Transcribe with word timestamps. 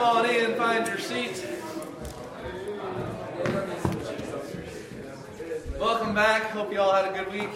come 0.00 0.16
on 0.16 0.30
in, 0.30 0.54
find 0.54 0.86
your 0.86 0.96
seat. 0.96 1.46
Welcome 5.78 6.14
back. 6.14 6.44
Hope 6.52 6.72
you 6.72 6.80
all 6.80 6.94
had 6.94 7.14
a 7.14 7.22
good 7.22 7.30
week. 7.30 7.50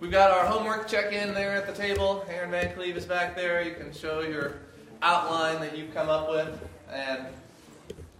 We've 0.00 0.10
got 0.10 0.32
our 0.32 0.44
homework 0.44 0.88
check-in 0.88 1.32
there 1.32 1.52
at 1.52 1.68
the 1.68 1.72
table. 1.72 2.26
Aaron 2.28 2.50
Van 2.50 2.74
Cleve 2.74 2.96
is 2.96 3.04
back 3.04 3.36
there. 3.36 3.62
You 3.62 3.74
can 3.74 3.92
show 3.92 4.22
your 4.22 4.54
outline 5.02 5.60
that 5.60 5.78
you've 5.78 5.94
come 5.94 6.08
up 6.08 6.28
with. 6.28 6.68
And 6.90 7.26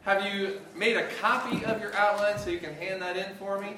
have 0.03 0.25
you 0.25 0.61
made 0.77 0.97
a 0.97 1.09
copy 1.15 1.65
of 1.65 1.81
your 1.81 1.93
outline 1.97 2.39
so 2.39 2.51
you 2.51 2.61
can 2.61 2.75
hand 2.75 3.03
that 3.03 3.17
in 3.17 3.35
for 3.39 3.61
me? 3.61 3.75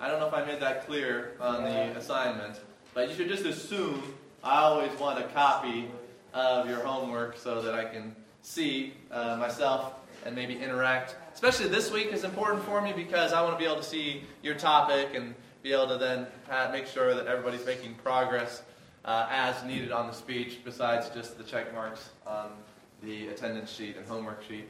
I 0.00 0.08
don't 0.08 0.18
know 0.18 0.28
if 0.28 0.34
I 0.34 0.46
made 0.46 0.60
that 0.60 0.86
clear 0.86 1.36
on 1.42 1.64
the 1.64 1.94
assignment, 1.98 2.58
but 2.94 3.10
you 3.10 3.14
should 3.14 3.28
just 3.28 3.44
assume 3.44 4.02
I 4.42 4.60
always 4.60 4.98
want 4.98 5.18
a 5.18 5.24
copy 5.24 5.90
of 6.32 6.66
your 6.66 6.80
homework 6.80 7.36
so 7.36 7.60
that 7.60 7.74
I 7.74 7.84
can 7.84 8.16
see 8.42 8.94
uh, 9.10 9.36
myself 9.36 9.94
and 10.26 10.34
maybe 10.34 10.56
interact. 10.56 11.16
Especially 11.32 11.68
this 11.68 11.90
week 11.90 12.12
is 12.12 12.24
important 12.24 12.62
for 12.64 12.80
me 12.80 12.92
because 12.92 13.32
I 13.32 13.42
want 13.42 13.54
to 13.54 13.58
be 13.58 13.64
able 13.64 13.80
to 13.80 13.82
see 13.82 14.22
your 14.42 14.54
topic 14.54 15.14
and 15.14 15.34
be 15.62 15.72
able 15.72 15.88
to 15.88 15.96
then 15.96 16.26
make 16.70 16.86
sure 16.86 17.14
that 17.14 17.26
everybody's 17.26 17.64
making 17.64 17.94
progress 17.94 18.62
uh, 19.04 19.26
as 19.30 19.62
needed 19.64 19.92
on 19.92 20.06
the 20.06 20.12
speech, 20.12 20.58
besides 20.64 21.08
just 21.10 21.38
the 21.38 21.44
check 21.44 21.72
marks 21.72 22.10
on 22.26 22.50
the 23.02 23.28
attendance 23.28 23.70
sheet 23.70 23.96
and 23.96 24.06
homework 24.06 24.42
sheet. 24.46 24.68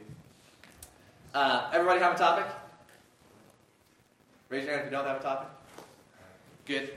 Uh, 1.33 1.69
everybody 1.73 1.99
have 1.99 2.15
a 2.15 2.17
topic? 2.17 2.45
Raise 4.49 4.65
your 4.65 4.73
hand 4.73 4.85
if 4.85 4.91
you 4.91 4.97
don't 4.97 5.07
have 5.07 5.19
a 5.19 5.23
topic. 5.23 5.49
Good. 6.65 6.93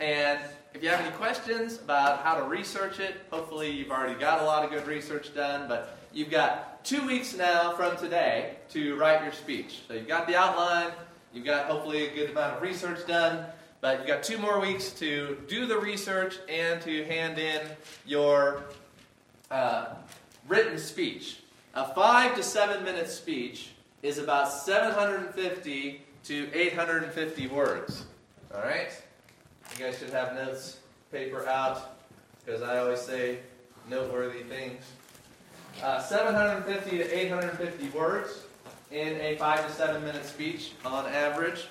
And 0.00 0.40
if 0.74 0.82
you 0.82 0.88
have 0.88 1.00
any 1.00 1.14
questions 1.16 1.78
about 1.78 2.22
how 2.22 2.36
to 2.36 2.44
research 2.44 3.00
it, 3.00 3.16
hopefully 3.30 3.70
you've 3.70 3.90
already 3.90 4.18
got 4.18 4.42
a 4.42 4.44
lot 4.44 4.64
of 4.64 4.70
good 4.70 4.86
research 4.86 5.34
done, 5.34 5.68
but 5.68 5.98
you've 6.12 6.30
got 6.30 6.84
two 6.84 7.06
weeks 7.06 7.34
now 7.34 7.72
from 7.76 7.96
today 7.96 8.56
to 8.70 8.96
write 8.96 9.22
your 9.22 9.32
speech. 9.32 9.82
So 9.86 9.94
you've 9.94 10.08
got 10.08 10.26
the 10.26 10.36
outline, 10.36 10.92
You've 11.34 11.44
got 11.44 11.66
hopefully 11.66 12.06
a 12.06 12.14
good 12.14 12.30
amount 12.30 12.54
of 12.56 12.62
research 12.62 13.04
done, 13.08 13.44
but 13.80 13.98
you've 13.98 14.06
got 14.06 14.22
two 14.22 14.38
more 14.38 14.60
weeks 14.60 14.92
to 14.92 15.36
do 15.48 15.66
the 15.66 15.76
research 15.76 16.38
and 16.48 16.80
to 16.82 17.04
hand 17.06 17.40
in 17.40 17.60
your 18.06 18.62
uh, 19.50 19.94
written 20.46 20.78
speech. 20.78 21.40
A 21.74 21.92
five 21.92 22.36
to 22.36 22.42
seven 22.44 22.84
minute 22.84 23.10
speech 23.10 23.70
is 24.04 24.18
about 24.18 24.52
750 24.52 26.02
to 26.22 26.50
850 26.54 27.46
words. 27.48 28.06
All 28.54 28.60
right? 28.60 28.90
You 29.76 29.86
guys 29.86 29.98
should 29.98 30.10
have 30.10 30.34
notes, 30.34 30.78
paper 31.10 31.48
out, 31.48 31.96
because 32.44 32.62
I 32.62 32.78
always 32.78 33.00
say 33.00 33.38
noteworthy 33.90 34.44
things. 34.44 34.84
Uh, 35.82 36.00
750 36.00 36.98
to 36.98 37.18
850 37.18 37.88
words 37.88 38.44
in 38.92 39.20
a 39.20 39.34
five 39.36 39.66
to 39.66 39.72
seven 39.72 40.04
minute 40.04 40.24
speech 40.24 40.72
on 40.84 41.06
average. 41.06 41.66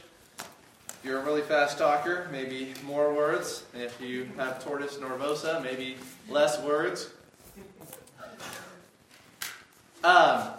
If 0.90 1.00
you're 1.06 1.22
a 1.22 1.24
really 1.24 1.44
fast 1.44 1.78
talker, 1.78 2.28
maybe 2.30 2.74
more 2.86 3.14
words. 3.14 3.64
If 3.74 4.00
you 4.02 4.30
have 4.36 4.62
tortoise 4.62 4.98
nervosa, 4.98 5.64
maybe 5.64 5.96
less 6.28 6.62
words. 6.62 7.10
Um, 10.04 10.50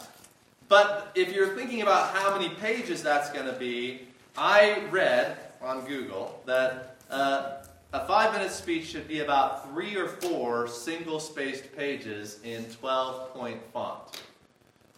but 0.68 1.12
if 1.14 1.34
you're 1.34 1.54
thinking 1.54 1.82
about 1.82 2.14
how 2.14 2.34
many 2.34 2.54
pages 2.54 3.02
that's 3.02 3.30
going 3.30 3.46
to 3.46 3.52
be, 3.52 4.08
I 4.38 4.82
read 4.90 5.36
on 5.60 5.84
Google 5.84 6.40
that 6.46 6.93
uh, 7.14 7.62
a 7.92 8.06
five 8.06 8.32
minute 8.32 8.50
speech 8.50 8.86
should 8.86 9.06
be 9.06 9.20
about 9.20 9.70
three 9.70 9.96
or 9.96 10.08
four 10.08 10.66
single 10.66 11.20
spaced 11.20 11.74
pages 11.76 12.40
in 12.42 12.64
12 12.64 13.32
point 13.32 13.60
font. 13.72 14.22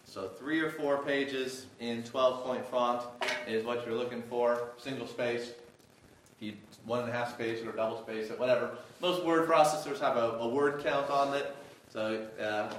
So 0.05 0.27
three 0.27 0.59
or 0.59 0.71
four 0.71 1.03
pages 1.03 1.67
in 1.79 2.03
12 2.03 2.43
point 2.43 2.65
font 2.65 3.03
is 3.47 3.63
what 3.63 3.85
you're 3.85 3.95
looking 3.95 4.23
for, 4.23 4.69
single 4.77 5.05
space. 5.05 5.51
If 6.35 6.47
you 6.47 6.53
one 6.87 7.01
and 7.01 7.09
a 7.09 7.11
half 7.11 7.33
space 7.33 7.63
or 7.63 7.71
double 7.73 8.01
space, 8.01 8.31
or 8.31 8.35
whatever. 8.37 8.77
Most 9.01 9.23
word 9.23 9.47
processors 9.47 9.99
have 9.99 10.15
a, 10.15 10.37
a 10.39 10.47
word 10.47 10.83
count 10.83 11.09
on 11.09 11.35
it, 11.35 11.53
so 11.89 12.25
uh, 12.41 12.73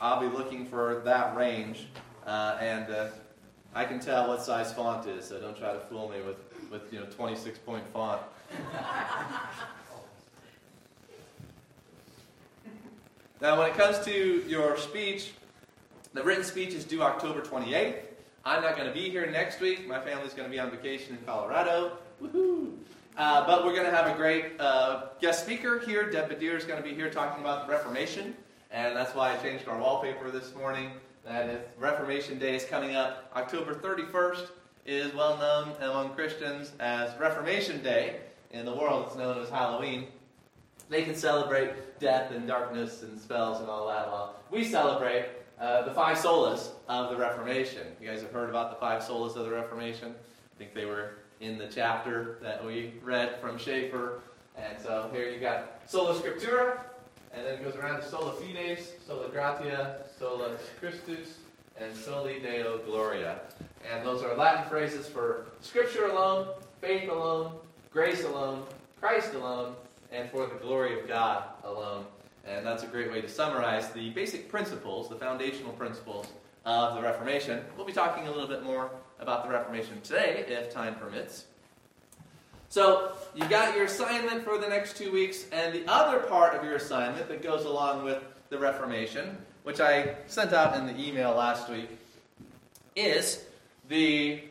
I'll 0.00 0.20
be 0.20 0.26
looking 0.26 0.66
for 0.66 1.00
that 1.04 1.34
range. 1.34 1.86
Uh, 2.26 2.58
and 2.60 2.92
uh, 2.92 3.08
I 3.74 3.84
can 3.84 3.98
tell 3.98 4.28
what 4.28 4.42
size 4.42 4.72
font 4.72 5.08
is, 5.08 5.24
so 5.24 5.40
don't 5.40 5.56
try 5.56 5.72
to 5.72 5.80
fool 5.80 6.10
me 6.10 6.20
with, 6.20 6.36
with 6.70 6.92
you 6.92 7.00
know 7.00 7.06
26 7.06 7.58
point 7.60 7.84
font. 7.92 8.20
now, 13.40 13.58
when 13.58 13.70
it 13.70 13.76
comes 13.76 13.98
to 14.04 14.44
your 14.46 14.76
speech, 14.76 15.32
the 16.12 16.22
written 16.22 16.44
speech 16.44 16.74
is 16.74 16.84
due 16.84 17.02
October 17.02 17.40
28th. 17.40 18.10
I'm 18.44 18.62
not 18.62 18.76
going 18.76 18.88
to 18.88 18.94
be 18.94 19.10
here 19.10 19.30
next 19.30 19.60
week. 19.60 19.86
My 19.86 20.00
family's 20.00 20.32
going 20.32 20.48
to 20.48 20.50
be 20.50 20.58
on 20.58 20.70
vacation 20.70 21.16
in 21.16 21.22
Colorado. 21.24 21.98
Woohoo! 22.22 22.72
Uh, 23.16 23.46
but 23.46 23.64
we're 23.64 23.74
going 23.74 23.84
to 23.84 23.90
have 23.90 24.06
a 24.06 24.16
great 24.16 24.58
uh, 24.58 25.08
guest 25.20 25.44
speaker 25.44 25.78
here. 25.80 26.10
Deb 26.10 26.30
Badir 26.30 26.56
is 26.56 26.64
going 26.64 26.82
to 26.82 26.88
be 26.88 26.94
here 26.94 27.10
talking 27.10 27.42
about 27.42 27.66
the 27.66 27.72
Reformation. 27.72 28.34
And 28.70 28.96
that's 28.96 29.14
why 29.14 29.34
I 29.34 29.36
changed 29.36 29.68
our 29.68 29.78
wallpaper 29.78 30.30
this 30.30 30.54
morning. 30.54 30.92
That 31.24 31.74
Reformation 31.78 32.38
Day 32.38 32.56
is 32.56 32.64
coming 32.64 32.96
up, 32.96 33.30
October 33.36 33.74
31st 33.74 34.48
is 34.86 35.14
well 35.14 35.36
known 35.36 35.74
among 35.82 36.14
Christians 36.14 36.72
as 36.80 37.16
Reformation 37.18 37.82
Day. 37.82 38.20
In 38.52 38.64
the 38.64 38.74
world, 38.74 39.06
it's 39.06 39.16
known 39.16 39.38
as 39.38 39.48
Halloween. 39.48 40.08
They 40.88 41.02
can 41.04 41.14
celebrate 41.14 42.00
death 42.00 42.32
and 42.32 42.48
darkness 42.48 43.02
and 43.02 43.20
spells 43.20 43.60
and 43.60 43.68
all 43.68 43.86
that 43.86 44.08
while 44.08 44.40
we 44.50 44.64
celebrate 44.64 45.26
uh, 45.60 45.82
the 45.82 45.94
five 45.94 46.16
solas 46.16 46.70
of 46.88 47.10
the 47.10 47.16
Reformation. 47.16 47.86
You 48.00 48.08
guys 48.08 48.22
have 48.22 48.32
heard 48.32 48.50
about 48.50 48.70
the 48.70 48.76
five 48.76 49.02
solas 49.02 49.36
of 49.36 49.44
the 49.44 49.52
Reformation? 49.52 50.14
I 50.18 50.58
think 50.58 50.74
they 50.74 50.84
were 50.84 51.12
in 51.40 51.58
the 51.58 51.68
chapter 51.68 52.38
that 52.42 52.64
we 52.64 52.94
read 53.04 53.40
from 53.40 53.56
Schaeffer. 53.56 54.20
And 54.58 54.80
so 54.80 55.08
here 55.12 55.30
you 55.30 55.38
got 55.38 55.80
sola 55.86 56.14
scriptura, 56.14 56.80
and 57.32 57.46
then 57.46 57.54
it 57.54 57.64
goes 57.64 57.76
around 57.76 58.00
to 58.00 58.08
sola 58.08 58.32
fides, 58.32 58.88
sola 59.06 59.28
gratia, 59.28 59.98
sola 60.18 60.56
Christus, 60.80 61.38
and 61.78 61.94
soli 61.94 62.40
deo 62.40 62.78
gloria. 62.78 63.40
And 63.90 64.04
those 64.04 64.22
are 64.22 64.34
Latin 64.34 64.68
phrases 64.68 65.06
for 65.06 65.46
scripture 65.60 66.06
alone, 66.06 66.48
faith 66.80 67.08
alone, 67.08 67.52
grace 67.92 68.24
alone, 68.24 68.62
Christ 69.00 69.34
alone, 69.34 69.74
and 70.12 70.30
for 70.30 70.46
the 70.46 70.54
glory 70.56 70.98
of 70.98 71.08
God 71.08 71.44
alone. 71.64 72.04
And 72.46 72.64
that's 72.64 72.82
a 72.82 72.86
great 72.86 73.10
way 73.10 73.20
to 73.20 73.28
summarize 73.28 73.90
the 73.90 74.10
basic 74.10 74.48
principles, 74.48 75.08
the 75.08 75.16
foundational 75.16 75.72
principles 75.72 76.28
of 76.64 76.94
the 76.94 77.02
Reformation. 77.02 77.62
We'll 77.76 77.86
be 77.86 77.92
talking 77.92 78.26
a 78.26 78.30
little 78.30 78.48
bit 78.48 78.62
more 78.62 78.90
about 79.18 79.44
the 79.44 79.50
Reformation 79.50 80.00
today, 80.02 80.44
if 80.48 80.72
time 80.72 80.94
permits. 80.94 81.44
So, 82.68 83.12
you 83.34 83.44
got 83.48 83.74
your 83.74 83.86
assignment 83.86 84.44
for 84.44 84.56
the 84.56 84.68
next 84.68 84.96
two 84.96 85.10
weeks, 85.10 85.46
and 85.50 85.74
the 85.74 85.84
other 85.88 86.20
part 86.20 86.54
of 86.54 86.64
your 86.64 86.76
assignment 86.76 87.28
that 87.28 87.42
goes 87.42 87.64
along 87.64 88.04
with 88.04 88.22
the 88.48 88.58
Reformation, 88.58 89.36
which 89.64 89.80
I 89.80 90.14
sent 90.26 90.52
out 90.52 90.76
in 90.76 90.86
the 90.86 90.96
email 90.96 91.34
last 91.34 91.68
week, 91.68 91.88
is 92.94 93.44
the 93.88 94.42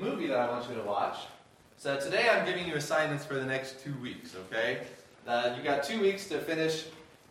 movie 0.00 0.26
that 0.26 0.38
I 0.38 0.50
want 0.50 0.68
you 0.68 0.74
to 0.74 0.82
watch. 0.82 1.18
So, 1.80 1.96
today 1.96 2.28
I'm 2.28 2.44
giving 2.44 2.66
you 2.66 2.74
assignments 2.74 3.24
for 3.24 3.34
the 3.34 3.46
next 3.46 3.78
two 3.78 3.94
weeks, 4.02 4.34
okay? 4.34 4.80
Uh, 5.28 5.54
you 5.56 5.62
got 5.62 5.84
two 5.84 6.00
weeks 6.00 6.26
to 6.26 6.40
finish 6.40 6.86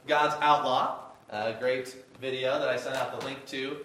God's 0.08 0.36
Outlaw, 0.40 1.00
a 1.30 1.52
great 1.60 1.94
video 2.22 2.58
that 2.58 2.70
I 2.70 2.78
sent 2.78 2.96
out 2.96 3.20
the 3.20 3.26
link 3.26 3.46
to, 3.48 3.76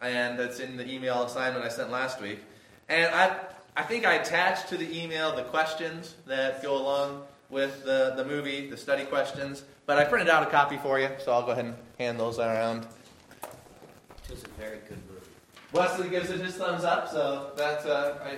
and 0.00 0.38
that's 0.38 0.60
in 0.60 0.76
the 0.76 0.88
email 0.88 1.24
assignment 1.24 1.64
I 1.64 1.68
sent 1.70 1.90
last 1.90 2.20
week. 2.20 2.38
And 2.88 3.12
I, 3.12 3.36
I 3.76 3.82
think 3.82 4.06
I 4.06 4.14
attached 4.14 4.68
to 4.68 4.76
the 4.76 4.96
email 4.96 5.34
the 5.34 5.42
questions 5.42 6.14
that 6.26 6.62
go 6.62 6.76
along 6.80 7.24
with 7.50 7.84
the, 7.84 8.14
the 8.16 8.24
movie, 8.24 8.70
the 8.70 8.76
study 8.76 9.02
questions. 9.02 9.64
But 9.86 9.98
I 9.98 10.04
printed 10.04 10.28
out 10.28 10.44
a 10.44 10.50
copy 10.52 10.76
for 10.76 11.00
you, 11.00 11.08
so 11.18 11.32
I'll 11.32 11.42
go 11.44 11.50
ahead 11.50 11.64
and 11.64 11.74
hand 11.98 12.20
those 12.20 12.38
around. 12.38 12.86
It's 14.28 14.44
a 14.44 14.48
very 14.50 14.78
good 14.88 14.98
movie. 15.10 15.26
Wesley 15.72 16.08
gives 16.10 16.30
it 16.30 16.38
his 16.38 16.54
thumbs 16.54 16.84
up, 16.84 17.10
so 17.10 17.50
that's 17.56 17.84
uh, 17.86 18.18
I, 18.24 18.36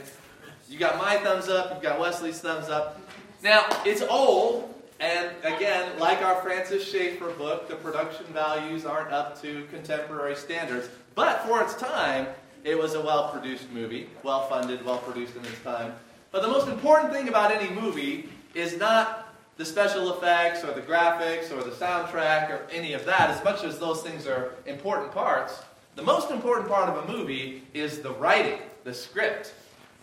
you 0.69 0.79
got 0.79 0.99
my 0.99 1.17
thumbs 1.17 1.49
up, 1.49 1.73
you've 1.73 1.83
got 1.83 1.99
Wesley's 1.99 2.41
thumbs 2.41 2.69
up. 2.69 3.01
Now 3.43 3.67
it's 3.85 4.03
old, 4.03 4.75
and 5.01 5.31
again, 5.43 5.99
like 5.99 6.23
our 6.23 6.41
Francis 6.43 6.89
Schaeffer 6.89 7.31
book, 7.33 7.69
the 7.69 7.77
production 7.77 8.27
values 8.27 8.85
aren't 8.85 9.13
up 9.13 9.41
to 9.43 9.67
contemporary 9.71 10.37
standards. 10.37 10.89
But 11.15 11.43
for 11.47 11.63
its 11.63 11.75
time, 11.75 12.27
it 12.65 12.79
was 12.79 12.95
a 12.95 13.01
well 13.01 13.29
produced 13.29 13.71
movie, 13.71 14.09
well 14.23 14.49
funded, 14.49 14.85
well 14.85 14.99
produced 14.99 15.37
in 15.37 15.45
its 15.45 15.61
time. 15.61 15.95
But 16.31 16.43
the 16.43 16.49
most 16.49 16.69
important 16.69 17.13
thing 17.13 17.29
about 17.29 17.53
any 17.53 17.71
movie 17.71 18.29
is 18.55 18.77
not 18.77 19.35
the 19.57 19.65
special 19.65 20.17
effects 20.17 20.65
or 20.65 20.73
the 20.73 20.81
graphics 20.81 21.53
or 21.53 21.63
the 21.63 21.71
soundtrack 21.71 22.51
or 22.51 22.67
any 22.73 22.93
of 22.93 23.05
that, 23.05 23.31
as 23.31 23.45
much 23.45 23.63
as 23.63 23.79
those 23.79 24.03
things 24.03 24.27
are 24.27 24.53
important 24.67 25.13
parts. 25.13 25.63
The 25.95 26.03
most 26.03 26.31
important 26.31 26.69
part 26.69 26.89
of 26.89 27.09
a 27.09 27.13
movie 27.13 27.63
is 27.73 28.01
the 28.01 28.11
writing, 28.13 28.59
the 28.83 28.93
script. 28.93 29.55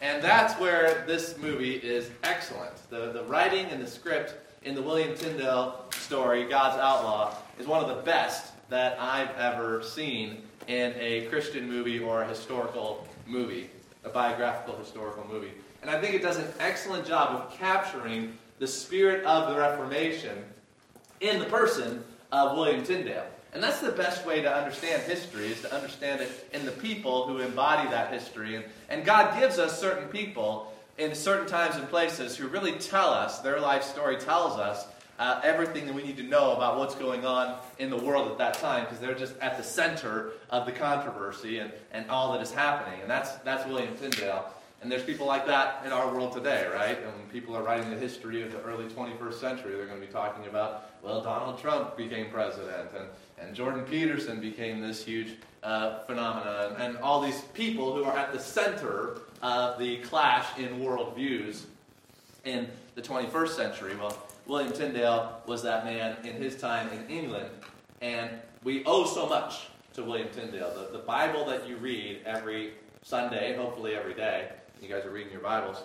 And 0.02 0.24
that's 0.24 0.60
where 0.60 1.04
this 1.06 1.38
movie 1.38 1.76
is 1.76 2.10
excellent. 2.24 2.74
The, 2.90 3.12
the 3.12 3.24
writing 3.26 3.68
and 3.68 3.82
the 3.82 3.88
script 3.88 4.34
in 4.64 4.74
the 4.74 4.82
William 4.82 5.16
Tyndale 5.16 5.86
story, 5.92 6.46
God's 6.46 6.78
Outlaw, 6.80 7.36
is 7.60 7.68
one 7.68 7.84
of 7.84 7.96
the 7.96 8.02
best 8.02 8.52
that 8.70 9.00
I've 9.00 9.30
ever 9.38 9.84
seen 9.84 10.42
in 10.68 10.94
a 10.98 11.28
Christian 11.28 11.70
movie 11.70 12.00
or 12.00 12.24
a 12.24 12.28
historical 12.28 13.08
movie, 13.28 13.70
a 14.04 14.10
biographical 14.10 14.76
historical 14.76 15.26
movie. 15.32 15.52
And 15.84 15.92
I 15.92 16.02
think 16.02 16.16
it 16.16 16.24
does 16.24 16.38
an 16.38 16.48
excellent 16.60 17.06
job 17.06 17.36
of 17.36 17.54
capturing 17.54 18.38
the 18.58 18.68
spirit 18.68 19.24
of 19.26 19.54
the 19.54 19.60
Reformation 19.60 20.44
in 21.20 21.40
the 21.40 21.46
person 21.46 22.04
of 22.32 22.58
William 22.58 22.84
Tyndale. 22.84 23.26
And 23.54 23.62
that's 23.62 23.82
the 23.82 23.92
best 23.92 24.26
way 24.26 24.42
to 24.42 24.54
understand 24.54 25.02
history, 25.04 25.48
is 25.48 25.62
to 25.62 25.74
understand 25.74 26.22
it 26.22 26.48
in 26.54 26.66
the 26.66 26.72
people 26.72 27.28
who 27.28 27.40
embody 27.40 27.90
that 27.90 28.14
history. 28.14 28.56
And, 28.56 28.66
and 28.90 29.04
God 29.04 29.38
gives 29.40 29.60
us 29.60 29.80
certain 29.80 30.08
people 30.08 30.74
in 30.98 31.14
certain 31.16 31.48
times 31.48 31.76
and 31.76 31.88
places 31.90 32.38
who 32.38 32.48
really 32.48 32.74
tell 32.74 33.10
us, 33.10 33.40
their 33.40 33.60
life 33.60 33.84
story 33.84 34.18
tells 34.18 34.58
us 34.58 34.88
uh, 35.20 35.42
everything 35.44 35.86
that 35.86 35.94
we 35.94 36.02
need 36.02 36.18
to 36.18 36.24
know 36.24 36.54
about 36.54 36.78
what's 36.78 36.96
going 36.96 37.26
on 37.26 37.58
in 37.78 37.90
the 37.90 37.98
world 37.98 38.32
at 38.32 38.38
that 38.38 38.54
time, 38.56 38.86
because 38.86 39.00
they're 39.00 39.14
just 39.14 39.38
at 39.40 39.58
the 39.58 39.64
center 39.64 40.32
of 40.50 40.66
the 40.66 40.72
controversy 40.72 41.60
and, 41.60 41.72
and 41.92 42.10
all 42.10 42.34
that 42.34 42.42
is 42.42 42.52
happening. 42.52 43.02
And 43.02 43.10
that's, 43.10 43.32
that's 43.38 43.68
William 43.68 43.96
Tyndale. 43.98 44.46
And 44.82 44.92
there's 44.92 45.04
people 45.04 45.28
like 45.28 45.46
that 45.46 45.84
in 45.86 45.92
our 45.92 46.12
world 46.12 46.34
today, 46.34 46.68
right? 46.74 46.98
And 46.98 47.14
when 47.14 47.28
people 47.32 47.56
are 47.56 47.62
writing 47.62 47.92
the 47.92 47.98
history 47.98 48.42
of 48.42 48.52
the 48.52 48.62
early 48.64 48.86
21st 48.86 49.34
century, 49.36 49.76
they're 49.76 49.86
going 49.86 50.02
to 50.02 50.06
be 50.06 50.12
talking 50.12 50.48
about, 50.48 50.90
well, 51.04 51.22
Donald 51.22 51.60
Trump 51.60 51.96
became 51.96 52.32
president, 52.32 52.90
and, 52.98 53.08
and 53.40 53.56
Jordan 53.56 53.84
Peterson 53.84 54.42
became 54.42 54.82
this 54.82 55.06
huge 55.06 55.38
uh, 55.62 56.00
phenomenon, 56.00 56.76
and 56.80 56.98
all 56.98 57.22
these 57.22 57.42
people 57.54 57.94
who 57.94 58.04
are 58.04 58.18
at 58.18 58.34
the 58.34 58.40
center 58.40 59.20
of 59.44 59.78
the 59.78 59.98
clash 59.98 60.58
in 60.58 60.80
worldviews 60.80 61.66
in 62.46 62.68
the 62.96 63.02
21st 63.04 63.50
century. 63.50 63.96
Well, 63.96 64.18
William 64.48 64.74
Tyndale 64.74 65.44
was 65.46 65.62
that 65.62 65.86
man 65.86 66.18
in 66.24 66.42
his 66.42 66.56
time 66.56 66.90
in 66.90 67.08
England, 67.08 67.50
and 68.02 68.32
we 68.64 68.84
owe 68.86 69.06
so 69.06 69.30
much 69.30 69.68
to 69.94 70.04
William 70.04 70.30
Tyndale. 70.30 70.74
The, 70.74 70.98
the 70.98 71.04
Bible 71.04 71.46
that 71.46 71.68
you 71.68 71.78
read 71.78 72.22
every 72.26 72.74
Sunday, 73.04 73.56
hopefully 73.56 73.96
every 73.96 74.14
day, 74.14 74.50
you 74.82 74.88
guys 74.88 75.06
are 75.06 75.12
reading 75.12 75.32
your 75.32 75.42
Bibles. 75.42 75.84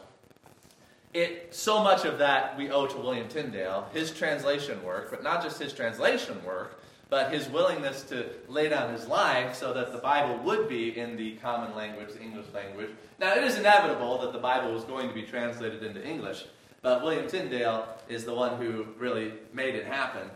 It, 1.12 1.54
so 1.54 1.82
much 1.82 2.06
of 2.06 2.16
that 2.18 2.56
we 2.56 2.70
owe 2.70 2.86
to 2.86 2.96
William 2.96 3.28
Tyndale, 3.28 3.86
his 3.92 4.10
translation 4.10 4.82
work, 4.82 5.10
but 5.10 5.22
not 5.22 5.42
just 5.42 5.60
his 5.60 5.74
translation 5.74 6.42
work, 6.44 6.80
but 7.10 7.30
his 7.30 7.46
willingness 7.48 8.02
to 8.04 8.24
lay 8.48 8.70
down 8.70 8.92
his 8.94 9.06
life 9.06 9.54
so 9.54 9.74
that 9.74 9.92
the 9.92 9.98
Bible 9.98 10.42
would 10.44 10.66
be 10.66 10.98
in 10.98 11.14
the 11.14 11.32
common 11.36 11.76
language, 11.76 12.14
the 12.14 12.22
English 12.22 12.46
language. 12.54 12.88
Now, 13.20 13.34
it 13.34 13.44
is 13.44 13.58
inevitable 13.58 14.18
that 14.22 14.32
the 14.32 14.38
Bible 14.38 14.72
was 14.72 14.84
going 14.84 15.08
to 15.08 15.14
be 15.14 15.22
translated 15.22 15.82
into 15.82 16.02
English, 16.02 16.46
but 16.80 17.02
William 17.02 17.28
Tyndale 17.28 17.86
is 18.08 18.24
the 18.24 18.34
one 18.34 18.56
who 18.56 18.86
really 18.98 19.34
made 19.52 19.74
it 19.74 19.84
happen 19.84 20.30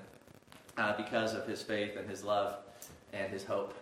uh, 0.76 0.94
because 0.98 1.32
of 1.32 1.46
his 1.46 1.62
faith 1.62 1.96
and 1.96 2.08
his 2.08 2.22
love 2.24 2.58
and 3.14 3.32
his 3.32 3.42
hope. 3.42 3.74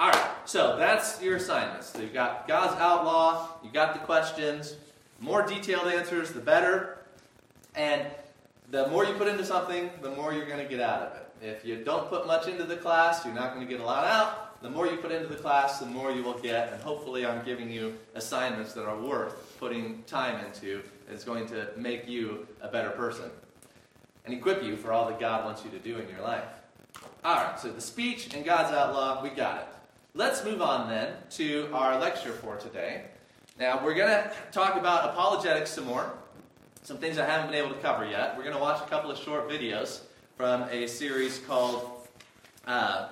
All 0.00 0.10
right, 0.10 0.30
so 0.44 0.76
that's 0.76 1.20
your 1.20 1.36
assignments. 1.36 1.88
So 1.88 2.00
you've 2.00 2.14
got 2.14 2.46
God's 2.46 2.80
outlaw, 2.80 3.48
You've 3.64 3.72
got 3.72 3.94
the 3.94 4.00
questions. 4.00 4.76
more 5.18 5.42
detailed 5.44 5.88
answers, 5.88 6.30
the 6.30 6.40
better. 6.40 6.98
And 7.74 8.06
the 8.70 8.86
more 8.88 9.04
you 9.04 9.14
put 9.14 9.26
into 9.26 9.44
something, 9.44 9.90
the 10.00 10.10
more 10.10 10.32
you're 10.32 10.46
going 10.46 10.62
to 10.62 10.68
get 10.68 10.80
out 10.80 11.02
of 11.02 11.16
it. 11.16 11.24
If 11.40 11.64
you 11.64 11.82
don't 11.82 12.08
put 12.08 12.28
much 12.28 12.46
into 12.46 12.62
the 12.62 12.76
class, 12.76 13.24
you're 13.24 13.34
not 13.34 13.54
going 13.54 13.66
to 13.66 13.72
get 13.72 13.80
a 13.80 13.84
lot 13.84 14.04
out. 14.04 14.62
The 14.62 14.70
more 14.70 14.86
you 14.86 14.96
put 14.98 15.10
into 15.10 15.26
the 15.26 15.36
class, 15.36 15.80
the 15.80 15.86
more 15.86 16.12
you 16.12 16.22
will 16.22 16.38
get. 16.38 16.72
And 16.72 16.80
hopefully, 16.82 17.26
I'm 17.26 17.44
giving 17.44 17.70
you 17.70 17.96
assignments 18.14 18.74
that 18.74 18.84
are 18.84 19.00
worth 19.00 19.58
putting 19.58 20.02
time 20.04 20.44
into. 20.44 20.82
It's 21.10 21.24
going 21.24 21.46
to 21.48 21.68
make 21.76 22.08
you 22.08 22.46
a 22.60 22.68
better 22.68 22.90
person 22.90 23.30
and 24.24 24.34
equip 24.34 24.62
you 24.62 24.76
for 24.76 24.92
all 24.92 25.08
that 25.08 25.18
God 25.18 25.44
wants 25.44 25.64
you 25.64 25.70
to 25.70 25.78
do 25.78 25.98
in 25.98 26.08
your 26.08 26.22
life. 26.22 26.44
All 27.24 27.36
right, 27.36 27.58
so 27.58 27.70
the 27.70 27.80
speech 27.80 28.32
and 28.34 28.44
God's 28.44 28.72
outlaw, 28.76 29.22
we 29.22 29.30
got 29.30 29.62
it. 29.62 29.68
Let's 30.18 30.44
move 30.44 30.60
on 30.60 30.88
then 30.88 31.14
to 31.36 31.68
our 31.72 31.96
lecture 32.00 32.32
for 32.32 32.56
today. 32.56 33.04
Now, 33.56 33.84
we're 33.84 33.94
going 33.94 34.08
to 34.08 34.32
talk 34.50 34.74
about 34.74 35.10
apologetics 35.10 35.70
some 35.70 35.84
more, 35.84 36.12
some 36.82 36.96
things 36.96 37.18
I 37.18 37.24
haven't 37.24 37.52
been 37.52 37.64
able 37.64 37.72
to 37.72 37.80
cover 37.80 38.04
yet. 38.04 38.36
We're 38.36 38.42
going 38.42 38.56
to 38.56 38.60
watch 38.60 38.84
a 38.84 38.88
couple 38.90 39.12
of 39.12 39.18
short 39.18 39.48
videos 39.48 40.00
from 40.36 40.64
a 40.72 40.88
series 40.88 41.38
called 41.38 42.08
uh, 42.66 43.10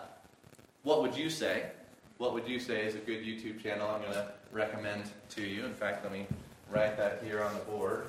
What 0.82 1.00
Would 1.02 1.16
You 1.16 1.30
Say? 1.30 1.66
What 2.18 2.34
Would 2.34 2.48
You 2.48 2.58
Say 2.58 2.84
is 2.84 2.96
a 2.96 2.98
good 2.98 3.24
YouTube 3.24 3.62
channel 3.62 3.88
I'm 3.88 4.00
going 4.00 4.14
to 4.14 4.32
recommend 4.50 5.04
to 5.36 5.42
you. 5.42 5.64
In 5.64 5.74
fact, 5.74 6.02
let 6.02 6.12
me 6.12 6.26
write 6.72 6.96
that 6.96 7.22
here 7.22 7.40
on 7.40 7.54
the 7.54 7.60
board. 7.66 8.08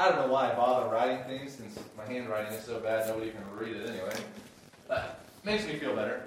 I 0.00 0.08
don't 0.08 0.16
know 0.16 0.32
why 0.32 0.50
I 0.50 0.54
bother 0.54 0.88
writing 0.88 1.22
things 1.24 1.52
since 1.52 1.78
my 1.94 2.06
handwriting 2.06 2.54
is 2.54 2.64
so 2.64 2.80
bad 2.80 3.06
nobody 3.06 3.32
can 3.32 3.42
read 3.54 3.76
it 3.76 3.90
anyway. 3.90 4.14
But 4.88 5.20
makes 5.44 5.66
me 5.66 5.74
feel 5.74 5.94
better. 5.94 6.22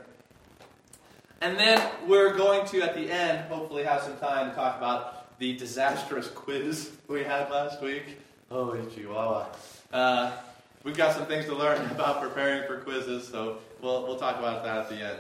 And 1.42 1.58
then 1.58 1.84
we're 2.08 2.38
going 2.38 2.68
to, 2.68 2.84
at 2.84 2.94
the 2.94 3.10
end, 3.12 3.48
hopefully 3.52 3.84
have 3.84 4.04
some 4.04 4.16
time 4.18 4.52
to 4.52 4.56
talk 4.56 4.78
about 4.78 5.40
the 5.40 5.58
disastrous 5.58 6.28
quiz 6.36 6.92
we 7.08 7.24
had 7.24 7.50
last 7.50 7.82
week. 7.82 8.20
Holy 8.52 8.86
Chihuahua. 8.94 9.48
Uh, 9.92 10.34
we've 10.84 10.96
got 10.96 11.16
some 11.16 11.26
things 11.26 11.46
to 11.46 11.56
learn 11.56 11.84
about 11.92 12.22
preparing 12.22 12.68
for 12.68 12.78
quizzes, 12.78 13.28
so 13.28 13.58
we'll, 13.82 14.04
we'll 14.04 14.20
talk 14.20 14.38
about 14.38 14.64
that 14.64 14.78
at 14.78 14.90
the 14.90 14.98
end. 14.98 15.20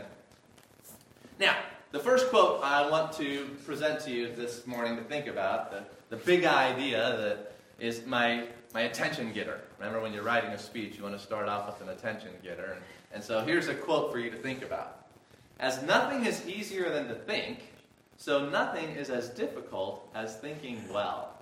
Now, 1.39 1.57
the 1.89 1.97
first 1.99 2.29
quote 2.29 2.63
I 2.63 2.87
want 2.87 3.13
to 3.13 3.47
present 3.65 3.99
to 4.01 4.11
you 4.11 4.31
this 4.31 4.67
morning 4.67 4.95
to 4.97 5.01
think 5.01 5.25
about, 5.25 5.71
the, 5.71 5.83
the 6.15 6.17
big 6.17 6.45
idea 6.45 7.17
that 7.17 7.52
is 7.83 8.05
my, 8.05 8.47
my 8.73 8.81
attention 8.81 9.33
getter. 9.33 9.59
Remember, 9.77 10.01
when 10.01 10.13
you're 10.13 10.23
writing 10.23 10.51
a 10.51 10.57
speech, 10.57 10.95
you 10.95 11.03
want 11.03 11.17
to 11.17 11.21
start 11.21 11.49
off 11.49 11.67
with 11.67 11.87
an 11.87 11.93
attention 11.93 12.29
getter. 12.41 12.71
And, 12.75 12.81
and 13.13 13.23
so 13.23 13.41
here's 13.41 13.67
a 13.67 13.75
quote 13.75 14.11
for 14.11 14.19
you 14.19 14.29
to 14.31 14.37
think 14.37 14.63
about 14.63 15.05
As 15.59 15.83
nothing 15.83 16.25
is 16.25 16.47
easier 16.47 16.89
than 16.89 17.09
to 17.09 17.15
think, 17.15 17.59
so 18.17 18.49
nothing 18.49 18.91
is 18.91 19.09
as 19.09 19.29
difficult 19.29 20.09
as 20.15 20.37
thinking 20.37 20.81
well. 20.93 21.33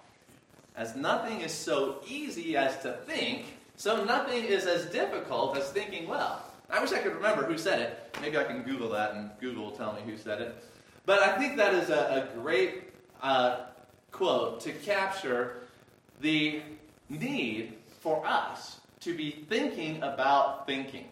As 0.75 0.95
nothing 0.95 1.41
is 1.41 1.53
so 1.53 1.99
easy 2.07 2.57
as 2.57 2.81
to 2.81 2.93
think, 3.05 3.45
so 3.75 4.03
nothing 4.03 4.43
is 4.43 4.65
as 4.65 4.85
difficult 4.85 5.57
as 5.57 5.69
thinking 5.69 6.07
well. 6.07 6.43
I 6.71 6.81
wish 6.81 6.91
I 6.91 6.99
could 6.99 7.13
remember 7.13 7.43
who 7.43 7.57
said 7.57 7.79
it. 7.79 8.17
Maybe 8.19 8.37
I 8.37 8.45
can 8.45 8.63
Google 8.63 8.89
that 8.89 9.13
and 9.13 9.29
Google 9.39 9.65
will 9.65 9.71
tell 9.71 9.93
me 9.93 10.01
who 10.05 10.17
said 10.17 10.41
it. 10.41 10.55
But 11.05 11.21
I 11.21 11.37
think 11.37 11.57
that 11.57 11.75
is 11.75 11.89
a, 11.89 12.27
a 12.33 12.39
great 12.39 12.83
uh, 13.21 13.65
quote 14.11 14.61
to 14.61 14.71
capture 14.71 15.60
the 16.21 16.61
need 17.09 17.73
for 17.99 18.25
us 18.25 18.79
to 19.01 19.15
be 19.15 19.43
thinking 19.49 20.01
about 20.03 20.65
thinking. 20.65 21.07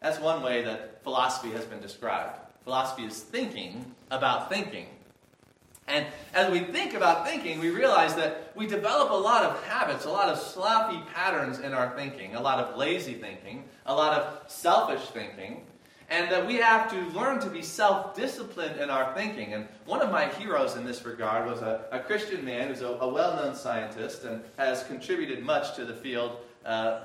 That's 0.00 0.18
one 0.20 0.42
way 0.42 0.62
that 0.62 1.02
philosophy 1.02 1.50
has 1.52 1.64
been 1.64 1.80
described. 1.80 2.38
Philosophy 2.64 3.04
is 3.04 3.20
thinking 3.20 3.94
about 4.10 4.48
thinking. 4.48 4.86
And 5.86 6.06
as 6.32 6.50
we 6.50 6.60
think 6.60 6.94
about 6.94 7.26
thinking, 7.26 7.58
we 7.58 7.68
realize 7.68 8.14
that 8.14 8.52
we 8.56 8.66
develop 8.66 9.10
a 9.10 9.14
lot 9.14 9.44
of 9.44 9.62
habits, 9.64 10.06
a 10.06 10.10
lot 10.10 10.30
of 10.30 10.38
sloppy 10.38 10.98
patterns 11.12 11.58
in 11.58 11.74
our 11.74 11.94
thinking, 11.94 12.36
a 12.36 12.40
lot 12.40 12.58
of 12.58 12.78
lazy 12.78 13.14
thinking, 13.14 13.64
a 13.84 13.94
lot 13.94 14.18
of 14.18 14.50
selfish 14.50 15.06
thinking, 15.08 15.66
and 16.10 16.30
that 16.30 16.46
we 16.46 16.56
have 16.56 16.90
to 16.90 17.18
learn 17.18 17.40
to 17.40 17.48
be 17.48 17.62
self 17.62 18.14
disciplined 18.14 18.80
in 18.80 18.90
our 18.90 19.14
thinking. 19.14 19.54
And 19.54 19.66
one 19.86 20.02
of 20.02 20.10
my 20.10 20.26
heroes 20.26 20.76
in 20.76 20.84
this 20.84 21.04
regard 21.04 21.46
was 21.48 21.60
a, 21.62 21.84
a 21.90 22.00
Christian 22.00 22.44
man 22.44 22.68
who's 22.68 22.82
a, 22.82 22.88
a 22.88 23.08
well 23.08 23.36
known 23.36 23.54
scientist 23.54 24.24
and 24.24 24.42
has 24.56 24.84
contributed 24.84 25.42
much 25.42 25.74
to 25.76 25.84
the 25.84 25.94
field. 25.94 26.38
Uh, 26.64 27.00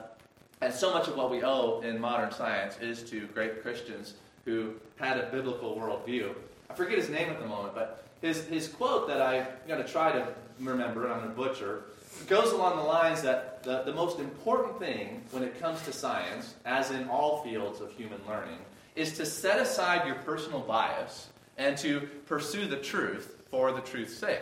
and 0.62 0.74
so 0.74 0.94
much 0.94 1.08
of 1.08 1.16
what 1.16 1.32
we 1.32 1.44
owe 1.44 1.82
in 1.82 2.00
modern 2.00 2.32
science 2.32 2.78
is 2.80 3.04
to 3.10 3.28
great 3.28 3.62
Christians 3.62 4.16
who 4.44 4.74
had 4.98 5.18
a 5.18 5.30
biblical 5.32 5.76
worldview. 5.76 6.34
I 6.70 6.74
forget 6.74 6.98
his 6.98 7.10
name 7.10 7.30
at 7.30 7.40
the 7.40 7.48
moment, 7.48 7.74
but 7.74 8.04
his, 8.22 8.46
his 8.48 8.68
quote 8.68 9.08
that 9.08 9.22
I'm 9.22 9.46
going 9.68 9.82
to 9.82 9.90
try 9.90 10.12
to 10.12 10.28
remember, 10.60 11.06
and 11.06 11.14
I'm 11.14 11.20
going 11.20 11.32
to 11.32 11.36
butcher, 11.36 11.84
goes 12.28 12.52
along 12.52 12.78
the 12.78 12.84
lines 12.84 13.22
that 13.22 13.64
the, 13.64 13.84
the 13.84 13.94
most 13.94 14.20
important 14.20 14.80
thing 14.80 15.22
when 15.32 15.44
it 15.44 15.60
comes 15.60 15.82
to 15.84 15.94
science, 15.94 16.56
as 16.66 16.92
in 16.92 17.08
all 17.08 17.44
fields 17.44 17.80
of 17.80 17.92
human 17.94 18.20
learning, 18.28 18.58
is 19.00 19.14
to 19.14 19.26
set 19.26 19.62
aside 19.62 20.06
your 20.06 20.16
personal 20.16 20.60
bias 20.60 21.30
and 21.58 21.78
to 21.78 22.02
pursue 22.26 22.68
the 22.68 22.76
truth 22.76 23.38
for 23.50 23.72
the 23.72 23.80
truth's 23.80 24.18
sake. 24.18 24.42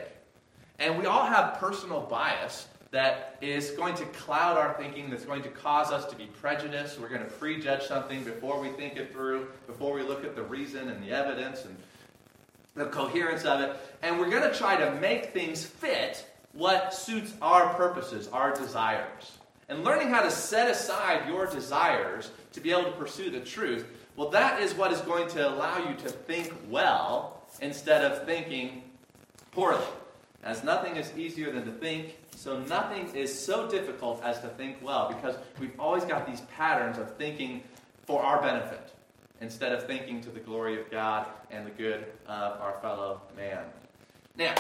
And 0.80 0.98
we 0.98 1.06
all 1.06 1.26
have 1.26 1.60
personal 1.60 2.02
bias 2.02 2.68
that 2.90 3.38
is 3.40 3.72
going 3.72 3.94
to 3.96 4.06
cloud 4.06 4.58
our 4.58 4.74
thinking, 4.74 5.12
that's 5.12 5.26
going 5.26 5.44
to 5.44 5.50
cause 5.50 5.92
us 5.92 6.06
to 6.06 6.16
be 6.16 6.26
prejudiced. 6.26 7.00
We're 7.00 7.10
going 7.10 7.24
to 7.24 7.30
prejudge 7.30 7.84
something 7.84 8.24
before 8.24 8.60
we 8.60 8.70
think 8.70 8.96
it 8.96 9.12
through, 9.12 9.48
before 9.68 9.94
we 9.94 10.02
look 10.02 10.24
at 10.24 10.36
the 10.36 10.44
reason 10.44 10.90
and 10.90 11.04
the 11.04 11.12
evidence 11.12 11.66
and 11.66 11.78
the 12.74 12.86
coherence 12.86 13.46
of 13.46 13.62
it. 13.62 13.78
And 14.02 14.20
we're 14.20 14.30
going 14.30 14.50
to 14.50 14.58
try 14.58 14.76
to 14.76 14.92
make 14.96 15.34
things 15.34 15.64
fit 15.64 16.26
what 16.54 16.96
suits 16.96 17.34
our 17.44 17.76
purposes, 17.76 18.28
our 18.30 18.56
desires. 18.56 19.38
And 19.70 19.84
learning 19.84 20.10
how 20.10 20.22
to 20.22 20.32
set 20.32 20.72
aside 20.72 21.28
your 21.28 21.46
desires 21.46 22.32
to 22.54 22.62
be 22.62 22.72
able 22.72 22.86
to 22.86 22.92
pursue 22.92 23.30
the 23.30 23.42
truth 23.42 23.86
well, 24.18 24.30
that 24.30 24.62
is 24.62 24.74
what 24.74 24.92
is 24.92 25.00
going 25.02 25.30
to 25.30 25.48
allow 25.48 25.78
you 25.78 25.96
to 25.96 26.10
think 26.10 26.54
well 26.70 27.44
instead 27.62 28.04
of 28.04 28.26
thinking 28.26 28.84
poorly. 29.52 29.86
As 30.44 30.64
nothing 30.64 30.96
is 30.96 31.16
easier 31.16 31.52
than 31.52 31.66
to 31.66 31.72
think, 31.72 32.18
so 32.36 32.60
nothing 32.62 33.16
is 33.16 33.38
so 33.38 33.70
difficult 33.70 34.24
as 34.24 34.40
to 34.42 34.48
think 34.50 34.78
well, 34.82 35.08
because 35.08 35.36
we've 35.60 35.80
always 35.80 36.04
got 36.04 36.26
these 36.26 36.42
patterns 36.56 36.98
of 36.98 37.16
thinking 37.18 37.64
for 38.06 38.24
our 38.24 38.42
benefit 38.42 38.92
instead 39.40 39.72
of 39.72 39.86
thinking 39.86 40.20
to 40.22 40.30
the 40.30 40.40
glory 40.40 40.80
of 40.80 40.90
God 40.90 41.28
and 41.52 41.66
the 41.66 41.72
good 41.72 42.06
of 42.28 42.60
our 42.60 42.80
fellow 42.82 43.22
man. 43.36 43.66
Now, 44.36 44.56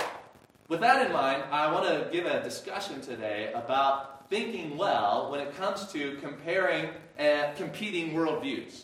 with 0.67 0.81
that 0.81 1.05
in 1.05 1.13
mind, 1.13 1.43
I 1.51 1.71
want 1.71 1.87
to 1.87 2.09
give 2.11 2.25
a 2.25 2.43
discussion 2.43 3.01
today 3.01 3.51
about 3.53 4.29
thinking 4.29 4.77
well 4.77 5.31
when 5.31 5.39
it 5.39 5.55
comes 5.55 5.91
to 5.93 6.17
comparing 6.21 6.89
and 7.17 7.55
competing 7.55 8.13
worldviews. 8.13 8.83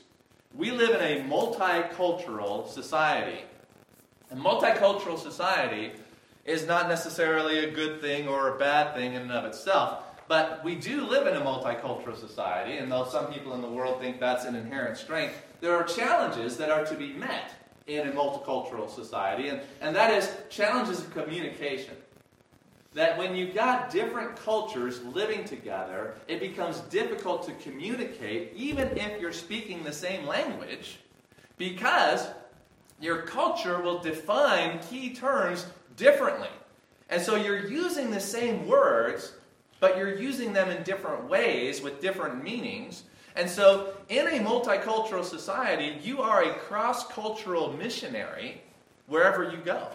We 0.55 0.69
live 0.69 0.91
in 0.91 1.01
a 1.01 1.27
multicultural 1.27 2.67
society. 2.67 3.43
A 4.29 4.35
multicultural 4.35 5.17
society 5.17 5.93
is 6.45 6.67
not 6.67 6.87
necessarily 6.87 7.65
a 7.65 7.71
good 7.71 8.01
thing 8.01 8.27
or 8.27 8.55
a 8.55 8.59
bad 8.59 8.93
thing 8.93 9.13
in 9.13 9.23
and 9.23 9.31
of 9.31 9.45
itself. 9.45 10.03
But 10.27 10.63
we 10.63 10.75
do 10.75 11.05
live 11.05 11.25
in 11.25 11.35
a 11.35 11.41
multicultural 11.41 12.15
society, 12.15 12.77
and 12.77 12.91
though 12.91 13.05
some 13.05 13.33
people 13.33 13.55
in 13.55 13.61
the 13.61 13.67
world 13.67 13.99
think 13.99 14.19
that's 14.19 14.45
an 14.45 14.55
inherent 14.55 14.97
strength, 14.97 15.41
there 15.59 15.75
are 15.75 15.83
challenges 15.83 16.55
that 16.57 16.69
are 16.69 16.85
to 16.85 16.95
be 16.95 17.13
met 17.13 17.51
in 17.87 18.07
a 18.07 18.11
multicultural 18.11 18.89
society, 18.89 19.49
and, 19.49 19.59
and 19.81 19.95
that 19.95 20.13
is 20.13 20.31
challenges 20.49 20.99
of 20.99 21.11
communication. 21.11 21.95
That 22.93 23.17
when 23.17 23.35
you've 23.35 23.55
got 23.55 23.89
different 23.89 24.35
cultures 24.35 25.01
living 25.03 25.45
together, 25.45 26.15
it 26.27 26.39
becomes 26.39 26.79
difficult 26.81 27.45
to 27.47 27.53
communicate, 27.53 28.53
even 28.55 28.95
if 28.97 29.19
you're 29.19 29.33
speaking 29.33 29.83
the 29.83 29.91
same 29.91 30.27
language, 30.27 30.99
because 31.57 32.27
your 32.99 33.23
culture 33.23 33.81
will 33.81 33.99
define 33.99 34.79
key 34.79 35.13
terms 35.13 35.65
differently. 35.97 36.49
And 37.09 37.21
so 37.21 37.35
you're 37.35 37.67
using 37.67 38.11
the 38.11 38.19
same 38.19 38.67
words, 38.67 39.33
but 39.79 39.97
you're 39.97 40.15
using 40.15 40.53
them 40.53 40.69
in 40.69 40.83
different 40.83 41.27
ways 41.27 41.81
with 41.81 41.99
different 42.01 42.43
meanings. 42.43 43.03
And 43.35 43.49
so, 43.49 43.93
in 44.09 44.27
a 44.27 44.39
multicultural 44.39 45.25
society, 45.25 45.97
you 46.03 46.21
are 46.21 46.43
a 46.43 46.53
cross 46.53 47.07
cultural 47.07 47.73
missionary 47.73 48.61
wherever 49.07 49.43
you 49.43 49.57
go. 49.57 49.89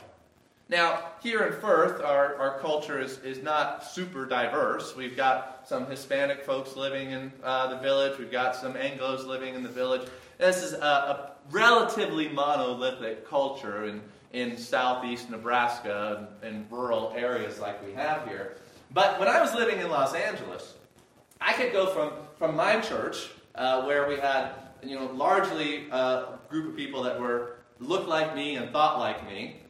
Now, 0.70 1.12
here 1.22 1.44
in 1.44 1.58
Firth, 1.60 2.02
our, 2.02 2.36
our 2.36 2.58
culture 2.58 3.00
is, 3.00 3.18
is 3.20 3.42
not 3.42 3.86
super 3.86 4.26
diverse. 4.26 4.94
We've 4.94 5.16
got 5.16 5.66
some 5.66 5.86
Hispanic 5.86 6.44
folks 6.44 6.76
living 6.76 7.12
in 7.12 7.32
uh, 7.42 7.68
the 7.68 7.78
village, 7.78 8.18
we've 8.18 8.30
got 8.30 8.54
some 8.54 8.74
Anglos 8.74 9.26
living 9.26 9.54
in 9.54 9.62
the 9.62 9.70
village. 9.70 10.06
This 10.36 10.62
is 10.62 10.74
a, 10.74 10.76
a 10.76 11.32
relatively 11.50 12.28
monolithic 12.28 13.26
culture 13.26 13.86
in, 13.86 14.02
in 14.34 14.58
southeast 14.58 15.30
Nebraska 15.30 16.28
and 16.42 16.70
rural 16.70 17.14
areas 17.16 17.58
like 17.60 17.82
we 17.84 17.94
have 17.94 18.28
here. 18.28 18.56
But 18.90 19.18
when 19.18 19.28
I 19.28 19.40
was 19.40 19.54
living 19.54 19.78
in 19.78 19.88
Los 19.88 20.14
Angeles, 20.14 20.74
I 21.40 21.54
could 21.54 21.72
go 21.72 21.86
from, 21.86 22.12
from 22.36 22.54
my 22.54 22.78
church, 22.80 23.30
uh, 23.54 23.84
where 23.84 24.06
we 24.06 24.16
had 24.16 24.52
you 24.82 24.96
know 24.96 25.06
largely 25.14 25.88
a 25.90 26.38
group 26.50 26.68
of 26.68 26.76
people 26.76 27.02
that 27.02 27.18
were 27.18 27.56
looked 27.80 28.08
like 28.08 28.34
me 28.34 28.56
and 28.56 28.70
thought 28.70 28.98
like 28.98 29.26
me, 29.26 29.62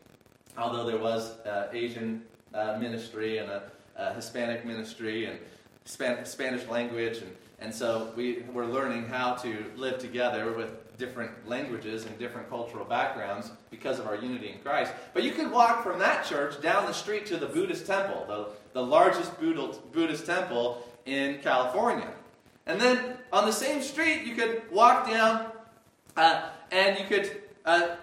although 0.58 0.84
there 0.84 0.98
was 0.98 1.38
uh, 1.46 1.68
Asian 1.72 2.22
uh, 2.52 2.76
ministry 2.78 3.38
and 3.38 3.48
a, 3.50 3.62
a, 3.96 4.14
Hispanic 4.14 4.64
ministry 4.64 5.26
and 5.26 5.38
Span- 5.84 6.24
Spanish 6.24 6.66
language, 6.68 7.18
and, 7.18 7.34
and 7.60 7.74
so 7.74 8.12
we 8.16 8.42
were 8.52 8.66
learning 8.66 9.06
how 9.06 9.34
to 9.34 9.64
live 9.76 9.98
together 9.98 10.52
with 10.52 10.96
different 10.98 11.48
languages 11.48 12.04
and 12.04 12.18
different 12.18 12.48
cultural 12.50 12.84
backgrounds 12.84 13.50
because 13.70 13.98
of 13.98 14.06
our 14.06 14.16
unity 14.16 14.50
in 14.50 14.58
Christ. 14.58 14.92
But 15.14 15.22
you 15.22 15.30
could 15.30 15.50
walk 15.50 15.82
from 15.84 15.98
that 16.00 16.26
church 16.26 16.60
down 16.60 16.86
the 16.86 16.92
street 16.92 17.24
to 17.26 17.36
the 17.36 17.46
Buddhist 17.46 17.86
temple, 17.86 18.24
the, 18.26 18.48
the 18.72 18.84
largest 18.84 19.32
Buddhist 19.40 20.26
temple 20.26 20.84
in 21.06 21.38
California. 21.38 22.12
And 22.66 22.80
then 22.80 23.16
on 23.32 23.46
the 23.46 23.52
same 23.52 23.80
street, 23.80 24.24
you 24.24 24.34
could 24.34 24.62
walk 24.70 25.08
down 25.08 25.46
uh, 26.16 26.50
and 26.70 26.98
you 26.98 27.04
could 27.06 27.42
uh, 27.64 27.96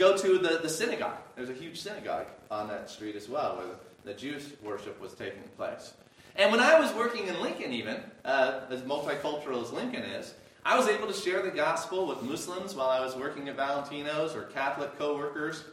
go 0.00 0.16
to 0.16 0.38
the, 0.38 0.58
the 0.62 0.68
synagogue. 0.68 1.18
There's 1.36 1.50
a 1.50 1.54
huge 1.54 1.78
synagogue 1.78 2.26
on 2.50 2.66
that 2.68 2.88
street 2.88 3.14
as 3.14 3.28
well 3.28 3.56
where 3.56 3.66
the, 3.66 4.12
the 4.12 4.14
Jewish 4.14 4.46
worship 4.64 4.98
was 5.00 5.12
taking 5.12 5.42
place. 5.56 5.92
And 6.36 6.50
when 6.50 6.60
I 6.60 6.80
was 6.80 6.92
working 6.94 7.28
in 7.28 7.38
Lincoln, 7.40 7.72
even, 7.72 7.98
uh, 8.24 8.62
as 8.70 8.80
multicultural 8.80 9.62
as 9.62 9.72
Lincoln 9.72 10.02
is, 10.02 10.34
I 10.64 10.78
was 10.78 10.88
able 10.88 11.06
to 11.06 11.12
share 11.12 11.42
the 11.42 11.50
gospel 11.50 12.06
with 12.06 12.22
Muslims 12.22 12.74
while 12.74 12.88
I 12.88 13.00
was 13.00 13.14
working 13.14 13.48
at 13.48 13.56
Valentino's 13.56 14.34
or 14.34 14.44
Catholic 14.44 14.98
coworkers. 14.98 15.64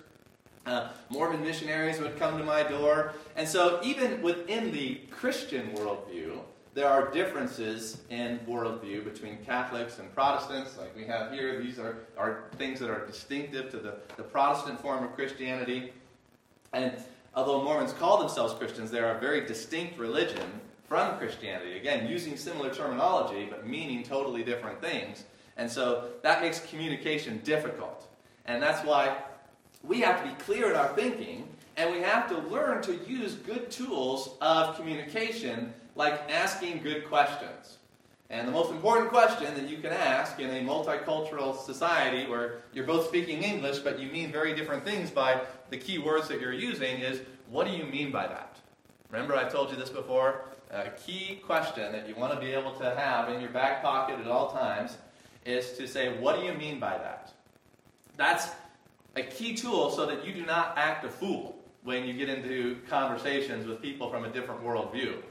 Uh, 0.66 0.90
Mormon 1.10 1.42
missionaries 1.42 2.00
would 2.00 2.20
come 2.20 2.38
to 2.38 2.44
my 2.44 2.64
door. 2.64 3.14
And 3.38 3.48
so, 3.48 3.80
even 3.82 4.22
within 4.22 4.74
the 4.74 4.96
Christian 5.10 5.72
worldview, 5.72 6.40
there 6.78 6.88
are 6.88 7.10
differences 7.10 8.02
in 8.12 8.38
worldview 8.48 9.04
between 9.04 9.40
Catholics 9.44 9.98
and 9.98 10.14
Protestants, 10.14 10.78
like 10.78 10.96
we 10.96 11.06
have 11.06 11.32
here. 11.32 11.60
These 11.60 11.80
are, 11.80 11.98
are 12.16 12.44
things 12.60 12.80
that 12.80 12.92
are 12.92 13.04
distinctive 13.08 13.72
to 13.72 13.78
the, 13.78 13.96
the 14.16 14.22
Protestant 14.22 14.80
form 14.80 15.04
of 15.04 15.16
Christianity. 15.16 15.92
And 16.74 16.94
although 17.34 17.64
Mormons 17.64 17.94
call 17.94 18.20
themselves 18.20 18.54
Christians, 18.54 18.92
they 18.92 19.00
are 19.00 19.18
a 19.18 19.20
very 19.20 19.48
distinct 19.48 19.98
religion 19.98 20.48
from 20.88 21.18
Christianity. 21.18 21.78
Again, 21.78 22.08
using 22.08 22.38
similar 22.38 22.72
terminology, 22.72 23.48
but 23.50 23.66
meaning 23.66 24.04
totally 24.04 24.44
different 24.44 24.80
things. 24.80 25.24
And 25.58 25.68
so 25.72 26.10
that 26.22 26.44
makes 26.44 26.60
communication 26.60 27.42
difficult. 27.44 28.08
And 28.46 28.62
that's 28.62 28.86
why 28.86 29.18
we 29.82 30.02
have 30.02 30.22
to 30.22 30.30
be 30.30 30.36
clear 30.36 30.70
in 30.70 30.76
our 30.76 30.90
thinking, 30.90 31.48
and 31.76 31.92
we 31.92 32.02
have 32.02 32.30
to 32.30 32.38
learn 32.50 32.84
to 32.84 32.94
use 33.08 33.34
good 33.34 33.72
tools 33.72 34.36
of 34.42 34.76
communication, 34.76 35.74
like 35.98 36.32
asking 36.32 36.84
good 36.84 37.06
questions. 37.10 37.78
And 38.30 38.48
the 38.48 38.52
most 38.52 38.72
important 38.72 39.10
question 39.10 39.54
that 39.56 39.70
you 39.70 39.78
can 39.78 39.92
ask 39.92 40.40
in 40.40 40.50
a 40.50 40.62
multicultural 40.62 41.58
society 41.58 42.30
where 42.30 42.60
you're 42.74 42.86
both 42.86 43.08
speaking 43.08 43.44
English, 43.44 43.80
but 43.80 44.00
you 44.00 44.10
mean 44.10 44.32
very 44.32 44.56
different 44.56 44.86
things 44.86 45.10
by 45.10 45.42
the 45.70 45.78
key 45.78 45.98
words 45.98 46.30
that 46.30 46.40
you're 46.40 46.54
using 46.54 47.00
is 47.00 47.22
what 47.50 47.68
do 47.68 47.74
you 47.74 47.86
mean 47.86 48.12
by 48.12 48.28
that? 48.28 48.58
Remember, 49.10 49.36
I 49.36 49.50
told 49.50 49.72
you 49.72 49.76
this 49.76 49.90
before? 49.90 50.46
a 50.72 50.90
key 50.92 51.42
question 51.46 51.92
that 51.92 52.08
you 52.08 52.16
want 52.16 52.34
to 52.34 52.40
be 52.40 52.52
able 52.52 52.72
to 52.74 52.96
have 52.96 53.30
in 53.30 53.40
your 53.40 53.50
back 53.50 53.82
pocket 53.82 54.20
at 54.20 54.28
all 54.28 54.52
times 54.52 54.98
is 55.46 55.74
to 55.78 55.88
say, 55.88 56.18
What 56.20 56.40
do 56.40 56.46
you 56.46 56.54
mean 56.54 56.80
by 56.80 56.98
that? 56.98 57.32
That's 58.18 58.50
a 59.16 59.24
key 59.24 59.56
tool 59.56 59.90
so 59.92 60.06
that 60.06 60.26
you 60.26 60.34
do 60.34 60.46
not 60.46 60.78
act 60.78 61.06
a 61.06 61.10
fool 61.10 61.58
when 61.84 62.06
you 62.06 62.14
get 62.14 62.30
into 62.30 62.78
conversations 62.90 63.66
with 63.66 63.82
people 63.82 64.10
from 64.10 64.26
a 64.26 64.30
different 64.30 64.64
worldview. 64.64 65.22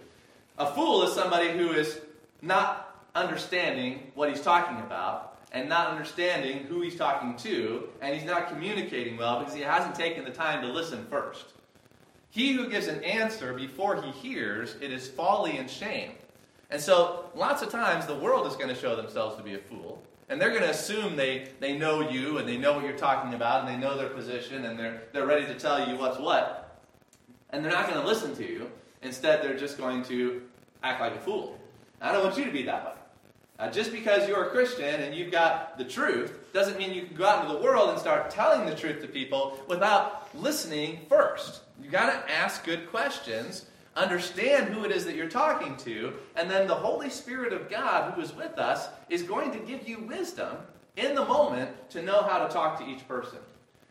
A 0.59 0.67
fool 0.67 1.03
is 1.03 1.13
somebody 1.13 1.51
who 1.51 1.71
is 1.73 2.01
not 2.41 3.05
understanding 3.15 4.11
what 4.15 4.31
he's 4.31 4.41
talking 4.41 4.79
about 4.79 5.39
and 5.53 5.69
not 5.69 5.89
understanding 5.89 6.65
who 6.65 6.81
he's 6.81 6.97
talking 6.97 7.37
to, 7.37 7.89
and 8.01 8.15
he's 8.15 8.25
not 8.25 8.49
communicating 8.49 9.17
well 9.17 9.39
because 9.39 9.55
he 9.55 9.61
hasn't 9.61 9.95
taken 9.95 10.25
the 10.25 10.31
time 10.31 10.61
to 10.63 10.69
listen 10.69 11.07
first. 11.09 11.47
He 12.31 12.53
who 12.53 12.69
gives 12.69 12.89
an 12.89 13.03
answer 13.05 13.55
before 13.55 14.03
he 14.03 14.11
hears, 14.11 14.77
it 14.81 14.91
is 14.91 15.09
folly 15.09 15.57
and 15.57 15.71
shame. 15.71 16.13
And 16.71 16.81
so, 16.81 17.31
lots 17.35 17.63
of 17.63 17.71
times, 17.71 18.07
the 18.07 18.15
world 18.15 18.47
is 18.47 18.57
going 18.57 18.69
to 18.69 18.75
show 18.75 18.97
themselves 18.97 19.37
to 19.37 19.43
be 19.43 19.55
a 19.55 19.59
fool. 19.59 20.03
And 20.29 20.41
they're 20.41 20.51
going 20.51 20.63
to 20.63 20.71
assume 20.71 21.17
they, 21.17 21.49
they 21.61 21.79
know 21.79 22.11
you 22.11 22.39
and 22.39 22.49
they 22.49 22.57
know 22.57 22.73
what 22.73 22.85
you're 22.85 22.99
talking 22.99 23.35
about 23.35 23.65
and 23.65 23.69
they 23.73 23.81
know 23.81 23.97
their 23.97 24.09
position 24.09 24.65
and 24.65 24.79
they're, 24.79 25.05
they're 25.13 25.27
ready 25.27 25.47
to 25.47 25.55
tell 25.55 25.89
you 25.89 25.97
what's 25.97 26.19
what. 26.19 26.83
And 27.51 27.65
they're 27.65 27.73
not 27.73 27.89
going 27.89 28.01
to 28.01 28.07
listen 28.07 28.35
to 28.37 28.45
you. 28.45 28.71
Instead, 29.03 29.43
they're 29.43 29.57
just 29.57 29.79
going 29.79 30.03
to 30.05 30.43
act 30.83 31.01
like 31.01 31.15
a 31.15 31.21
fool. 31.21 31.59
I 32.01 32.13
don't 32.13 32.25
want 32.25 32.37
you 32.37 32.45
to 32.45 32.53
be 32.53 32.63
that 32.65 32.85
way. 32.85 32.93
Uh, 33.59 33.71
just 33.71 33.91
because 33.91 34.29
you're 34.29 34.45
a 34.45 34.51
Christian 34.51 35.01
and 35.01 35.15
you've 35.15 35.33
got 35.33 35.79
the 35.79 35.85
truth 35.85 36.53
doesn't 36.53 36.77
mean 36.77 36.93
you 36.93 37.07
can 37.07 37.17
go 37.17 37.25
out 37.25 37.43
into 37.43 37.57
the 37.57 37.63
world 37.63 37.89
and 37.89 37.99
start 37.99 38.31
telling 38.31 38.67
the 38.67 38.75
truth 38.75 39.01
to 39.01 39.09
people 39.09 39.59
without 39.67 40.29
listening 40.35 41.01
first. 41.09 41.63
You've 41.83 41.93
got 41.93 42.13
to 42.13 42.33
ask 42.33 42.65
good 42.65 42.91
questions, 42.91 43.65
understand 43.95 44.75
who 44.75 44.85
it 44.85 44.91
is 44.91 45.07
that 45.07 45.17
you're 45.17 45.29
talking 45.29 45.75
to, 45.79 46.13
and 46.37 46.51
then 46.51 46.67
the 46.67 46.75
Holy 46.75 47.09
Spirit 47.09 47.55
of 47.55 47.71
God, 47.71 48.13
who 48.13 48.21
is 48.21 48.35
with 48.35 48.59
us, 48.59 48.89
is 49.09 49.23
going 49.23 49.53
to 49.53 49.59
give 49.59 49.89
you 49.89 50.01
wisdom 50.01 50.59
in 50.97 51.15
the 51.15 51.25
moment 51.25 51.71
to 51.91 52.03
know 52.03 52.23
how 52.23 52.47
to 52.47 52.53
talk 52.53 52.79
to 52.81 52.87
each 52.87 53.09
person. 53.09 53.39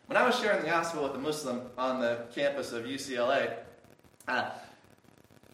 When 0.06 0.16
I 0.16 0.24
was 0.24 0.38
sharing 0.38 0.62
the 0.62 0.68
gospel 0.68 1.02
with 1.02 1.14
a 1.14 1.18
Muslim 1.18 1.62
on 1.76 2.00
the 2.00 2.26
campus 2.32 2.70
of 2.72 2.84
UCLA, 2.84 3.54
uh, 4.28 4.50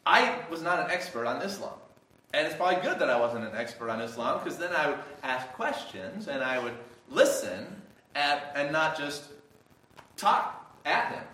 I 0.04 0.38
was 0.50 0.62
not 0.62 0.80
an 0.80 0.90
expert 0.90 1.26
on 1.26 1.42
Islam. 1.42 1.74
And 2.34 2.46
it's 2.46 2.56
probably 2.56 2.82
good 2.82 2.98
that 2.98 3.10
I 3.10 3.20
wasn't 3.20 3.44
an 3.44 3.54
expert 3.54 3.90
on 3.90 4.00
Islam 4.00 4.40
because 4.42 4.58
then 4.58 4.72
I 4.74 4.88
would 4.88 4.98
ask 5.22 5.46
questions 5.48 6.28
and 6.28 6.42
I 6.42 6.58
would 6.58 6.74
listen 7.10 7.66
at, 8.14 8.52
and 8.54 8.72
not 8.72 8.96
just 8.96 9.24
talk 10.16 10.74
at 10.84 11.12
him. 11.12 11.24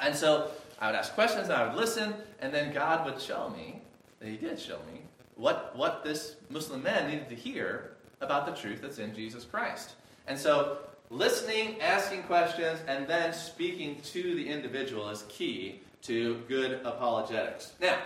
And 0.00 0.14
so 0.14 0.50
I 0.78 0.86
would 0.86 0.96
ask 0.96 1.14
questions 1.14 1.48
and 1.48 1.54
I 1.54 1.66
would 1.66 1.76
listen, 1.76 2.14
and 2.40 2.52
then 2.52 2.72
God 2.72 3.04
would 3.04 3.20
show 3.20 3.50
me, 3.50 3.80
that 4.20 4.28
He 4.28 4.36
did 4.36 4.60
show 4.60 4.78
me, 4.92 5.00
what, 5.34 5.74
what 5.76 6.04
this 6.04 6.36
Muslim 6.50 6.82
man 6.82 7.10
needed 7.10 7.28
to 7.28 7.34
hear 7.34 7.96
about 8.20 8.46
the 8.46 8.52
truth 8.52 8.82
that's 8.82 8.98
in 8.98 9.14
Jesus 9.14 9.44
Christ. 9.44 9.94
And 10.26 10.38
so 10.38 10.78
listening, 11.10 11.80
asking 11.80 12.24
questions, 12.24 12.80
and 12.86 13.06
then 13.06 13.32
speaking 13.32 14.00
to 14.04 14.34
the 14.34 14.48
individual 14.48 15.08
is 15.10 15.24
key 15.28 15.80
to 16.06 16.42
good 16.48 16.80
apologetics. 16.84 17.72
Now, 17.80 17.98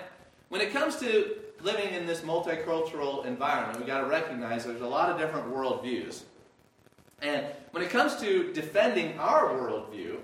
when 0.49 0.61
it 0.61 0.73
comes 0.73 0.97
to 0.97 1.37
living 1.63 1.95
in 1.95 2.07
this 2.07 2.21
multicultural 2.21 3.25
environment, 3.27 3.79
we've 3.79 3.87
got 3.87 4.01
to 4.01 4.07
recognize 4.07 4.65
there's 4.65 4.81
a 4.81 4.87
lot 4.87 5.11
of 5.11 5.19
different 5.19 5.53
worldviews. 5.53 6.23
And 7.23 7.47
when 7.73 7.83
it 7.83 7.91
comes 7.91 8.17
to 8.17 8.53
defending 8.53 9.19
our 9.19 9.51
worldview, 9.51 10.17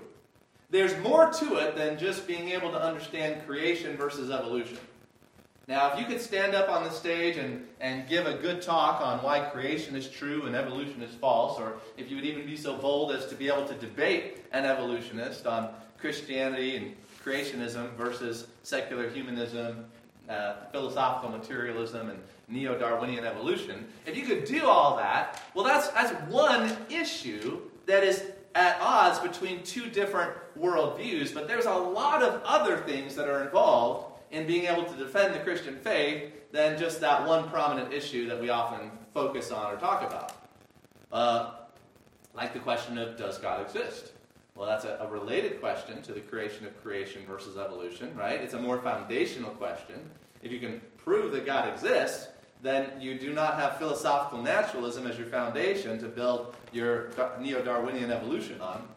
there's 0.69 0.97
more 0.97 1.31
to 1.31 1.55
it 1.57 1.75
than 1.75 1.97
just 1.97 2.27
being 2.27 2.49
able 2.49 2.71
to 2.71 2.81
understand 2.81 3.45
creation 3.45 3.95
versus 3.95 4.31
evolution. 4.31 4.79
Now, 5.67 5.91
if 5.91 5.99
you 5.99 6.05
could 6.05 6.21
stand 6.21 6.55
up 6.55 6.69
on 6.69 6.85
the 6.85 6.89
stage 6.89 7.37
and, 7.37 7.67
and 7.81 8.07
give 8.07 8.25
a 8.25 8.35
good 8.35 8.61
talk 8.61 9.01
on 9.01 9.19
why 9.19 9.41
creation 9.41 9.95
is 9.95 10.09
true 10.09 10.45
and 10.45 10.55
evolution 10.55 11.01
is 11.01 11.13
false, 11.15 11.59
or 11.59 11.73
if 11.97 12.09
you 12.09 12.15
would 12.15 12.25
even 12.25 12.45
be 12.45 12.55
so 12.55 12.77
bold 12.77 13.11
as 13.11 13.27
to 13.27 13.35
be 13.35 13.47
able 13.47 13.67
to 13.67 13.75
debate 13.75 14.45
an 14.53 14.65
evolutionist 14.65 15.45
on 15.45 15.69
Christianity 15.97 16.77
and 16.77 16.95
creationism 17.27 17.93
versus 17.95 18.47
secular 18.63 19.09
humanism, 19.09 19.85
uh, 20.29 20.55
philosophical 20.71 21.29
materialism, 21.29 22.09
and 22.09 22.19
neo 22.47 22.77
Darwinian 22.77 23.25
evolution, 23.25 23.85
if 24.05 24.15
you 24.15 24.25
could 24.25 24.45
do 24.45 24.65
all 24.65 24.95
that, 24.97 25.43
well, 25.53 25.65
that's, 25.65 25.89
that's 25.89 26.13
one 26.31 26.75
issue 26.89 27.59
that 27.85 28.03
is 28.03 28.23
at 28.55 28.79
odds 28.81 29.19
between 29.19 29.63
two 29.63 29.89
different 29.89 30.31
worldviews, 30.57 31.33
but 31.33 31.47
there's 31.47 31.65
a 31.65 31.73
lot 31.73 32.23
of 32.23 32.41
other 32.43 32.77
things 32.77 33.15
that 33.15 33.27
are 33.27 33.43
involved 33.43 34.19
in 34.31 34.47
being 34.47 34.65
able 34.65 34.83
to 34.83 34.95
defend 34.95 35.33
the 35.33 35.39
Christian 35.39 35.75
faith 35.77 36.33
than 36.51 36.77
just 36.77 36.99
that 37.01 37.25
one 37.27 37.49
prominent 37.49 37.93
issue 37.93 38.27
that 38.27 38.39
we 38.41 38.49
often 38.49 38.91
focus 39.13 39.51
on 39.51 39.73
or 39.73 39.77
talk 39.77 40.01
about. 40.01 40.33
Uh, 41.11 41.51
like 42.33 42.53
the 42.53 42.59
question 42.59 42.97
of 42.97 43.17
does 43.17 43.37
God 43.37 43.61
exist? 43.61 44.11
Well, 44.57 44.67
that's 44.67 44.85
a, 44.85 44.97
a, 45.01 45.07
related 45.07 45.59
question 45.59 46.01
to 46.01 46.13
the 46.13 46.19
creation 46.19 46.65
of 46.65 46.81
creation 46.81 47.23
versus 47.27 47.57
evolution, 47.57 48.15
right? 48.15 48.41
It's 48.41 48.55
a 48.55 48.59
more 48.59 48.81
foundational 48.81 49.51
question. 49.51 50.09
If 50.41 50.51
you 50.51 50.59
can 50.59 50.81
prove 50.97 51.31
that 51.33 51.45
God 51.45 51.71
exists, 51.71 52.29
then 52.63 52.99
you 52.99 53.19
do 53.19 53.33
not 53.33 53.59
have 53.59 53.77
philosophical 53.77 54.41
naturalism 54.41 55.05
as 55.05 55.15
your 55.15 55.27
foundation 55.27 55.99
to 55.99 56.07
build 56.07 56.55
your 56.71 57.11
neo 57.39 57.61
Darwinian 57.61 58.09
evolution 58.09 58.59
on. 58.59 58.87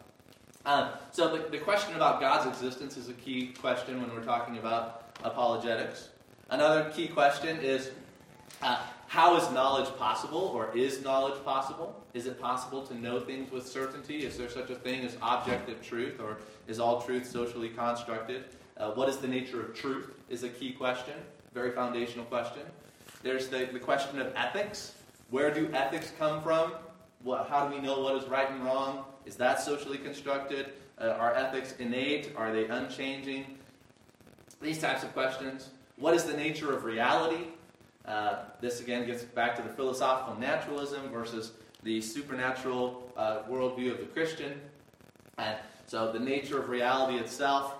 Um, 0.65 0.89
so, 1.11 1.37
the, 1.37 1.49
the 1.49 1.59
question 1.59 1.95
about 1.95 2.19
God's 2.19 2.47
existence 2.47 2.97
is 2.97 3.09
a 3.09 3.13
key 3.13 3.53
question 3.59 4.01
when 4.01 4.11
we're 4.11 4.23
talking 4.23 4.57
about 4.57 5.15
apologetics. 5.23 6.09
Another 6.49 6.89
key 6.89 7.07
question 7.07 7.59
is 7.59 7.91
uh, 8.63 8.81
how 9.11 9.35
is 9.35 9.51
knowledge 9.51 9.93
possible, 9.97 10.53
or 10.55 10.71
is 10.73 11.03
knowledge 11.03 11.43
possible? 11.43 12.01
Is 12.13 12.27
it 12.27 12.39
possible 12.39 12.81
to 12.87 12.97
know 12.97 13.19
things 13.19 13.51
with 13.51 13.67
certainty? 13.67 14.23
Is 14.23 14.37
there 14.37 14.49
such 14.49 14.69
a 14.69 14.75
thing 14.75 15.03
as 15.03 15.17
objective 15.21 15.85
truth, 15.85 16.21
or 16.21 16.37
is 16.65 16.79
all 16.79 17.01
truth 17.01 17.29
socially 17.29 17.67
constructed? 17.67 18.45
Uh, 18.77 18.91
what 18.91 19.09
is 19.09 19.17
the 19.17 19.27
nature 19.27 19.61
of 19.61 19.75
truth? 19.75 20.13
Is 20.29 20.43
a 20.43 20.47
key 20.47 20.71
question, 20.71 21.15
very 21.53 21.71
foundational 21.71 22.23
question. 22.23 22.61
There's 23.21 23.49
the, 23.49 23.67
the 23.73 23.79
question 23.79 24.17
of 24.21 24.31
ethics. 24.33 24.93
Where 25.29 25.53
do 25.53 25.69
ethics 25.73 26.13
come 26.17 26.41
from? 26.41 26.71
What, 27.21 27.49
how 27.49 27.67
do 27.67 27.75
we 27.75 27.81
know 27.81 27.99
what 27.99 28.15
is 28.15 28.29
right 28.29 28.49
and 28.49 28.63
wrong? 28.63 29.03
Is 29.25 29.35
that 29.35 29.59
socially 29.59 29.97
constructed? 29.97 30.67
Uh, 30.97 31.09
are 31.19 31.35
ethics 31.35 31.75
innate? 31.79 32.31
Are 32.37 32.53
they 32.53 32.65
unchanging? 32.69 33.57
These 34.61 34.79
types 34.79 35.03
of 35.03 35.11
questions. 35.11 35.71
What 35.97 36.13
is 36.13 36.23
the 36.23 36.37
nature 36.37 36.71
of 36.71 36.85
reality? 36.85 37.47
Uh, 38.05 38.43
this 38.59 38.81
again 38.81 39.05
gets 39.05 39.23
back 39.23 39.55
to 39.55 39.61
the 39.61 39.69
philosophical 39.69 40.39
naturalism 40.39 41.09
versus 41.09 41.53
the 41.83 42.01
supernatural 42.01 43.11
uh, 43.17 43.43
worldview 43.49 43.91
of 43.91 43.99
the 43.99 44.05
Christian. 44.05 44.59
And 45.37 45.57
so, 45.87 46.11
the 46.11 46.19
nature 46.19 46.59
of 46.59 46.69
reality 46.69 47.17
itself. 47.17 47.75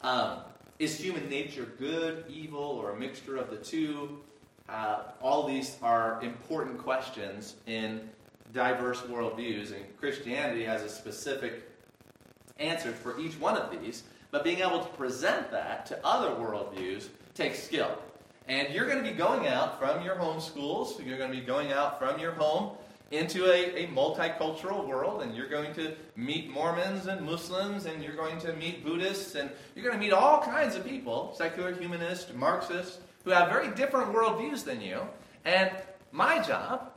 Um, 0.00 0.38
is 0.78 0.98
human 0.98 1.28
nature 1.28 1.68
good, 1.78 2.24
evil, 2.28 2.60
or 2.60 2.90
a 2.90 2.98
mixture 2.98 3.36
of 3.36 3.50
the 3.50 3.56
two? 3.56 4.20
Uh, 4.68 5.02
all 5.20 5.46
these 5.46 5.76
are 5.82 6.20
important 6.22 6.78
questions 6.78 7.54
in 7.66 8.08
diverse 8.52 9.00
worldviews, 9.02 9.72
and 9.72 9.84
Christianity 9.98 10.64
has 10.64 10.82
a 10.82 10.88
specific 10.88 11.70
answer 12.58 12.92
for 12.92 13.18
each 13.20 13.38
one 13.38 13.56
of 13.56 13.70
these. 13.70 14.02
But 14.30 14.44
being 14.44 14.60
able 14.60 14.80
to 14.80 14.88
present 14.94 15.50
that 15.50 15.86
to 15.86 16.04
other 16.04 16.30
worldviews 16.30 17.08
takes 17.34 17.62
skill. 17.62 17.98
And 18.48 18.74
you're 18.74 18.86
going 18.86 19.02
to 19.02 19.08
be 19.08 19.16
going 19.16 19.46
out 19.46 19.78
from 19.78 20.04
your 20.04 20.16
home 20.16 20.40
schools, 20.40 21.00
you're 21.04 21.18
going 21.18 21.30
to 21.30 21.38
be 21.38 21.44
going 21.44 21.72
out 21.72 21.98
from 21.98 22.18
your 22.18 22.32
home 22.32 22.76
into 23.12 23.44
a, 23.44 23.84
a 23.84 23.86
multicultural 23.88 24.86
world, 24.86 25.22
and 25.22 25.34
you're 25.34 25.48
going 25.48 25.72
to 25.74 25.94
meet 26.16 26.50
Mormons 26.50 27.06
and 27.06 27.24
Muslims, 27.24 27.84
and 27.84 28.02
you're 28.02 28.16
going 28.16 28.38
to 28.40 28.54
meet 28.54 28.82
Buddhists, 28.84 29.34
and 29.34 29.50
you're 29.74 29.84
going 29.84 29.94
to 29.94 30.00
meet 30.00 30.14
all 30.14 30.42
kinds 30.42 30.74
of 30.76 30.86
people, 30.86 31.34
secular 31.36 31.74
humanists, 31.74 32.32
Marxists, 32.34 32.98
who 33.24 33.30
have 33.30 33.48
very 33.48 33.68
different 33.74 34.12
worldviews 34.12 34.64
than 34.64 34.80
you. 34.80 35.02
And 35.44 35.70
my 36.10 36.42
job 36.42 36.90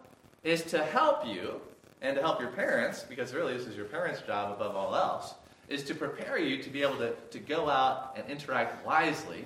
is 0.43 0.63
to 0.63 0.83
help 0.85 1.27
you 1.27 1.59
and 2.01 2.15
to 2.15 2.21
help 2.21 2.39
your 2.39 2.51
parents, 2.51 3.03
because 3.07 3.33
really 3.33 3.55
this 3.57 3.67
is 3.67 3.75
your 3.75 3.85
parents' 3.85 4.21
job 4.21 4.53
above 4.53 4.75
all 4.75 4.95
else, 4.95 5.33
is 5.67 5.83
to 5.83 5.95
prepare 5.95 6.37
you 6.37 6.63
to 6.63 6.69
be 6.69 6.81
able 6.81 6.97
to, 6.97 7.13
to 7.31 7.39
go 7.39 7.69
out 7.69 8.17
and 8.17 8.29
interact 8.29 8.85
wisely 8.85 9.45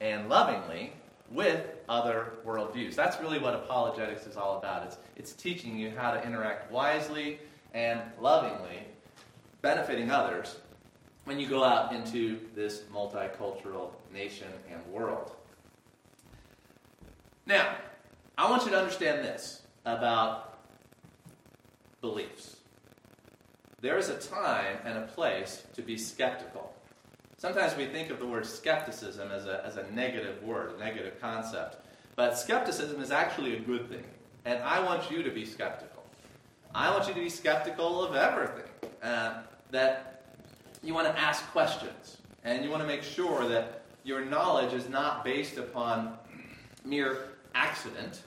and 0.00 0.28
lovingly 0.28 0.92
with 1.30 1.66
other 1.88 2.32
worldviews. 2.44 2.94
That's 2.94 3.20
really 3.20 3.38
what 3.38 3.54
apologetics 3.54 4.26
is 4.26 4.36
all 4.36 4.58
about. 4.58 4.84
It's, 4.84 4.98
it's 5.16 5.32
teaching 5.32 5.78
you 5.78 5.90
how 5.90 6.12
to 6.12 6.22
interact 6.24 6.70
wisely 6.70 7.38
and 7.74 8.00
lovingly, 8.20 8.84
benefiting 9.62 10.10
others 10.10 10.56
when 11.24 11.40
you 11.40 11.48
go 11.48 11.64
out 11.64 11.92
into 11.92 12.38
this 12.54 12.82
multicultural 12.92 13.90
nation 14.12 14.48
and 14.70 14.84
world. 14.92 15.32
Now, 17.46 17.76
I 18.38 18.48
want 18.50 18.64
you 18.64 18.70
to 18.70 18.78
understand 18.78 19.24
this 19.24 19.62
about 19.84 20.58
beliefs. 22.00 22.56
There 23.80 23.98
is 23.98 24.08
a 24.08 24.18
time 24.18 24.78
and 24.84 24.98
a 24.98 25.02
place 25.02 25.64
to 25.74 25.82
be 25.82 25.98
skeptical. 25.98 26.75
Sometimes 27.38 27.76
we 27.76 27.84
think 27.86 28.10
of 28.10 28.18
the 28.18 28.26
word 28.26 28.46
skepticism 28.46 29.30
as 29.30 29.46
a, 29.46 29.64
as 29.64 29.76
a 29.76 29.90
negative 29.92 30.42
word, 30.42 30.72
a 30.74 30.78
negative 30.78 31.20
concept. 31.20 31.76
But 32.14 32.38
skepticism 32.38 33.02
is 33.02 33.10
actually 33.10 33.56
a 33.56 33.60
good 33.60 33.90
thing. 33.90 34.04
And 34.46 34.62
I 34.62 34.80
want 34.80 35.10
you 35.10 35.22
to 35.22 35.30
be 35.30 35.44
skeptical. 35.44 36.02
I 36.74 36.90
want 36.90 37.08
you 37.08 37.14
to 37.14 37.20
be 37.20 37.28
skeptical 37.28 38.02
of 38.02 38.16
everything. 38.16 38.70
Uh, 39.02 39.42
that 39.70 40.22
you 40.82 40.94
want 40.94 41.06
to 41.08 41.20
ask 41.20 41.44
questions. 41.48 42.16
And 42.42 42.64
you 42.64 42.70
want 42.70 42.82
to 42.82 42.86
make 42.86 43.02
sure 43.02 43.46
that 43.48 43.82
your 44.02 44.24
knowledge 44.24 44.72
is 44.72 44.88
not 44.88 45.22
based 45.22 45.58
upon 45.58 46.16
mere 46.84 47.32
accident. 47.54 48.22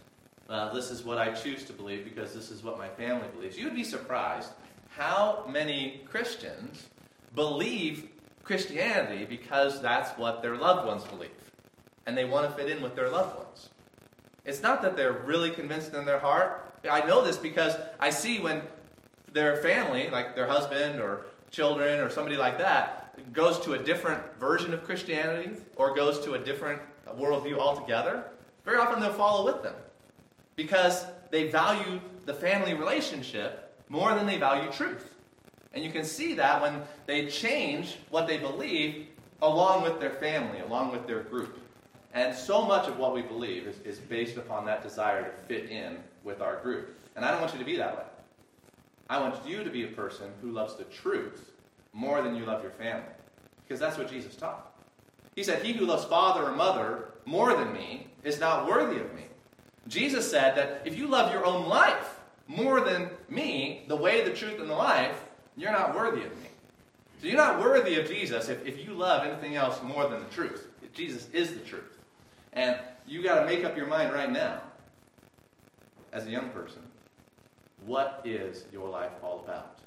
Uh, 0.48 0.72
this 0.72 0.92
is 0.92 1.04
what 1.04 1.18
I 1.18 1.32
choose 1.32 1.64
to 1.64 1.74
believe 1.74 2.04
because 2.04 2.34
this 2.34 2.52
is 2.52 2.64
what 2.64 2.78
my 2.78 2.90
family 2.90 3.28
believes. 3.34 3.58
You 3.58 3.66
would 3.66 3.76
be 3.76 3.84
surprised 3.84 4.52
how 4.90 5.46
many 5.50 6.02
Christians 6.06 6.90
believe 7.34 8.10
Christianity 8.50 9.26
because 9.26 9.80
that's 9.80 10.10
what 10.18 10.42
their 10.42 10.56
loved 10.56 10.88
ones 10.88 11.04
believe. 11.04 11.30
And 12.08 12.18
they 12.18 12.26
want 12.26 12.50
to 12.50 12.56
fit 12.58 12.68
in 12.68 12.82
with 12.82 12.96
their 12.96 13.08
loved 13.08 13.38
ones. 13.38 13.70
It's 14.44 14.64
not 14.64 14.82
that 14.82 14.98
they're 14.98 15.22
really 15.24 15.52
convinced 15.52 15.94
in 15.94 16.04
their 16.04 16.18
heart. 16.18 16.74
I 16.90 17.06
know 17.06 17.24
this 17.24 17.38
because 17.38 17.76
I 18.00 18.10
see 18.10 18.40
when 18.40 18.64
their 19.32 19.58
family, 19.58 20.10
like 20.10 20.36
their 20.36 20.48
husband 20.48 21.00
or 21.00 21.28
children 21.52 22.00
or 22.00 22.10
somebody 22.10 22.38
like 22.38 22.58
that, 22.58 23.14
goes 23.34 23.60
to 23.60 23.74
a 23.74 23.78
different 23.78 24.24
version 24.40 24.74
of 24.74 24.84
Christianity 24.84 25.52
or 25.76 25.94
goes 25.94 26.20
to 26.22 26.34
a 26.34 26.40
different 26.40 26.82
worldview 27.20 27.60
altogether, 27.60 28.24
very 28.66 28.80
often 28.80 29.00
they'll 29.00 29.14
follow 29.14 29.46
with 29.46 29.62
them 29.62 29.76
because 30.56 31.06
they 31.30 31.50
value 31.50 32.02
the 32.26 32.34
family 32.34 32.74
relationship 32.74 33.80
more 33.90 34.16
than 34.16 34.26
they 34.26 34.38
value 34.40 34.72
truth. 34.72 35.19
And 35.74 35.84
you 35.84 35.92
can 35.92 36.04
see 36.04 36.34
that 36.36 36.62
when 36.62 36.82
they 37.06 37.28
change 37.28 37.98
what 38.10 38.28
they 38.28 38.38
believe 38.38 39.08
along 39.42 39.84
with 39.84 40.00
their 40.00 40.10
family, 40.10 40.60
along 40.60 40.92
with 40.92 41.08
their 41.08 41.22
group. 41.22 41.60
And 42.14 42.36
so 42.36 42.66
much 42.66 42.88
of 42.88 42.98
what 42.98 43.14
we 43.14 43.22
believe 43.22 43.68
is, 43.68 43.80
is 43.86 44.00
based 44.00 44.38
upon 44.38 44.66
that 44.66 44.82
desire 44.82 45.24
to 45.24 45.32
fit 45.48 45.70
in 45.70 45.98
with 46.24 46.42
our 46.42 46.58
group. 46.58 46.98
And 47.16 47.24
I 47.24 47.32
don't 47.32 47.40
want 47.40 47.54
you 47.54 47.60
to 47.60 47.66
be 47.66 47.78
that 47.78 47.96
way. 47.96 48.04
I 49.10 49.20
want 49.20 49.46
you 49.46 49.64
to 49.64 49.70
be 49.70 49.84
a 49.84 49.88
person 49.88 50.32
who 50.42 50.52
loves 50.52 50.76
the 50.76 50.84
truth 50.86 51.52
more 51.94 52.22
than 52.22 52.36
you 52.36 52.46
love 52.46 52.62
your 52.62 52.72
family. 52.72 53.10
Because 53.68 53.80
that's 53.80 53.98
what 53.98 54.10
Jesus 54.10 54.36
taught. 54.36 54.72
He 55.36 55.44
said, 55.44 55.64
He 55.64 55.74
who 55.74 55.86
loves 55.86 56.06
father 56.06 56.44
or 56.44 56.52
mother 56.52 57.10
more 57.26 57.56
than 57.56 57.74
me 57.74 58.08
is 58.24 58.40
not 58.40 58.68
worthy 58.68 59.00
of 59.00 59.14
me. 59.14 59.26
Jesus 59.88 60.30
said 60.30 60.56
that 60.56 60.82
if 60.86 60.98
you 60.98 61.08
love 61.08 61.32
your 61.32 61.46
own 61.46 61.68
life 61.68 62.20
more 62.48 62.82
than 62.82 63.10
me, 63.30 63.84
the 63.88 63.96
way, 63.96 64.24
the 64.24 64.34
truth, 64.34 64.60
and 64.60 64.70
the 64.70 64.76
life, 64.76 65.26
you're 65.60 65.72
not 65.72 65.94
worthy 65.94 66.24
of 66.24 66.32
me. 66.42 66.48
So 67.22 67.28
you're 67.28 67.36
not 67.36 67.60
worthy 67.60 68.00
of 68.00 68.08
Jesus 68.08 68.48
if, 68.48 68.66
if 68.66 68.84
you 68.84 68.94
love 68.94 69.28
anything 69.28 69.58
else 69.58 69.84
more 69.84 70.08
than 70.08 70.22
the 70.22 70.30
truth. 70.30 70.68
Jesus 70.94 71.28
is 71.34 71.54
the 71.54 71.60
truth. 71.60 72.00
And 72.54 72.78
you 73.06 73.22
got 73.22 73.42
to 73.42 73.46
make 73.46 73.66
up 73.66 73.76
your 73.76 73.88
mind 73.88 74.14
right 74.14 74.32
now, 74.32 74.62
as 76.14 76.26
a 76.26 76.30
young 76.30 76.50
person, 76.50 76.82
what 77.86 78.22
is 78.24 78.66
your 78.72 78.90
life 78.90 79.12
all 79.22 79.42
about? 79.44 79.80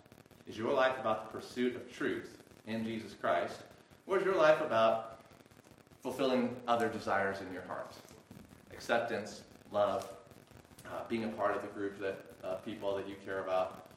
Is 0.46 0.58
your 0.58 0.72
life 0.72 0.98
about 1.00 1.32
the 1.32 1.38
pursuit 1.38 1.74
of 1.74 1.90
truth 1.90 2.38
in 2.66 2.84
Jesus 2.84 3.14
Christ? 3.14 3.62
Or 4.06 4.18
is 4.18 4.24
your 4.24 4.36
life 4.36 4.60
about 4.60 5.20
fulfilling 6.02 6.54
other 6.68 6.88
desires 6.88 7.38
in 7.40 7.52
your 7.52 7.62
heart? 7.62 7.94
Acceptance, 8.72 9.42
love, 9.70 10.08
uh, 10.86 11.00
being 11.08 11.24
a 11.24 11.28
part 11.28 11.56
of 11.56 11.62
the 11.62 11.68
group 11.68 11.98
that 12.00 12.24
uh, 12.44 12.54
people 12.56 12.94
that 12.96 13.08
you 13.08 13.14
care 13.24 13.42
about. 13.42 13.88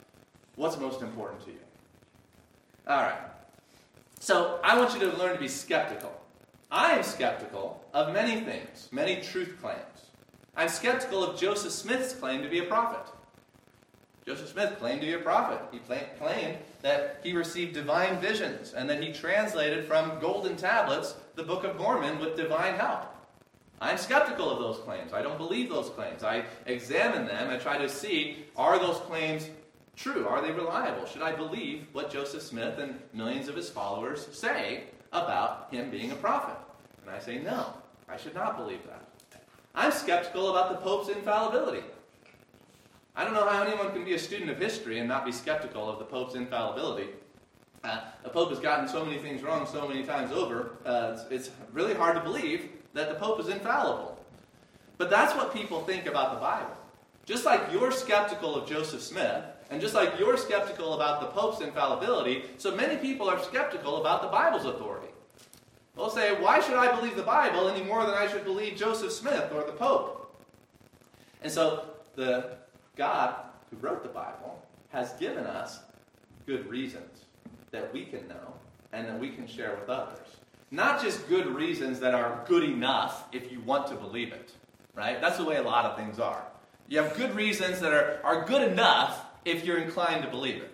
What's 0.55 0.77
most 0.77 1.01
important 1.01 1.43
to 1.45 1.51
you? 1.51 1.59
All 2.87 3.01
right. 3.01 3.19
So 4.19 4.59
I 4.63 4.77
want 4.77 4.93
you 4.93 4.99
to 5.11 5.17
learn 5.17 5.33
to 5.33 5.39
be 5.39 5.47
skeptical. 5.47 6.11
I 6.71 6.93
am 6.93 7.03
skeptical 7.03 7.83
of 7.93 8.13
many 8.13 8.41
things, 8.41 8.89
many 8.91 9.21
truth 9.21 9.55
claims. 9.61 9.79
I'm 10.55 10.69
skeptical 10.69 11.23
of 11.23 11.39
Joseph 11.39 11.71
Smith's 11.71 12.13
claim 12.13 12.41
to 12.41 12.49
be 12.49 12.59
a 12.59 12.65
prophet. 12.65 13.11
Joseph 14.25 14.49
Smith 14.49 14.79
claimed 14.79 15.01
to 15.01 15.07
be 15.07 15.13
a 15.13 15.19
prophet. 15.19 15.61
He 15.71 15.79
claimed 15.79 16.57
that 16.81 17.19
he 17.21 17.33
received 17.33 17.73
divine 17.73 18.19
visions 18.19 18.73
and 18.73 18.89
that 18.89 19.03
he 19.03 19.13
translated 19.13 19.85
from 19.85 20.19
golden 20.19 20.55
tablets 20.55 21.15
the 21.35 21.43
Book 21.43 21.63
of 21.63 21.77
Mormon 21.77 22.19
with 22.19 22.35
divine 22.35 22.75
help. 22.75 23.03
I'm 23.79 23.97
skeptical 23.97 24.49
of 24.49 24.59
those 24.59 24.83
claims. 24.83 25.13
I 25.13 25.21
don't 25.21 25.37
believe 25.37 25.69
those 25.69 25.89
claims. 25.89 26.23
I 26.23 26.45
examine 26.65 27.27
them 27.27 27.51
and 27.51 27.61
try 27.61 27.77
to 27.77 27.89
see 27.89 28.45
are 28.55 28.79
those 28.79 28.97
claims 29.01 29.49
true? 29.95 30.27
Are 30.27 30.41
they 30.41 30.51
reliable? 30.51 31.05
Should 31.05 31.21
I 31.21 31.31
believe 31.31 31.87
what 31.93 32.11
Joseph 32.11 32.41
Smith 32.41 32.79
and 32.79 32.99
millions 33.13 33.47
of 33.47 33.55
his 33.55 33.69
followers 33.69 34.27
say 34.31 34.85
about 35.11 35.67
him 35.71 35.89
being 35.89 36.11
a 36.11 36.15
prophet? 36.15 36.55
And 37.01 37.15
I 37.15 37.19
say 37.19 37.39
no, 37.39 37.73
I 38.09 38.17
should 38.17 38.35
not 38.35 38.57
believe 38.57 38.81
that. 38.87 39.41
I'm 39.73 39.91
skeptical 39.91 40.49
about 40.49 40.69
the 40.69 40.77
Pope's 40.77 41.09
infallibility. 41.09 41.83
I 43.15 43.23
don't 43.23 43.33
know 43.33 43.47
how 43.47 43.63
anyone 43.63 43.91
can 43.91 44.03
be 44.03 44.13
a 44.13 44.19
student 44.19 44.49
of 44.49 44.57
history 44.57 44.99
and 44.99 45.07
not 45.07 45.25
be 45.25 45.31
skeptical 45.31 45.89
of 45.89 45.99
the 45.99 46.05
Pope's 46.05 46.35
infallibility. 46.35 47.09
Uh, 47.83 48.01
the 48.23 48.29
Pope 48.29 48.49
has 48.49 48.59
gotten 48.59 48.87
so 48.87 49.05
many 49.05 49.19
things 49.19 49.43
wrong 49.43 49.67
so 49.67 49.87
many 49.87 50.03
times 50.03 50.31
over, 50.31 50.71
uh, 50.85 51.13
it's, 51.13 51.31
it's 51.31 51.51
really 51.71 51.93
hard 51.93 52.15
to 52.15 52.21
believe 52.21 52.69
that 52.93 53.09
the 53.09 53.15
Pope 53.15 53.39
is 53.39 53.47
infallible. 53.47 54.17
But 54.97 55.09
that's 55.09 55.35
what 55.35 55.53
people 55.53 55.81
think 55.81 56.07
about 56.07 56.33
the 56.33 56.39
Bible. 56.39 56.75
Just 57.25 57.45
like 57.45 57.61
you're 57.71 57.91
skeptical 57.91 58.55
of 58.55 58.67
Joseph 58.67 59.01
Smith, 59.01 59.43
and 59.69 59.81
just 59.81 59.95
like 59.95 60.19
you're 60.19 60.37
skeptical 60.37 60.93
about 60.93 61.21
the 61.21 61.27
Pope's 61.27 61.61
infallibility, 61.61 62.43
so 62.57 62.75
many 62.75 62.97
people 62.97 63.29
are 63.29 63.41
skeptical 63.41 63.97
about 63.97 64.21
the 64.21 64.27
Bible's 64.27 64.65
authority. 64.65 65.07
They'll 65.95 66.09
say, 66.09 66.39
Why 66.39 66.59
should 66.59 66.75
I 66.75 66.95
believe 66.95 67.15
the 67.15 67.23
Bible 67.23 67.67
any 67.67 67.83
more 67.83 68.05
than 68.05 68.15
I 68.15 68.27
should 68.27 68.43
believe 68.43 68.77
Joseph 68.77 69.11
Smith 69.11 69.51
or 69.53 69.63
the 69.63 69.71
Pope? 69.71 70.21
And 71.41 71.51
so 71.51 71.85
the 72.15 72.57
God 72.95 73.35
who 73.69 73.77
wrote 73.77 74.03
the 74.03 74.09
Bible 74.09 74.61
has 74.89 75.13
given 75.13 75.45
us 75.45 75.79
good 76.45 76.69
reasons 76.69 77.25
that 77.71 77.91
we 77.93 78.05
can 78.05 78.27
know 78.27 78.53
and 78.93 79.07
that 79.07 79.19
we 79.19 79.29
can 79.29 79.47
share 79.47 79.75
with 79.79 79.89
others. 79.89 80.27
Not 80.71 81.01
just 81.01 81.27
good 81.27 81.47
reasons 81.47 81.99
that 81.99 82.13
are 82.13 82.43
good 82.47 82.63
enough 82.63 83.25
if 83.31 83.51
you 83.51 83.59
want 83.61 83.87
to 83.87 83.95
believe 83.95 84.33
it, 84.33 84.51
right? 84.93 85.19
That's 85.21 85.37
the 85.37 85.45
way 85.45 85.57
a 85.57 85.63
lot 85.63 85.85
of 85.85 85.97
things 85.97 86.19
are. 86.19 86.45
You 86.87 87.01
have 87.01 87.15
good 87.17 87.35
reasons 87.35 87.79
that 87.79 87.93
are, 87.93 88.19
are 88.23 88.45
good 88.45 88.71
enough 88.71 89.24
if 89.45 89.63
you're 89.63 89.77
inclined 89.77 90.23
to 90.23 90.29
believe 90.29 90.61
it. 90.61 90.71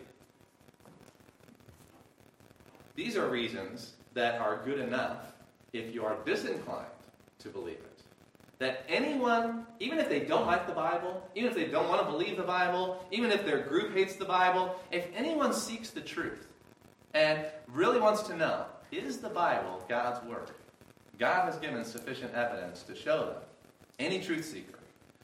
These 2.95 3.15
are 3.15 3.29
reasons 3.29 3.93
that 4.13 4.39
are 4.39 4.61
good 4.65 4.79
enough 4.79 5.33
if 5.73 5.93
you 5.93 6.05
are 6.05 6.17
disinclined 6.25 6.87
to 7.39 7.49
believe 7.49 7.77
it 7.77 7.91
that 8.61 8.85
anyone, 8.87 9.65
even 9.79 9.97
if 9.97 10.07
they 10.07 10.19
don't 10.19 10.45
like 10.45 10.67
the 10.67 10.73
Bible, 10.73 11.27
even 11.33 11.49
if 11.49 11.55
they 11.55 11.65
don't 11.65 11.89
want 11.89 11.99
to 11.99 12.05
believe 12.05 12.37
the 12.37 12.43
Bible, 12.43 13.03
even 13.09 13.31
if 13.31 13.43
their 13.43 13.63
group 13.63 13.91
hates 13.91 14.15
the 14.15 14.25
Bible, 14.25 14.75
if 14.91 15.07
anyone 15.15 15.51
seeks 15.51 15.89
the 15.89 15.99
truth 15.99 16.47
and 17.15 17.43
really 17.67 17.99
wants 17.99 18.21
to 18.21 18.37
know, 18.37 18.65
is 18.91 19.17
the 19.17 19.29
Bible 19.29 19.83
God's 19.89 20.23
Word? 20.27 20.51
God 21.17 21.45
has 21.45 21.57
given 21.57 21.83
sufficient 21.83 22.35
evidence 22.35 22.83
to 22.83 22.95
show 22.95 23.25
them. 23.25 23.41
Any 23.97 24.19
truth 24.19 24.45
seeker. 24.45 24.77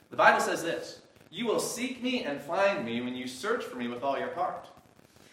The 0.10 0.18
Bible 0.18 0.42
says 0.42 0.64
this 0.64 1.02
You 1.30 1.46
will 1.46 1.60
seek 1.60 2.02
me 2.02 2.24
and 2.24 2.42
find 2.42 2.86
me 2.86 3.02
when 3.02 3.16
you 3.16 3.28
search 3.28 3.64
for 3.64 3.76
me 3.76 3.88
with 3.88 4.04
all 4.04 4.18
your 4.18 4.34
heart. 4.34 4.68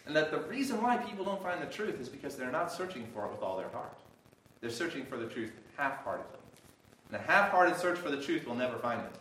And 0.05 0.15
that 0.15 0.31
the 0.31 0.39
reason 0.41 0.81
why 0.81 0.97
people 0.97 1.25
don't 1.25 1.41
find 1.41 1.61
the 1.61 1.71
truth 1.71 1.99
is 1.99 2.09
because 2.09 2.35
they're 2.35 2.51
not 2.51 2.71
searching 2.71 3.07
for 3.13 3.25
it 3.25 3.31
with 3.31 3.41
all 3.41 3.57
their 3.57 3.69
heart. 3.69 3.97
They're 4.61 4.69
searching 4.69 5.05
for 5.05 5.17
the 5.17 5.25
truth 5.25 5.51
half 5.77 6.03
heartedly. 6.03 6.39
And 7.09 7.17
a 7.17 7.23
half 7.23 7.51
hearted 7.51 7.75
search 7.77 7.97
for 7.97 8.09
the 8.09 8.21
truth 8.21 8.45
will 8.45 8.55
never 8.55 8.77
find 8.77 9.01
it. 9.01 9.15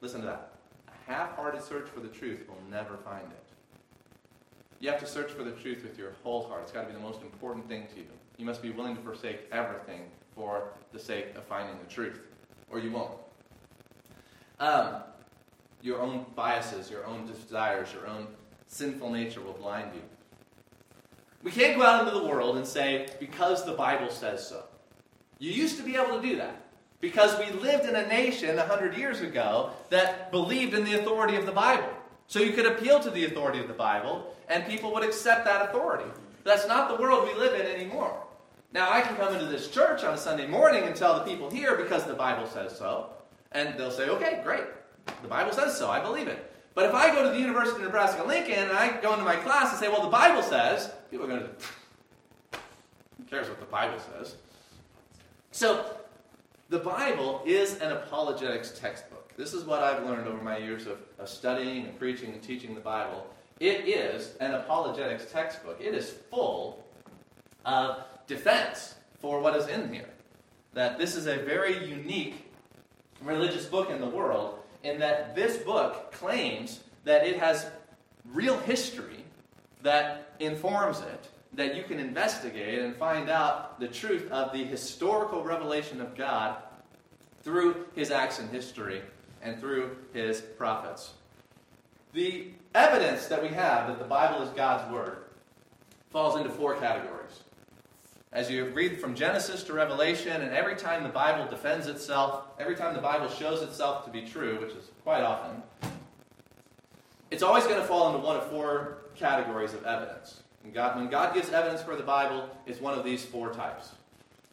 Listen 0.00 0.20
to 0.20 0.26
that. 0.26 0.52
A 0.88 1.10
half 1.10 1.36
hearted 1.36 1.62
search 1.62 1.88
for 1.88 2.00
the 2.00 2.08
truth 2.08 2.46
will 2.48 2.62
never 2.70 2.96
find 2.98 3.26
it. 3.30 3.44
You 4.80 4.90
have 4.90 5.00
to 5.00 5.06
search 5.06 5.30
for 5.30 5.44
the 5.44 5.52
truth 5.52 5.82
with 5.82 5.96
your 5.96 6.12
whole 6.22 6.48
heart. 6.48 6.62
It's 6.64 6.72
got 6.72 6.82
to 6.82 6.88
be 6.88 6.94
the 6.94 7.00
most 7.00 7.22
important 7.22 7.68
thing 7.68 7.86
to 7.94 8.00
you. 8.00 8.06
You 8.36 8.44
must 8.44 8.60
be 8.60 8.70
willing 8.70 8.96
to 8.96 9.02
forsake 9.02 9.42
everything 9.52 10.06
for 10.34 10.72
the 10.92 10.98
sake 10.98 11.36
of 11.36 11.44
finding 11.44 11.76
the 11.78 11.92
truth, 11.92 12.20
or 12.70 12.80
you 12.80 12.90
won't. 12.90 13.12
Um, 14.58 14.96
your 15.82 16.00
own 16.00 16.24
biases, 16.34 16.90
your 16.90 17.04
own 17.04 17.26
desires, 17.26 17.92
your 17.92 18.06
own 18.06 18.28
sinful 18.68 19.10
nature 19.10 19.40
will 19.40 19.52
blind 19.52 19.90
you. 19.94 20.02
We 21.42 21.50
can't 21.50 21.76
go 21.76 21.84
out 21.84 22.06
into 22.06 22.18
the 22.18 22.26
world 22.26 22.56
and 22.56 22.66
say, 22.66 23.08
because 23.18 23.64
the 23.64 23.72
Bible 23.72 24.08
says 24.10 24.46
so. 24.46 24.64
You 25.38 25.50
used 25.50 25.76
to 25.78 25.82
be 25.82 25.96
able 25.96 26.20
to 26.20 26.26
do 26.26 26.36
that 26.36 26.64
because 27.00 27.36
we 27.36 27.50
lived 27.58 27.84
in 27.84 27.96
a 27.96 28.06
nation 28.06 28.56
100 28.56 28.96
years 28.96 29.20
ago 29.20 29.70
that 29.90 30.30
believed 30.30 30.72
in 30.72 30.84
the 30.84 31.00
authority 31.00 31.36
of 31.36 31.46
the 31.46 31.52
Bible. 31.52 31.88
So 32.28 32.38
you 32.38 32.52
could 32.52 32.66
appeal 32.66 33.00
to 33.00 33.10
the 33.10 33.24
authority 33.24 33.58
of 33.58 33.66
the 33.66 33.74
Bible, 33.74 34.34
and 34.48 34.64
people 34.66 34.92
would 34.94 35.02
accept 35.02 35.44
that 35.44 35.68
authority. 35.68 36.08
That's 36.44 36.66
not 36.68 36.88
the 36.88 37.02
world 37.02 37.28
we 37.28 37.34
live 37.34 37.60
in 37.60 37.66
anymore. 37.66 38.22
Now, 38.72 38.90
I 38.90 39.00
can 39.02 39.16
come 39.16 39.34
into 39.34 39.46
this 39.46 39.68
church 39.68 40.02
on 40.04 40.14
a 40.14 40.16
Sunday 40.16 40.46
morning 40.46 40.84
and 40.84 40.96
tell 40.96 41.18
the 41.18 41.24
people 41.24 41.50
here 41.50 41.76
because 41.76 42.04
the 42.04 42.14
Bible 42.14 42.46
says 42.46 42.78
so, 42.78 43.10
and 43.50 43.76
they'll 43.76 43.90
say, 43.90 44.08
okay, 44.08 44.40
great. 44.42 44.64
The 45.06 45.28
Bible 45.28 45.52
says 45.52 45.76
so. 45.76 45.90
I 45.90 46.00
believe 46.00 46.28
it. 46.28 46.52
But 46.74 46.86
if 46.86 46.94
I 46.94 47.14
go 47.14 47.22
to 47.24 47.30
the 47.30 47.38
University 47.38 47.76
of 47.76 47.82
Nebraska 47.82 48.24
Lincoln 48.24 48.54
and 48.54 48.72
I 48.72 49.00
go 49.00 49.12
into 49.12 49.24
my 49.24 49.36
class 49.36 49.70
and 49.70 49.78
say, 49.78 49.88
well, 49.88 50.02
the 50.02 50.08
Bible 50.08 50.42
says, 50.42 50.90
people 51.10 51.26
are 51.26 51.28
going 51.28 51.42
to, 51.42 51.48
who 53.18 53.24
cares 53.28 53.48
what 53.48 53.60
the 53.60 53.66
Bible 53.66 53.98
says? 53.98 54.36
So 55.50 55.96
the 56.70 56.78
Bible 56.78 57.42
is 57.44 57.78
an 57.80 57.92
apologetics 57.92 58.78
textbook. 58.78 59.36
This 59.36 59.52
is 59.52 59.64
what 59.64 59.82
I've 59.82 60.04
learned 60.06 60.26
over 60.26 60.42
my 60.42 60.56
years 60.56 60.86
of, 60.86 60.98
of 61.18 61.28
studying 61.28 61.84
and 61.84 61.98
preaching 61.98 62.32
and 62.32 62.42
teaching 62.42 62.74
the 62.74 62.80
Bible. 62.80 63.26
It 63.60 63.86
is 63.86 64.34
an 64.40 64.54
apologetics 64.54 65.30
textbook. 65.30 65.78
It 65.80 65.94
is 65.94 66.10
full 66.30 66.84
of 67.66 68.02
defense 68.26 68.94
for 69.20 69.40
what 69.40 69.54
is 69.56 69.68
in 69.68 69.92
here. 69.92 70.08
That 70.72 70.98
this 70.98 71.14
is 71.14 71.26
a 71.26 71.36
very 71.36 71.86
unique 71.86 72.50
religious 73.20 73.66
book 73.66 73.90
in 73.90 74.00
the 74.00 74.08
world, 74.08 74.58
in 74.82 74.98
that 75.00 75.34
this 75.34 75.56
book 75.58 76.12
claims 76.12 76.80
that 77.04 77.26
it 77.26 77.38
has 77.38 77.66
real 78.32 78.58
history 78.58 79.24
that 79.82 80.32
informs 80.38 81.00
it, 81.00 81.28
that 81.54 81.74
you 81.74 81.82
can 81.82 81.98
investigate 81.98 82.78
and 82.78 82.96
find 82.96 83.28
out 83.28 83.78
the 83.80 83.88
truth 83.88 84.30
of 84.30 84.52
the 84.52 84.64
historical 84.64 85.42
revelation 85.42 86.00
of 86.00 86.16
God 86.16 86.56
through 87.42 87.86
his 87.94 88.10
acts 88.10 88.38
in 88.38 88.48
history 88.48 89.02
and 89.42 89.58
through 89.58 89.96
his 90.12 90.40
prophets. 90.40 91.12
The 92.12 92.48
evidence 92.74 93.26
that 93.26 93.42
we 93.42 93.48
have 93.48 93.88
that 93.88 93.98
the 93.98 94.04
Bible 94.04 94.42
is 94.42 94.50
God's 94.50 94.90
Word 94.92 95.24
falls 96.10 96.36
into 96.36 96.50
four 96.50 96.76
categories. 96.76 97.40
As 98.32 98.50
you 98.50 98.64
read 98.70 98.98
from 98.98 99.14
Genesis 99.14 99.62
to 99.64 99.74
Revelation, 99.74 100.40
and 100.40 100.54
every 100.54 100.74
time 100.74 101.02
the 101.02 101.10
Bible 101.10 101.46
defends 101.50 101.86
itself, 101.86 102.44
every 102.58 102.74
time 102.74 102.94
the 102.94 103.00
Bible 103.00 103.28
shows 103.28 103.60
itself 103.60 104.06
to 104.06 104.10
be 104.10 104.22
true, 104.22 104.58
which 104.58 104.70
is 104.70 104.90
quite 105.04 105.22
often, 105.22 105.62
it's 107.30 107.42
always 107.42 107.64
going 107.64 107.78
to 107.78 107.86
fall 107.86 108.08
into 108.08 108.26
one 108.26 108.36
of 108.36 108.46
four 108.46 108.98
categories 109.14 109.74
of 109.74 109.84
evidence. 109.84 110.40
God, 110.72 110.96
when 110.96 111.10
God 111.10 111.34
gives 111.34 111.50
evidence 111.50 111.82
for 111.82 111.94
the 111.94 112.02
Bible, 112.02 112.48
it's 112.66 112.80
one 112.80 112.98
of 112.98 113.04
these 113.04 113.22
four 113.22 113.52
types. 113.52 113.90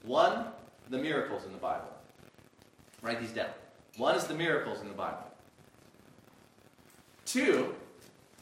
One, 0.04 0.46
the 0.90 0.98
miracles 0.98 1.46
in 1.46 1.54
the 1.54 1.58
Bible. 1.58 1.88
Write 3.02 3.22
these 3.22 3.32
down. 3.32 3.50
One 3.96 4.16
is 4.16 4.26
the 4.26 4.34
miracles 4.34 4.82
in 4.82 4.90
the 4.90 4.94
Bible. 4.94 5.26
Two, 7.26 7.76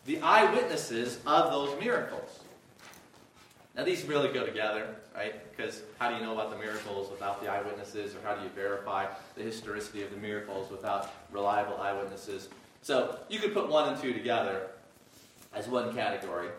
the 0.06 0.20
eyewitnesses 0.22 1.20
of 1.28 1.52
those 1.52 1.80
miracles. 1.80 2.40
Now, 3.78 3.84
these 3.84 4.04
really 4.06 4.34
go 4.34 4.44
together, 4.44 4.88
right? 5.14 5.36
Because 5.56 5.84
how 6.00 6.10
do 6.10 6.16
you 6.16 6.24
know 6.24 6.34
about 6.34 6.50
the 6.50 6.58
miracles 6.58 7.12
without 7.12 7.44
the 7.44 7.48
eyewitnesses, 7.48 8.16
or 8.16 8.20
how 8.24 8.34
do 8.34 8.44
you 8.44 8.50
verify 8.50 9.06
the 9.36 9.44
historicity 9.44 10.02
of 10.02 10.10
the 10.10 10.18
miracles 10.18 10.72
without 10.72 11.14
reliable 11.32 11.78
eyewitnesses? 11.78 12.50
So, 12.82 13.20
you 13.30 13.38
could 13.38 13.54
put 13.54 13.70
one 13.70 13.94
and 13.94 14.02
two 14.02 14.14
together 14.14 14.72
as 15.54 15.68
one 15.68 15.94
category. 15.94 16.50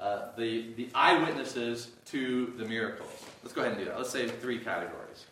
Uh, 0.00 0.32
the, 0.36 0.72
the 0.74 0.88
eyewitnesses 0.96 1.92
to 2.06 2.52
the 2.58 2.64
miracles. 2.64 3.24
Let's 3.44 3.54
go 3.54 3.60
ahead 3.60 3.74
and 3.74 3.80
do 3.80 3.86
that. 3.86 3.96
Let's 3.96 4.10
say 4.10 4.26
three 4.26 4.58
categories. 4.58 5.26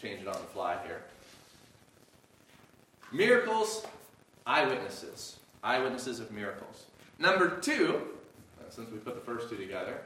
Change 0.00 0.20
it 0.20 0.28
on 0.28 0.34
the 0.34 0.48
fly 0.48 0.78
here. 0.86 1.02
Miracles, 3.12 3.84
eyewitnesses. 4.46 5.38
Eyewitnesses 5.64 6.20
of 6.20 6.30
miracles. 6.30 6.84
Number 7.18 7.58
two, 7.58 8.02
since 8.70 8.90
we 8.92 8.98
put 8.98 9.16
the 9.16 9.20
first 9.20 9.50
two 9.50 9.56
together, 9.56 10.00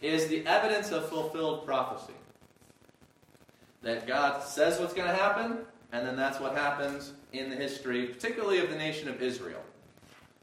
is 0.00 0.26
the 0.28 0.46
evidence 0.46 0.90
of 0.90 1.08
fulfilled 1.08 1.66
prophecy. 1.66 2.14
That 3.82 4.06
God 4.06 4.42
says 4.42 4.78
what's 4.78 4.94
going 4.94 5.08
to 5.08 5.14
happen, 5.14 5.58
and 5.92 6.06
then 6.06 6.16
that's 6.16 6.40
what 6.40 6.56
happens 6.56 7.12
in 7.32 7.50
the 7.50 7.56
history, 7.56 8.06
particularly 8.06 8.58
of 8.58 8.70
the 8.70 8.76
nation 8.76 9.08
of 9.08 9.22
Israel. 9.22 9.62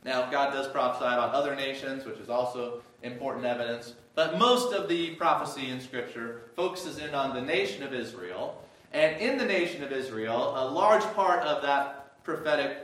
Now, 0.03 0.29
God 0.29 0.51
does 0.51 0.67
prophesy 0.67 1.05
about 1.05 1.33
other 1.33 1.55
nations, 1.55 2.05
which 2.05 2.19
is 2.19 2.29
also 2.29 2.81
important 3.03 3.45
evidence, 3.45 3.93
but 4.15 4.37
most 4.37 4.73
of 4.73 4.89
the 4.89 5.15
prophecy 5.15 5.69
in 5.69 5.79
Scripture 5.79 6.43
focuses 6.55 6.99
in 6.99 7.13
on 7.13 7.33
the 7.33 7.41
nation 7.41 7.83
of 7.83 7.93
Israel. 7.93 8.61
And 8.91 9.21
in 9.21 9.37
the 9.37 9.45
nation 9.45 9.83
of 9.83 9.91
Israel, 9.91 10.53
a 10.57 10.65
large 10.69 11.03
part 11.13 11.43
of 11.43 11.61
that 11.61 12.23
prophetic 12.23 12.77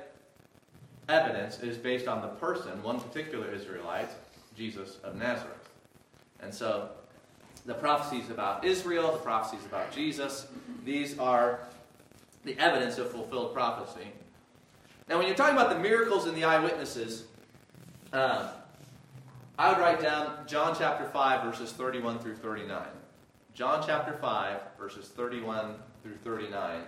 evidence 1.09 1.59
is 1.59 1.77
based 1.77 2.07
on 2.07 2.21
the 2.21 2.27
person, 2.27 2.81
one 2.83 2.99
particular 2.99 3.51
Israelite, 3.51 4.09
Jesus 4.55 4.97
of 5.03 5.15
Nazareth. 5.15 5.64
And 6.41 6.53
so 6.53 6.89
the 7.65 7.73
prophecies 7.73 8.29
about 8.29 8.63
Israel, 8.63 9.11
the 9.11 9.19
prophecies 9.19 9.65
about 9.65 9.91
Jesus, 9.91 10.47
these 10.83 11.17
are 11.17 11.59
the 12.43 12.57
evidence 12.59 12.97
of 12.97 13.11
fulfilled 13.11 13.53
prophecy. 13.53 14.07
Now, 15.09 15.17
when 15.17 15.27
you're 15.27 15.35
talking 15.35 15.55
about 15.55 15.69
the 15.69 15.79
miracles 15.79 16.25
and 16.25 16.35
the 16.35 16.43
eyewitnesses, 16.43 17.25
uh, 18.13 18.49
I 19.57 19.69
would 19.69 19.79
write 19.79 20.01
down 20.01 20.45
John 20.47 20.75
chapter 20.77 21.05
5, 21.05 21.43
verses 21.43 21.71
31 21.71 22.19
through 22.19 22.35
39. 22.35 22.85
John 23.53 23.83
chapter 23.85 24.13
5, 24.13 24.59
verses 24.77 25.07
31 25.09 25.75
through 26.03 26.17
39 26.23 26.81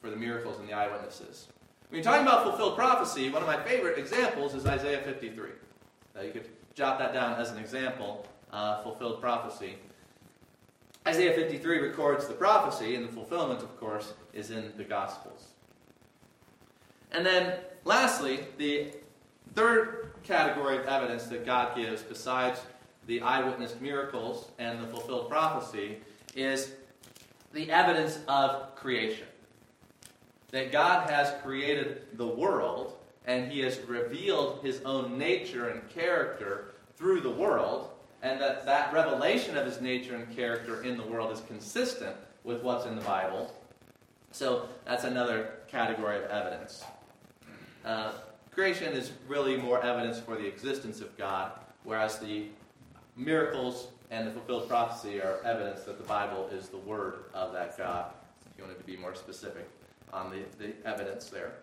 for 0.00 0.10
the 0.10 0.16
miracles 0.16 0.58
and 0.58 0.68
the 0.68 0.72
eyewitnesses. 0.72 1.46
When 1.88 2.02
you're 2.02 2.04
talking 2.04 2.26
about 2.26 2.42
fulfilled 2.42 2.76
prophecy, 2.76 3.30
one 3.30 3.42
of 3.42 3.48
my 3.48 3.62
favorite 3.62 3.98
examples 3.98 4.54
is 4.54 4.66
Isaiah 4.66 5.00
53. 5.02 5.50
Now, 6.14 6.22
you 6.22 6.32
could 6.32 6.48
jot 6.74 6.98
that 6.98 7.12
down 7.12 7.40
as 7.40 7.50
an 7.50 7.58
example, 7.58 8.26
uh, 8.52 8.82
fulfilled 8.82 9.20
prophecy. 9.20 9.76
Isaiah 11.06 11.34
53 11.34 11.78
records 11.78 12.28
the 12.28 12.34
prophecy, 12.34 12.94
and 12.94 13.08
the 13.08 13.12
fulfillment, 13.12 13.60
of 13.62 13.78
course, 13.80 14.12
is 14.32 14.50
in 14.50 14.72
the 14.76 14.84
Gospels. 14.84 15.48
And 17.10 17.26
then, 17.26 17.58
lastly, 17.84 18.40
the 18.56 18.92
third 19.54 20.14
category 20.22 20.78
of 20.78 20.86
evidence 20.86 21.24
that 21.24 21.44
God 21.44 21.76
gives, 21.76 22.02
besides 22.02 22.60
the 23.06 23.20
eyewitness 23.20 23.74
miracles 23.80 24.50
and 24.58 24.82
the 24.82 24.86
fulfilled 24.86 25.28
prophecy, 25.28 25.98
is 26.36 26.72
the 27.52 27.70
evidence 27.70 28.20
of 28.28 28.74
creation. 28.76 29.26
That 30.52 30.70
God 30.70 31.10
has 31.10 31.34
created 31.42 32.02
the 32.14 32.26
world, 32.26 32.96
and 33.26 33.50
He 33.50 33.60
has 33.60 33.80
revealed 33.88 34.60
His 34.62 34.80
own 34.84 35.18
nature 35.18 35.68
and 35.68 35.88
character 35.88 36.74
through 36.96 37.22
the 37.22 37.30
world, 37.30 37.90
and 38.22 38.40
that 38.40 38.64
that 38.64 38.92
revelation 38.92 39.56
of 39.56 39.66
his 39.66 39.80
nature 39.80 40.14
and 40.14 40.34
character 40.34 40.82
in 40.82 40.96
the 40.96 41.02
world 41.02 41.32
is 41.32 41.40
consistent 41.40 42.16
with 42.44 42.62
what's 42.62 42.86
in 42.86 42.94
the 42.94 43.02
Bible. 43.02 43.52
So 44.30 44.68
that's 44.84 45.04
another 45.04 45.54
category 45.68 46.16
of 46.16 46.30
evidence. 46.30 46.84
Uh, 47.84 48.12
creation 48.50 48.92
is 48.92 49.12
really 49.26 49.56
more 49.56 49.82
evidence 49.84 50.20
for 50.20 50.36
the 50.36 50.46
existence 50.46 51.00
of 51.00 51.16
God, 51.18 51.52
whereas 51.84 52.18
the 52.18 52.46
miracles 53.16 53.88
and 54.10 54.26
the 54.26 54.30
fulfilled 54.30 54.68
prophecy 54.68 55.20
are 55.20 55.40
evidence 55.44 55.82
that 55.82 55.98
the 55.98 56.04
Bible 56.04 56.48
is 56.52 56.68
the 56.68 56.78
word 56.78 57.24
of 57.34 57.52
that 57.52 57.76
God. 57.76 58.12
If 58.50 58.58
you 58.58 58.64
wanted 58.64 58.78
to 58.78 58.84
be 58.84 58.96
more 58.96 59.14
specific 59.14 59.68
on 60.12 60.30
the, 60.30 60.42
the 60.58 60.72
evidence 60.86 61.28
there. 61.28 61.54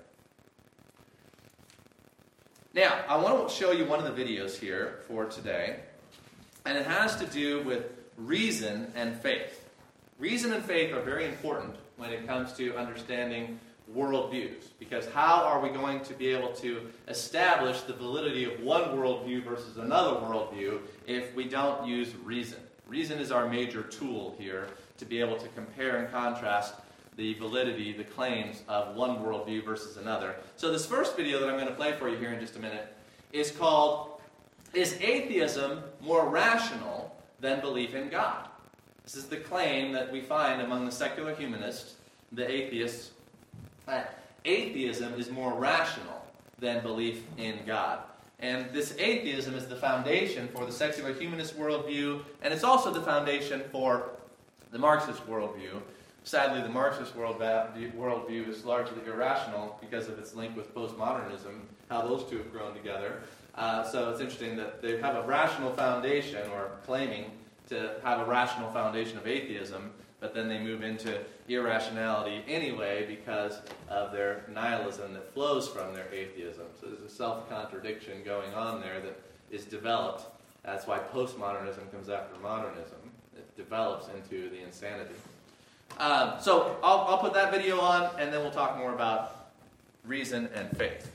Now, 2.74 3.00
I 3.08 3.18
want 3.18 3.50
to 3.50 3.56
show 3.56 3.72
you 3.72 3.86
one 3.86 4.04
of 4.04 4.16
the 4.16 4.24
videos 4.24 4.60
here 4.60 5.00
for 5.08 5.26
today 5.26 5.78
and 6.70 6.78
it 6.78 6.86
has 6.86 7.16
to 7.16 7.26
do 7.26 7.64
with 7.64 7.86
reason 8.16 8.92
and 8.96 9.20
faith. 9.20 9.68
Reason 10.20 10.54
and 10.54 10.64
faith 10.64 10.94
are 10.94 11.02
very 11.02 11.26
important 11.26 11.76
when 11.98 12.12
it 12.12 12.28
comes 12.28 12.54
to 12.54 12.78
understanding 12.78 13.60
worldviews, 13.92 14.66
because 14.78 15.08
how 15.10 15.44
are 15.46 15.60
we 15.60 15.70
going 15.70 16.00
to 16.02 16.14
be 16.14 16.28
able 16.28 16.54
to 16.54 16.88
establish 17.08 17.82
the 17.82 17.94
validity 17.94 18.44
of 18.44 18.60
one 18.60 18.84
worldview 18.90 19.44
versus 19.44 19.78
another 19.78 20.20
worldview 20.20 20.80
if 21.08 21.34
we 21.34 21.46
don't 21.46 21.88
use 21.88 22.14
reason? 22.24 22.60
Reason 22.88 23.18
is 23.18 23.32
our 23.32 23.50
major 23.50 23.82
tool 23.82 24.36
here 24.38 24.68
to 25.00 25.06
be 25.06 25.20
able 25.20 25.38
to 25.38 25.48
compare 25.50 25.98
and 25.98 26.12
contrast 26.12 26.76
the 27.16 27.34
validity, 27.34 27.94
the 27.94 28.04
claims 28.04 28.62
of 28.68 28.96
one 28.96 29.18
worldview 29.18 29.66
versus 29.66 29.98
another. 29.98 30.36
So, 30.56 30.72
this 30.72 30.86
first 30.86 31.18
video 31.18 31.40
that 31.40 31.50
I'm 31.50 31.56
going 31.56 31.68
to 31.68 31.74
play 31.74 31.94
for 31.94 32.10
you 32.10 32.18
here 32.18 32.32
in 32.32 32.40
just 32.40 32.58
a 32.58 32.60
minute 32.60 32.96
is 33.34 33.50
called 33.50 34.19
is 34.74 34.98
atheism 35.02 35.84
more 36.02 36.28
rational 36.30 37.16
than 37.40 37.62
belief 37.62 37.96
in 37.96 38.10
God? 38.10 38.48
This 39.04 39.16
is 39.16 39.26
the 39.26 39.38
claim 39.38 39.92
that 39.94 40.12
we 40.12 40.22
find 40.22 40.62
among 40.62 40.86
the 40.86 40.92
secular 40.92 41.34
humanists, 41.34 41.96
the 42.32 42.50
atheists, 42.50 43.12
that 43.88 44.20
atheism 44.46 45.16
is 45.16 45.32
more 45.32 45.54
rational 45.54 46.26
than 46.60 46.82
belief 46.84 47.24
in 47.38 47.60
God. 47.66 48.00
And 48.40 48.72
this 48.72 48.96
atheism 48.98 49.56
is 49.56 49.68
the 49.68 49.76
foundation 49.76 50.48
for 50.50 50.66
the 50.66 50.72
secular 50.72 51.14
humanist 51.14 51.58
worldview, 51.58 52.24
and 52.42 52.54
it's 52.54 52.64
also 52.64 52.92
the 52.92 53.02
foundation 53.02 53.64
for 53.72 54.12
the 54.72 54.78
Marxist 54.78 55.28
worldview. 55.28 55.82
Sadly, 56.24 56.62
the 56.62 56.70
Marxist 56.70 57.16
worldview 57.18 58.48
is 58.48 58.64
largely 58.64 59.04
irrational 59.08 59.78
because 59.82 60.08
of 60.08 60.20
its 60.20 60.36
link 60.36 60.56
with 60.56 60.74
postmodernism, 60.76 61.62
how 61.90 62.02
those 62.02 62.24
two 62.30 62.38
have 62.38 62.52
grown 62.52 62.74
together. 62.76 63.24
Uh, 63.60 63.84
so 63.84 64.10
it's 64.10 64.22
interesting 64.22 64.56
that 64.56 64.82
they 64.82 64.98
have 65.02 65.18
a 65.18 65.22
rational 65.24 65.70
foundation, 65.74 66.50
or 66.52 66.72
claiming 66.86 67.26
to 67.68 67.92
have 68.06 68.22
a 68.22 68.26
rational 68.26 68.72
foundation 68.72 69.18
of 69.18 69.28
atheism, 69.28 69.92
but 70.22 70.34
then 70.34 70.48
they 70.48 70.58
move 70.58 70.82
into 70.82 71.20
irrationality 71.50 72.42
anyway 72.48 73.06
because 73.06 73.60
of 73.90 74.14
their 74.14 74.46
nihilism 74.54 75.14
that 75.14 75.34
flows 75.34 75.68
from 75.68 75.94
their 75.94 76.08
atheism. 76.14 76.68
So 76.80 76.88
there's 76.88 77.02
a 77.02 77.14
self 77.14 77.50
contradiction 77.50 78.24
going 78.24 78.54
on 78.54 78.80
there 78.80 79.02
that 79.02 79.20
is 79.52 79.66
developed. 79.66 80.24
That's 80.64 80.88
why 80.88 81.00
postmodernism 81.00 81.92
comes 81.92 82.08
after 82.08 82.40
modernism. 82.40 82.98
It 83.36 83.58
develops 83.58 84.08
into 84.08 84.50
the 84.50 84.64
insanity. 84.64 85.16
Um, 85.98 86.36
so 86.40 86.78
I'll, 86.82 87.00
I'll 87.00 87.18
put 87.18 87.34
that 87.34 87.52
video 87.52 87.82
on, 87.82 88.10
and 88.20 88.32
then 88.32 88.40
we'll 88.40 88.52
talk 88.52 88.78
more 88.78 88.94
about 88.94 89.50
reason 90.06 90.48
and 90.56 90.76
faith. 90.78 91.12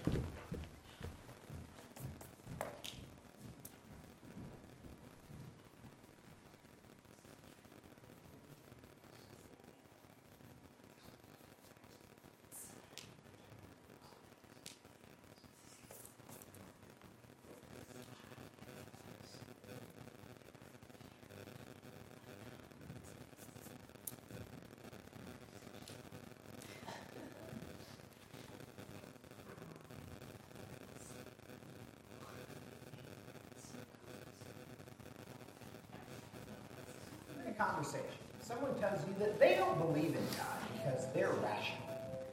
Conversation, 37.66 38.04
someone 38.40 38.74
tells 38.78 39.00
you 39.06 39.14
that 39.18 39.38
they 39.38 39.56
don't 39.56 39.78
believe 39.78 40.16
in 40.16 40.26
God 40.36 40.58
because 40.76 41.06
they're 41.14 41.32
rational. 41.42 41.78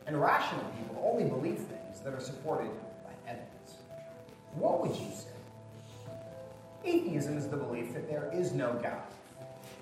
And 0.08 0.20
rational 0.20 0.64
people 0.78 1.02
only 1.04 1.30
believe 1.30 1.58
things 1.58 2.02
that 2.04 2.14
are 2.14 2.20
supported 2.20 2.72
by 3.04 3.32
evidence. 3.32 3.76
What 4.56 4.82
would 4.82 4.92
you 4.92 5.12
say? 5.16 5.28
Atheism 6.84 7.38
is 7.38 7.48
the 7.48 7.58
belief 7.58 7.94
that 7.94 8.10
there 8.10 8.30
is 8.34 8.54
no 8.54 8.74
God. 8.82 9.02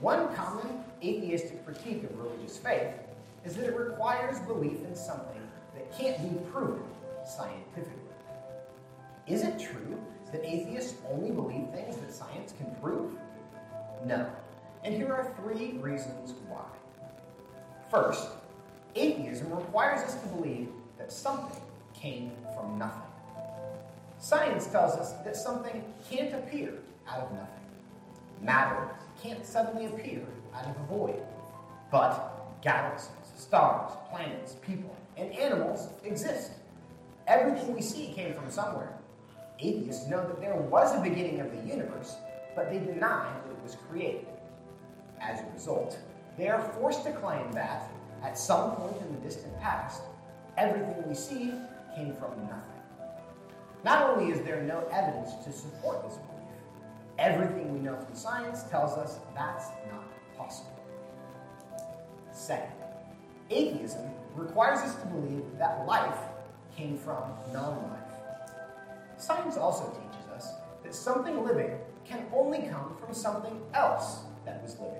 One 0.02 0.34
common 0.36 0.84
atheistic 1.02 1.66
critique 1.66 2.04
of 2.04 2.18
religious 2.18 2.58
faith 2.58 2.94
is 3.46 3.56
that 3.56 3.66
it 3.66 3.76
requires 3.76 4.40
belief 4.40 4.84
in 4.84 4.96
something 4.96 5.42
that 5.76 5.98
can't 5.98 6.22
be 6.22 6.38
proven 6.52 6.84
scientifically. 7.26 7.94
Is 9.28 9.44
it 9.44 9.60
true 9.60 10.00
that 10.32 10.44
atheists 10.44 10.96
only 11.10 11.32
believe 11.32 11.70
things 11.72 11.98
that 11.98 12.14
science 12.14 12.54
can 12.58 12.76
prove? 12.82 13.14
No. 14.06 14.30
And 14.84 14.96
here 14.96 15.13
are 15.13 15.34
three 15.42 15.74
reasons 15.80 16.34
why. 16.48 16.65
First, 17.92 18.30
atheism 18.96 19.52
requires 19.52 20.02
us 20.02 20.22
to 20.22 20.28
believe 20.30 20.70
that 20.98 21.12
something 21.12 21.62
came 21.94 22.32
from 22.56 22.78
nothing. 22.78 23.02
Science 24.20 24.68
tells 24.68 24.94
us 24.94 25.13
that 25.24 25.36
something 25.36 25.84
can't 26.10 26.34
appear 26.34 26.74
out 27.08 27.20
of 27.20 27.32
nothing. 27.32 27.60
Matter 28.42 28.89
can't 29.22 29.46
suddenly 29.46 29.88
appear 29.88 30.22
out 30.56 30.65
of 30.65 30.76
a 30.76 30.84
void. 30.86 31.22
But 31.92 32.62
galaxies, 32.62 33.12
stars, 33.36 33.92
planets, 34.10 34.56
people, 34.62 34.96
and 35.18 35.34
animals 35.34 35.89
exist. 36.04 36.52
Everything 37.28 37.76
we 37.76 37.82
see 37.82 38.13
came 38.13 38.34
from 38.34 38.50
somewhere. 38.50 38.94
Atheists 39.60 40.08
know 40.08 40.26
that 40.26 40.39
there 40.39 40.56
was 40.56 40.96
a 40.96 41.02
beginning 41.02 41.42
of 41.42 41.52
the 41.52 41.68
universe, 41.68 42.15
but 42.56 42.72
they 42.72 42.80
deny 42.80 43.32
that 43.44 43.52
it 43.52 43.63
was 43.63 43.76
created. 43.89 44.26
As 45.21 45.41
a 45.41 45.45
result, 45.53 45.99
they 46.38 46.47
are 46.47 46.62
forced 46.79 47.03
to 47.03 47.12
claim 47.12 47.51
that, 47.51 47.89
at 48.23 48.38
some 48.38 48.71
point 48.71 48.95
in 49.01 49.13
the 49.13 49.19
distant 49.19 49.60
past, 49.60 50.01
everything 50.58 51.08
we 51.08 51.15
see 51.15 51.53
came 51.95 52.15
from 52.15 52.32
nothing. 52.47 52.79
Not 53.84 54.10
only 54.10 54.32
is 54.32 54.41
there 54.41 54.62
no 54.63 54.86
evidence 54.91 55.32
to 55.45 55.51
support 55.51 56.03
this 56.03 56.17
belief, 56.17 56.39
everything 57.17 57.73
we 57.73 57.79
know 57.79 57.97
from 57.97 58.15
science 58.15 58.63
tells 58.63 58.97
us 58.97 59.19
that's 59.36 59.69
not 59.91 60.03
possible. 60.38 60.79
Second, 62.32 62.73
atheism 63.49 64.10
requires 64.36 64.79
us 64.79 64.95
to 64.95 65.05
believe 65.08 65.43
that 65.58 65.86
life 65.86 66.17
came 66.75 66.97
from 66.97 67.23
non 67.53 67.75
life. 67.89 67.99
Science 69.17 69.58
also 69.58 69.89
teaches 69.89 70.27
us 70.29 70.53
that 70.84 70.95
something 70.95 71.43
living 71.43 71.77
can 72.05 72.25
only 72.34 72.60
come 72.69 72.95
from 72.97 73.13
something 73.13 73.62
else 73.73 74.21
that 74.50 74.64
was 74.64 74.78
living. 74.80 75.00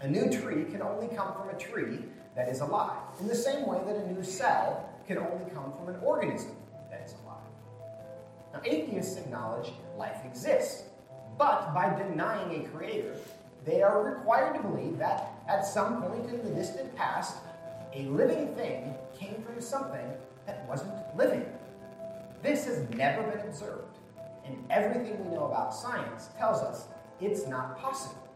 A 0.00 0.08
new 0.08 0.30
tree 0.30 0.64
can 0.70 0.80
only 0.82 1.08
come 1.08 1.34
from 1.34 1.48
a 1.50 1.58
tree 1.58 2.04
that 2.36 2.48
is 2.48 2.60
alive, 2.60 2.98
in 3.20 3.26
the 3.26 3.34
same 3.34 3.66
way 3.66 3.78
that 3.84 3.96
a 3.96 4.12
new 4.12 4.22
cell 4.22 4.88
can 5.06 5.18
only 5.18 5.50
come 5.50 5.72
from 5.76 5.88
an 5.92 6.00
organism 6.02 6.52
that 6.90 7.02
is 7.04 7.14
alive. 7.24 7.42
Now, 8.52 8.60
atheists 8.64 9.16
acknowledge 9.16 9.72
life 9.96 10.24
exists, 10.24 10.84
but 11.36 11.74
by 11.74 11.98
denying 11.98 12.64
a 12.64 12.68
creator, 12.68 13.16
they 13.64 13.82
are 13.82 14.04
required 14.04 14.54
to 14.54 14.62
believe 14.62 14.98
that 14.98 15.32
at 15.48 15.66
some 15.66 16.02
point 16.02 16.30
in 16.30 16.42
the 16.44 16.50
distant 16.50 16.94
past, 16.94 17.36
a 17.92 18.02
living 18.04 18.54
thing 18.54 18.94
came 19.18 19.42
from 19.42 19.60
something 19.60 20.12
that 20.46 20.64
wasn't 20.68 20.92
living. 21.16 21.44
This 22.42 22.66
has 22.66 22.88
never 22.90 23.22
been 23.24 23.40
observed, 23.40 23.98
and 24.46 24.56
everything 24.70 25.24
we 25.24 25.34
know 25.34 25.46
about 25.46 25.74
science 25.74 26.28
tells 26.38 26.62
us 26.62 26.86
it's 27.20 27.46
not 27.48 27.76
possible. 27.78 28.27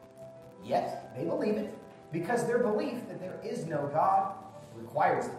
Yet, 0.65 1.15
they 1.17 1.25
believe 1.25 1.57
it 1.57 1.77
because 2.13 2.47
their 2.47 2.59
belief 2.59 3.09
that 3.09 3.21
there 3.21 3.39
is 3.45 3.67
no 3.67 3.89
God 3.93 4.35
requires 4.75 5.27
it. 5.27 5.33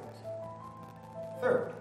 Third, 1.41 1.73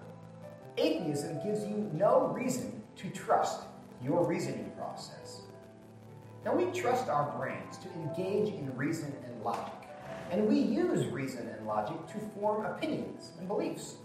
atheism 0.76 1.42
gives 1.44 1.64
you 1.64 1.90
no 1.92 2.28
reason 2.28 2.82
to 2.96 3.10
trust 3.10 3.62
your 4.02 4.26
reasoning 4.26 4.70
process. 4.76 5.42
Now, 6.44 6.54
we 6.54 6.66
trust 6.72 7.08
our 7.08 7.36
brains 7.38 7.78
to 7.78 7.88
engage 7.92 8.52
in 8.52 8.76
reason 8.76 9.14
and 9.24 9.42
logic, 9.44 9.88
and 10.30 10.48
we 10.48 10.58
use 10.58 11.06
reason 11.06 11.48
and 11.48 11.66
logic 11.66 11.96
to 12.08 12.18
form 12.34 12.66
opinions 12.66 13.30
and 13.38 13.46
beliefs. 13.46 13.96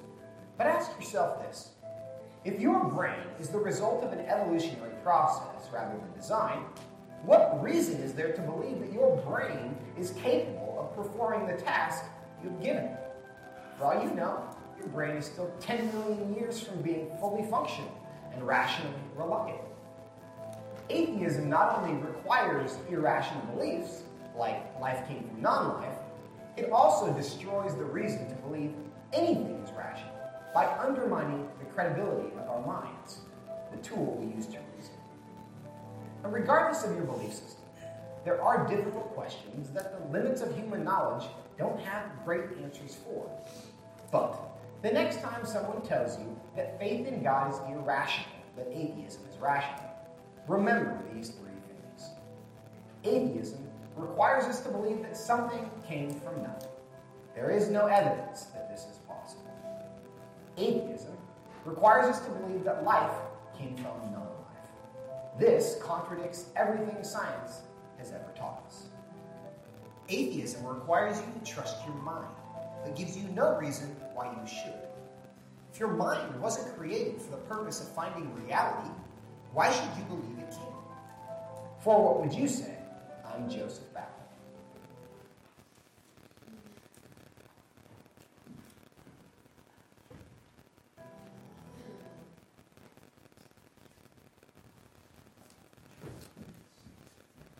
But 0.57 0.67
ask 0.67 0.91
yourself 0.95 1.41
this 1.41 1.71
if 2.45 2.59
your 2.59 2.85
brain 2.85 3.19
is 3.39 3.49
the 3.49 3.57
result 3.57 4.03
of 4.03 4.13
an 4.13 4.19
evolutionary 4.19 4.93
process 5.03 5.69
rather 5.73 5.97
than 5.97 6.13
design, 6.15 6.63
what 7.23 7.61
reason 7.61 7.95
is 8.01 8.13
there 8.13 8.33
to 8.33 8.41
believe 8.41 8.79
that 8.79 8.93
your 8.93 9.17
brain 9.17 9.75
is 9.97 10.11
capable 10.11 10.77
of 10.79 10.95
performing 10.95 11.47
the 11.47 11.61
task 11.61 12.05
you've 12.43 12.61
given? 12.61 12.89
For 13.77 13.85
all 13.85 14.03
you 14.03 14.13
know, 14.13 14.43
your 14.77 14.87
brain 14.87 15.17
is 15.17 15.25
still 15.25 15.51
10 15.59 15.91
million 15.93 16.33
years 16.35 16.59
from 16.59 16.81
being 16.81 17.09
fully 17.19 17.43
functional 17.49 17.91
and 18.33 18.45
rationally 18.45 18.93
reliable. 19.15 19.67
Atheism 20.89 21.49
not 21.49 21.79
only 21.79 21.95
requires 21.95 22.77
irrational 22.89 23.41
beliefs, 23.53 24.03
like 24.37 24.79
life 24.79 25.07
came 25.07 25.27
from 25.27 25.41
non 25.41 25.81
life, 25.81 25.97
it 26.55 26.71
also 26.71 27.13
destroys 27.13 27.75
the 27.75 27.83
reason 27.83 28.27
to 28.29 28.35
believe 28.35 28.73
anything 29.13 29.61
is 29.63 29.71
rational 29.71 30.13
by 30.53 30.65
undermining 30.79 31.47
the 31.59 31.65
credibility 31.65 32.29
of 32.35 32.47
our 32.49 32.65
minds, 32.65 33.19
the 33.71 33.77
tool 33.77 34.17
we 34.19 34.33
use 34.33 34.47
to 34.47 34.57
And 36.27 36.35
regardless 36.35 36.83
of 36.83 36.93
your 36.93 37.05
belief 37.05 37.31
system, 37.31 37.63
there 38.25 38.41
are 38.41 38.67
difficult 38.67 39.15
questions 39.15 39.69
that 39.69 39.97
the 39.97 40.11
limits 40.11 40.41
of 40.41 40.53
human 40.53 40.83
knowledge 40.83 41.25
don't 41.57 41.79
have 41.79 42.03
great 42.25 42.43
answers 42.61 42.97
for. 43.05 43.31
But 44.11 44.37
the 44.81 44.91
next 44.91 45.21
time 45.21 45.45
someone 45.45 45.81
tells 45.83 46.19
you 46.19 46.37
that 46.57 46.77
faith 46.81 47.07
in 47.07 47.23
God 47.23 47.53
is 47.53 47.59
irrational, 47.71 48.27
that 48.57 48.67
atheism 48.73 49.21
is 49.31 49.37
rational, 49.39 49.89
remember 50.49 51.01
these 51.13 51.29
three 51.29 51.61
things. 51.69 52.09
Atheism 53.05 53.65
requires 53.95 54.43
us 54.43 54.59
to 54.63 54.69
believe 54.69 55.01
that 55.03 55.15
something 55.15 55.71
came 55.87 56.09
from 56.19 56.43
nothing. 56.43 56.71
There 57.35 57.51
is 57.51 57.69
no 57.69 57.85
evidence 57.85 58.47
that 58.47 58.69
this 58.69 58.81
is 58.81 58.97
possible. 59.07 59.49
Atheism 60.57 61.15
requires 61.63 62.07
us 62.07 62.19
to 62.25 62.31
believe 62.31 62.65
that 62.65 62.83
life 62.83 63.15
came 63.57 63.77
from 63.77 64.11
life. 64.13 64.26
This 65.39 65.77
contradicts 65.83 66.45
everything 66.55 67.03
science 67.03 67.61
has 67.99 68.11
ever 68.11 68.31
taught 68.35 68.63
us. 68.65 68.87
Atheism 70.09 70.65
requires 70.65 71.19
you 71.19 71.25
to 71.39 71.51
trust 71.51 71.85
your 71.85 71.95
mind, 71.97 72.33
but 72.83 72.95
gives 72.95 73.15
you 73.15 73.27
no 73.29 73.55
reason 73.57 73.95
why 74.15 74.31
you 74.31 74.47
should. 74.47 74.73
If 75.71 75.79
your 75.79 75.89
mind 75.89 76.41
wasn't 76.41 76.75
created 76.75 77.21
for 77.21 77.31
the 77.31 77.37
purpose 77.37 77.81
of 77.81 77.89
finding 77.89 78.33
reality, 78.33 78.89
why 79.53 79.71
should 79.71 79.89
you 79.95 80.05
believe 80.05 80.39
it 80.39 80.49
can? 80.49 80.61
For 81.79 82.03
what 82.03 82.19
would 82.21 82.33
you 82.33 82.47
say? 82.47 82.75
I'm 83.31 83.47
Joseph 83.47 83.93
Backholm. 83.93 84.16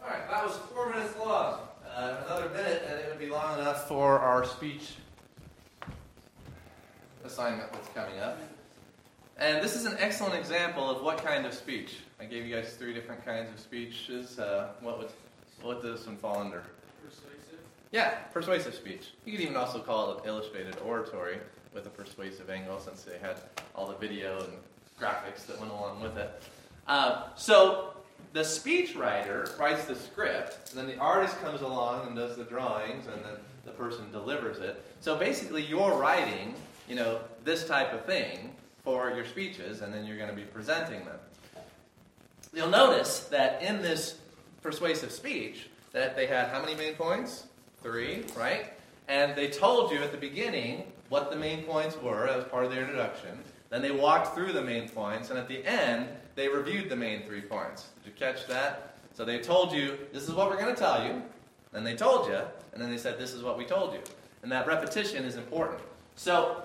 All 0.08 0.14
right, 0.14 0.30
that 0.30 0.46
was 0.46 0.56
four 0.74 0.90
minutes 0.90 1.14
long. 1.20 1.60
Uh, 1.94 2.16
another 2.28 2.48
minute, 2.50 2.88
and 2.88 2.98
it 2.98 3.10
would 3.10 3.20
be 3.20 3.28
long 3.28 3.60
enough 3.60 3.90
for 3.90 4.20
our 4.20 4.46
speech 4.46 4.94
assignment 7.26 7.74
that's 7.74 7.90
coming 7.90 8.18
up. 8.20 8.40
And 9.38 9.62
this 9.62 9.76
is 9.76 9.86
an 9.86 9.98
excellent 10.00 10.36
example 10.36 10.90
of 10.90 11.04
what 11.04 11.22
kind 11.22 11.46
of 11.46 11.54
speech. 11.54 11.98
I 12.22 12.26
gave 12.26 12.46
you 12.46 12.56
guys 12.56 12.76
three 12.76 12.94
different 12.94 13.26
kinds 13.26 13.52
of 13.52 13.60
speeches. 13.60 14.40
Uh, 14.40 14.70
what 14.80 14.98
would 14.98 15.10
what 15.62 15.82
does 15.82 16.00
this 16.00 16.08
one 16.08 16.16
fall 16.16 16.40
under? 16.40 16.64
Persuasive. 17.04 17.60
Yeah, 17.92 18.12
persuasive 18.32 18.76
speech. 18.76 19.12
You 19.26 19.34
could 19.34 19.42
even 19.42 19.58
also 19.58 19.80
call 19.80 20.18
it 20.18 20.26
illustrated 20.26 20.78
oratory 20.86 21.40
with 21.74 21.86
a 21.86 21.90
persuasive 21.90 22.50
angle, 22.50 22.80
since 22.80 23.02
they 23.02 23.18
had 23.18 23.42
all 23.76 23.88
the 23.88 23.98
video 23.98 24.40
and 24.40 24.54
graphics 25.02 25.46
that 25.48 25.60
went 25.60 25.74
along 25.74 26.02
with 26.02 26.18
it. 26.18 26.42
Uh, 26.88 27.24
so 27.36 27.97
the 28.38 28.46
speech 28.46 28.96
writer 28.96 29.50
writes 29.60 29.86
the 29.86 29.96
script, 29.96 30.70
and 30.70 30.78
then 30.78 30.86
the 30.86 31.02
artist 31.02 31.42
comes 31.42 31.62
along 31.62 32.06
and 32.06 32.16
does 32.16 32.38
the 32.38 32.44
drawings, 32.44 33.08
and 33.08 33.26
then 33.26 33.34
the 33.66 33.72
person 33.72 34.12
delivers 34.12 34.60
it. 34.60 34.86
So 35.00 35.18
basically, 35.18 35.66
you're 35.66 35.98
writing, 35.98 36.54
you 36.88 36.94
know, 36.94 37.20
this 37.44 37.68
type 37.68 37.94
of 37.94 38.06
thing 38.06 38.54
for 38.84 39.10
your 39.10 39.26
speeches, 39.26 39.82
and 39.82 39.92
then 39.92 40.06
you're 40.06 40.18
going 40.18 40.30
to 40.30 40.36
be 40.36 40.44
presenting 40.44 41.04
them. 41.04 41.18
You'll 42.54 42.70
notice 42.70 43.22
that 43.32 43.64
in 43.64 43.82
this 43.82 44.20
persuasive 44.62 45.12
speech, 45.12 45.68
that 45.92 46.16
they 46.16 46.28
had 46.28 46.50
how 46.50 46.62
many 46.62 46.76
main 46.76 46.94
points? 46.94 47.48
Three, 47.82 48.24
right? 48.38 48.72
And 49.08 49.36
they 49.36 49.48
told 49.48 49.92
you 49.92 49.98
at 50.04 50.12
the 50.12 50.18
beginning 50.18 50.84
what 51.10 51.32
the 51.32 51.38
main 51.38 51.64
points 51.64 52.00
were 52.00 52.28
as 52.28 52.44
part 52.44 52.66
of 52.66 52.72
their 52.72 52.82
introduction. 52.82 53.40
Then 53.72 53.82
they 53.82 53.90
walked 53.90 54.36
through 54.36 54.54
the 54.54 54.62
main 54.62 54.90
points, 54.90 55.32
and 55.32 55.40
at 55.40 55.48
the 55.48 55.66
end, 55.66 56.08
they 56.38 56.48
reviewed 56.48 56.88
the 56.88 56.96
main 56.96 57.24
three 57.24 57.42
points. 57.42 57.88
Did 58.04 58.12
you 58.12 58.16
catch 58.16 58.48
that? 58.48 58.96
So 59.14 59.26
they 59.26 59.40
told 59.40 59.74
you, 59.74 59.98
this 60.14 60.30
is 60.30 60.36
what 60.36 60.50
we're 60.50 60.62
going 60.62 60.74
to 60.74 60.80
tell 60.80 61.04
you. 61.04 61.22
and 61.74 61.86
they 61.86 61.96
told 61.96 62.28
you, 62.28 62.40
and 62.72 62.82
then 62.82 62.92
they 62.92 62.98
said, 62.98 63.18
this 63.20 63.34
is 63.34 63.44
what 63.44 63.58
we 63.58 63.66
told 63.66 63.94
you. 63.94 64.00
And 64.44 64.52
that 64.52 64.68
repetition 64.68 65.26
is 65.26 65.36
important. 65.36 65.82
So, 66.16 66.64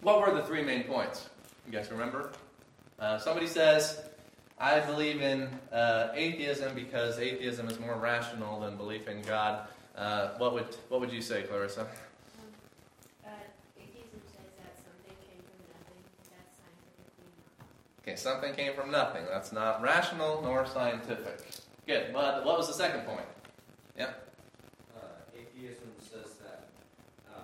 what 0.00 0.20
were 0.20 0.32
the 0.32 0.44
three 0.46 0.62
main 0.62 0.84
points? 0.84 1.28
You 1.66 1.72
guys 1.72 1.90
remember? 1.90 2.30
Uh, 3.00 3.18
somebody 3.18 3.48
says, 3.48 4.00
I 4.58 4.78
believe 4.80 5.20
in 5.20 5.48
uh, 5.72 6.08
atheism 6.14 6.74
because 6.74 7.18
atheism 7.18 7.68
is 7.68 7.78
more 7.80 7.96
rational 7.96 8.60
than 8.60 8.76
belief 8.76 9.08
in 9.08 9.22
God. 9.22 9.66
Uh, 9.96 10.30
what 10.38 10.52
would 10.54 10.66
what 10.88 11.00
would 11.00 11.12
you 11.12 11.20
say, 11.20 11.42
Clarissa? 11.42 11.82
Uh, 13.24 13.30
atheism 13.76 14.20
says 14.26 14.50
that 14.58 14.74
something 14.78 15.14
came 15.26 15.42
from 15.42 15.58
nothing. 15.74 16.02
That's 16.30 16.58
scientifically 16.58 17.30
not. 17.58 17.66
Okay, 18.08 18.16
something 18.16 18.54
came 18.54 18.72
from 18.72 18.90
nothing. 18.90 19.24
That's 19.30 19.52
not 19.52 19.82
rational 19.82 20.40
nor 20.40 20.64
scientific. 20.64 21.42
Good. 21.86 22.10
But 22.14 22.42
what 22.42 22.56
was 22.56 22.66
the 22.66 22.72
second 22.72 23.02
point? 23.02 23.26
Yeah. 23.98 24.12
Uh, 24.96 25.00
atheism 25.38 25.90
says 26.00 26.36
that 26.36 26.70
um, 27.28 27.42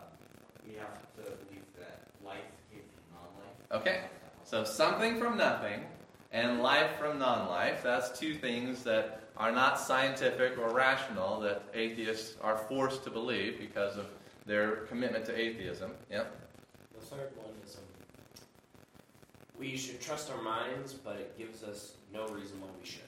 we 0.66 0.76
have 0.76 1.02
to 1.16 1.36
believe 1.44 1.66
that 1.78 2.00
life 2.24 2.38
came 2.72 2.80
from 2.80 3.12
non-life. 3.12 3.82
Okay. 3.82 4.04
So 4.44 4.64
something 4.64 5.18
from 5.18 5.36
nothing 5.36 5.84
and 6.32 6.62
life 6.62 6.96
from 6.98 7.18
non-life. 7.18 7.82
That's 7.82 8.18
two 8.18 8.34
things 8.34 8.82
that 8.84 9.20
are 9.36 9.52
not 9.52 9.78
scientific 9.78 10.56
or 10.56 10.70
rational 10.70 11.40
that 11.40 11.62
atheists 11.74 12.36
are 12.40 12.56
forced 12.56 13.04
to 13.04 13.10
believe 13.10 13.58
because 13.58 13.98
of 13.98 14.06
their 14.46 14.76
commitment 14.86 15.26
to 15.26 15.38
atheism. 15.38 15.90
Yeah. 16.10 16.24
The 16.98 17.04
third 17.04 17.32
one 17.36 17.43
is 17.43 17.43
we 19.58 19.76
should 19.76 20.00
trust 20.00 20.30
our 20.30 20.42
minds, 20.42 20.92
but 20.92 21.16
it 21.16 21.38
gives 21.38 21.62
us 21.62 21.94
no 22.12 22.26
reason 22.28 22.60
why 22.60 22.68
we 22.80 22.86
should. 22.86 23.02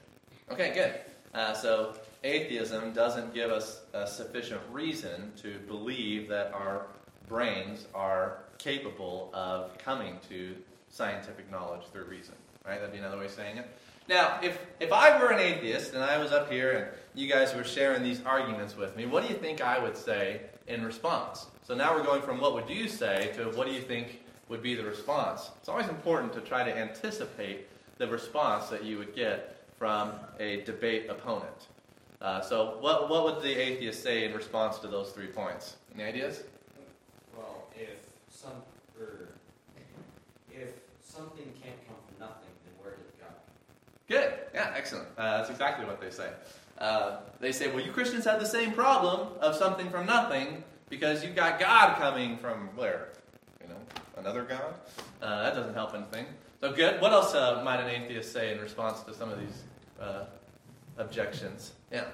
Okay, 0.51 0.73
good. 0.73 0.93
Uh, 1.33 1.53
so 1.53 1.93
atheism 2.23 2.93
doesn't 2.93 3.33
give 3.33 3.51
us 3.51 3.81
a 3.93 4.07
sufficient 4.07 4.61
reason 4.71 5.31
to 5.37 5.59
believe 5.67 6.27
that 6.29 6.53
our 6.53 6.87
brains 7.27 7.85
are 7.93 8.39
capable 8.57 9.29
of 9.33 9.77
coming 9.77 10.17
to 10.29 10.55
scientific 10.89 11.49
knowledge 11.51 11.81
through 11.91 12.05
reason. 12.05 12.33
Right? 12.65 12.79
That'd 12.79 12.91
be 12.91 12.99
another 12.99 13.17
way 13.17 13.25
of 13.25 13.31
saying 13.31 13.57
it. 13.57 13.69
Now, 14.09 14.39
if, 14.41 14.65
if 14.79 14.93
I 14.93 15.19
were 15.21 15.31
an 15.31 15.39
atheist 15.39 15.93
and 15.93 16.03
I 16.03 16.17
was 16.17 16.31
up 16.31 16.49
here 16.49 16.71
and 16.71 16.87
you 17.13 17.29
guys 17.29 17.53
were 17.53 17.63
sharing 17.63 18.03
these 18.03 18.21
arguments 18.25 18.77
with 18.77 18.95
me, 18.95 19.05
what 19.05 19.23
do 19.23 19.29
you 19.29 19.37
think 19.37 19.61
I 19.61 19.79
would 19.79 19.97
say 19.97 20.41
in 20.67 20.83
response? 20.83 21.47
So 21.63 21.75
now 21.75 21.93
we're 21.93 22.03
going 22.03 22.21
from 22.21 22.39
what 22.39 22.53
would 22.53 22.69
you 22.69 22.87
say 22.87 23.31
to 23.35 23.45
what 23.57 23.67
do 23.67 23.73
you 23.73 23.81
think 23.81 24.21
would 24.49 24.61
be 24.61 24.75
the 24.75 24.83
response. 24.83 25.49
It's 25.59 25.69
always 25.69 25.87
important 25.87 26.33
to 26.33 26.41
try 26.41 26.63
to 26.63 26.75
anticipate 26.75 27.67
the 27.97 28.07
response 28.07 28.67
that 28.67 28.83
you 28.83 28.97
would 28.97 29.15
get 29.15 29.57
from 29.77 30.13
a 30.39 30.61
debate 30.61 31.09
opponent. 31.09 31.67
Uh, 32.21 32.41
so, 32.41 32.77
what, 32.79 33.09
what 33.09 33.23
would 33.23 33.43
the 33.43 33.55
atheist 33.55 34.01
say 34.01 34.25
in 34.25 34.33
response 34.33 34.79
to 34.79 34.87
those 34.87 35.11
three 35.11 35.27
points? 35.27 35.75
Any 35.93 36.03
ideas? 36.03 36.43
Well, 37.35 37.67
if 37.75 37.99
some, 38.29 38.53
or 38.99 39.29
if 40.51 40.69
something 41.03 41.45
can't 41.61 41.77
come 41.87 41.97
from 42.07 42.19
nothing, 42.19 42.49
then 42.65 42.73
where 42.81 42.95
did 42.95 43.01
it 43.01 43.19
go? 43.19 43.25
Good. 44.07 44.33
Yeah, 44.53 44.73
excellent. 44.75 45.07
Uh, 45.17 45.37
that's 45.37 45.51
exactly 45.51 45.85
what 45.85 46.01
they 46.01 46.09
say. 46.09 46.29
Uh, 46.79 47.17
they 47.39 47.51
say, 47.51 47.67
well, 47.69 47.85
you 47.85 47.91
Christians 47.91 48.25
have 48.25 48.39
the 48.39 48.47
same 48.47 48.71
problem 48.71 49.29
of 49.39 49.55
something 49.55 49.89
from 49.89 50.07
nothing 50.07 50.63
because 50.89 51.23
you've 51.23 51.35
got 51.35 51.59
God 51.59 51.97
coming 51.97 52.37
from 52.37 52.69
where? 52.75 53.09
Another 54.19 54.43
God? 54.43 54.75
Uh, 55.21 55.43
that 55.43 55.55
doesn't 55.55 55.73
help 55.73 55.93
anything. 55.93 56.25
So 56.61 56.71
good. 56.71 56.99
What 57.01 57.11
else 57.11 57.35
uh, 57.35 57.61
might 57.63 57.79
an 57.79 57.89
atheist 57.89 58.33
say 58.33 58.51
in 58.51 58.59
response 58.59 59.01
to 59.03 59.13
some 59.13 59.29
of 59.29 59.39
these 59.39 59.63
uh, 60.01 60.25
objections? 60.97 61.73
Yeah. 61.91 62.05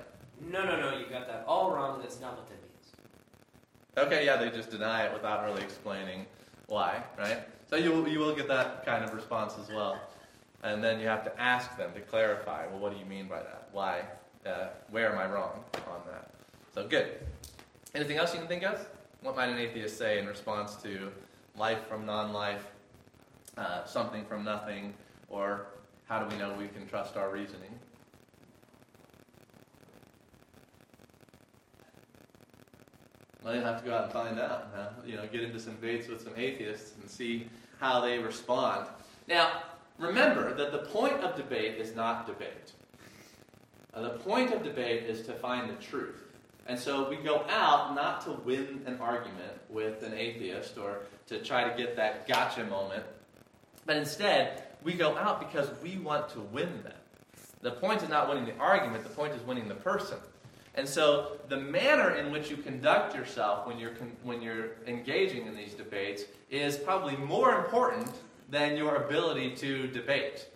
No, 0.52 0.66
no, 0.66 0.80
no, 0.80 0.98
you 0.98 1.06
got 1.06 1.28
that 1.28 1.46
all 1.48 1.72
wrong. 1.72 2.02
That's 2.02 2.20
not 2.20 2.38
what 2.38 2.48
that 2.50 2.60
means. 2.62 4.08
Okay, 4.08 4.26
yeah, 4.26 4.38
they 4.38 4.50
just 4.50 4.70
deny 4.70 5.06
it 5.06 5.14
without 5.14 5.46
really 5.46 5.62
explaining 5.62 6.26
why, 6.68 7.04
right? 7.18 7.40
So 7.70 7.76
you 7.78 7.92
will, 7.92 8.08
you 8.08 8.20
will 8.20 8.36
get 8.36 8.48
that 8.48 8.86
kind 8.86 9.04
of 9.04 9.14
response 9.14 9.54
as 9.62 9.70
well. 9.70 10.00
And 10.64 10.84
then 10.84 11.00
you 11.00 11.08
have 11.08 11.24
to 11.24 11.42
ask 11.42 11.78
them 11.78 11.92
to 11.94 12.02
clarify, 12.02 12.68
well, 12.68 12.80
what 12.80 12.94
do 12.94 13.00
you 13.00 13.06
mean 13.06 13.28
by 13.28 13.40
that? 13.40 13.70
Why? 13.72 14.02
Uh, 14.46 14.68
where 14.90 15.12
am 15.12 15.18
I 15.18 15.32
wrong 15.32 15.64
on 15.88 16.02
that? 16.12 16.30
So 16.74 16.88
good. 16.88 17.20
Anything 17.96 18.18
else 18.18 18.34
you 18.34 18.40
can 18.40 18.48
think 18.48 18.64
of? 18.64 18.86
What 19.22 19.36
might 19.36 19.50
an 19.50 19.58
atheist 19.58 19.98
say 19.98 20.20
in 20.20 20.28
response 20.28 20.76
to 20.78 21.12
life 21.56 21.88
from 21.88 22.06
non 22.06 22.34
life, 22.34 22.66
uh, 23.58 23.86
something 23.86 24.26
from 24.26 24.44
nothing, 24.44 24.94
or 25.30 25.68
how 26.06 26.20
do 26.20 26.34
we 26.34 26.40
know 26.40 26.54
we 26.58 26.68
can 26.68 26.88
trust 26.88 27.18
our 27.18 27.30
reasoning? 27.30 27.80
Well, 33.44 33.56
you'll 33.56 33.66
have 33.66 33.82
to 33.82 33.86
go 33.86 33.96
out 33.96 34.06
and 34.06 34.14
find 34.14 34.40
out. 34.40 34.70
Huh? 34.74 34.90
You 35.06 35.18
know, 35.18 35.28
get 35.28 35.42
into 35.42 35.60
some 35.60 35.76
debates 35.76 36.08
with 36.08 36.24
some 36.24 36.34
atheists 36.38 36.94
and 37.00 37.10
see 37.10 37.50
how 37.80 38.00
they 38.00 38.18
respond. 38.18 38.88
Now, 39.28 39.64
remember 39.98 40.54
that 40.54 40.72
the 40.72 40.80
point 40.80 41.22
of 41.22 41.36
debate 41.36 41.78
is 41.78 41.94
not 41.96 42.26
debate. 42.26 42.72
Uh, 43.94 44.02
the 44.02 44.10
point 44.12 44.54
of 44.54 44.64
debate 44.64 45.04
is 45.04 45.26
to 45.26 45.34
find 45.34 45.70
the 45.70 45.76
truth. 45.76 46.23
And 46.66 46.80
so 46.80 47.10
we 47.10 47.18
go 47.18 47.46
out 47.50 47.94
not 47.94 48.24
to 48.26 48.32
win 48.32 48.82
an 48.86 48.98
argument 49.02 49.52
with 49.70 50.04
an 50.04 50.14
atheist 50.14 50.78
or 50.78 51.00
to 51.28 51.40
try 51.40 51.70
to 51.70 51.76
get 51.78 51.96
that 51.98 52.28
gotcha 52.28 52.64
moment, 52.64 53.04
but 53.86 53.98
instead 53.98 54.64
we 54.84 54.94
go 54.94 55.18
out 55.18 55.40
because 55.40 55.70
we 55.82 55.98
want 55.98 56.30
to 56.30 56.40
win 56.40 56.84
them. 56.84 56.94
The 57.62 57.72
point 57.72 58.04
is 58.04 58.10
not 58.10 58.30
winning 58.30 58.46
the 58.46 58.56
argument, 58.58 59.04
the 59.04 59.10
point 59.10 59.34
is 59.34 59.42
winning 59.44 59.68
the 59.68 59.76
person. 59.76 60.18
And 60.76 60.88
so 60.88 61.38
the 61.50 61.58
manner 61.58 62.16
in 62.16 62.32
which 62.32 62.50
you 62.50 62.58
conduct 62.58 63.16
yourself 63.16 63.68
when 63.68 63.78
you're, 63.78 63.94
when 64.24 64.42
you're 64.42 64.72
engaging 64.88 65.46
in 65.46 65.56
these 65.56 65.74
debates 65.74 66.24
is 66.50 66.78
probably 66.78 67.16
more 67.18 67.56
important 67.56 68.12
than 68.50 68.76
your 68.76 68.96
ability 68.96 69.56
to 69.58 69.88
debate. 69.88 70.48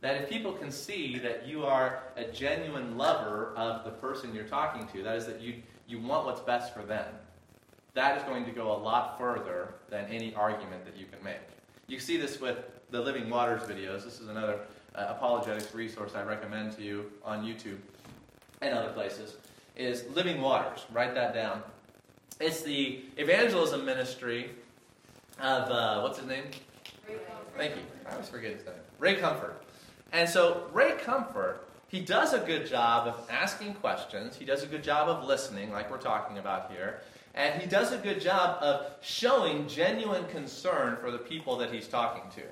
That 0.00 0.22
if 0.22 0.28
people 0.28 0.52
can 0.52 0.70
see 0.70 1.18
that 1.18 1.46
you 1.46 1.64
are 1.64 2.00
a 2.16 2.24
genuine 2.24 2.96
lover 2.96 3.52
of 3.56 3.84
the 3.84 3.90
person 3.90 4.34
you're 4.34 4.44
talking 4.44 4.86
to, 4.88 5.02
that 5.02 5.16
is, 5.16 5.26
that 5.26 5.40
you, 5.40 5.54
you 5.88 6.00
want 6.00 6.24
what's 6.24 6.40
best 6.40 6.72
for 6.72 6.82
them, 6.82 7.06
that 7.94 8.16
is 8.16 8.22
going 8.24 8.44
to 8.44 8.52
go 8.52 8.70
a 8.70 8.78
lot 8.78 9.18
further 9.18 9.74
than 9.90 10.04
any 10.06 10.34
argument 10.34 10.84
that 10.84 10.96
you 10.96 11.06
can 11.06 11.22
make. 11.24 11.40
You 11.88 11.98
see 11.98 12.16
this 12.16 12.40
with 12.40 12.58
the 12.90 13.00
Living 13.00 13.28
Waters 13.28 13.62
videos. 13.62 14.04
This 14.04 14.20
is 14.20 14.28
another 14.28 14.60
uh, 14.94 15.06
apologetics 15.08 15.74
resource 15.74 16.14
I 16.14 16.22
recommend 16.22 16.76
to 16.76 16.82
you 16.82 17.10
on 17.24 17.44
YouTube 17.44 17.78
and 18.62 18.74
other 18.74 18.90
places. 18.90 19.36
Is 19.74 20.04
Living 20.14 20.40
Waters. 20.40 20.86
Write 20.92 21.14
that 21.14 21.34
down. 21.34 21.62
It's 22.40 22.62
the 22.62 23.00
evangelism 23.16 23.84
ministry 23.84 24.50
of 25.40 25.70
uh, 25.70 26.00
what's 26.00 26.18
his 26.18 26.28
name? 26.28 26.44
Thank 27.56 27.76
you. 27.76 27.82
I 28.06 28.12
always 28.12 28.28
forget 28.28 28.54
his 28.54 28.64
name. 28.64 28.74
Ray 28.98 29.16
Comfort. 29.16 29.62
And 30.12 30.28
so 30.28 30.68
Ray 30.72 30.92
Comfort, 30.92 31.68
he 31.88 32.00
does 32.00 32.32
a 32.32 32.40
good 32.40 32.66
job 32.66 33.06
of 33.08 33.28
asking 33.30 33.74
questions. 33.74 34.36
He 34.36 34.44
does 34.44 34.62
a 34.62 34.66
good 34.66 34.82
job 34.82 35.08
of 35.08 35.24
listening, 35.24 35.72
like 35.72 35.90
we're 35.90 35.98
talking 35.98 36.38
about 36.38 36.70
here. 36.70 37.00
And 37.34 37.60
he 37.60 37.68
does 37.68 37.92
a 37.92 37.98
good 37.98 38.20
job 38.20 38.62
of 38.62 38.90
showing 39.00 39.68
genuine 39.68 40.26
concern 40.26 40.96
for 40.96 41.10
the 41.10 41.18
people 41.18 41.56
that 41.58 41.72
he's 41.72 41.86
talking 41.86 42.30
to. 42.34 42.42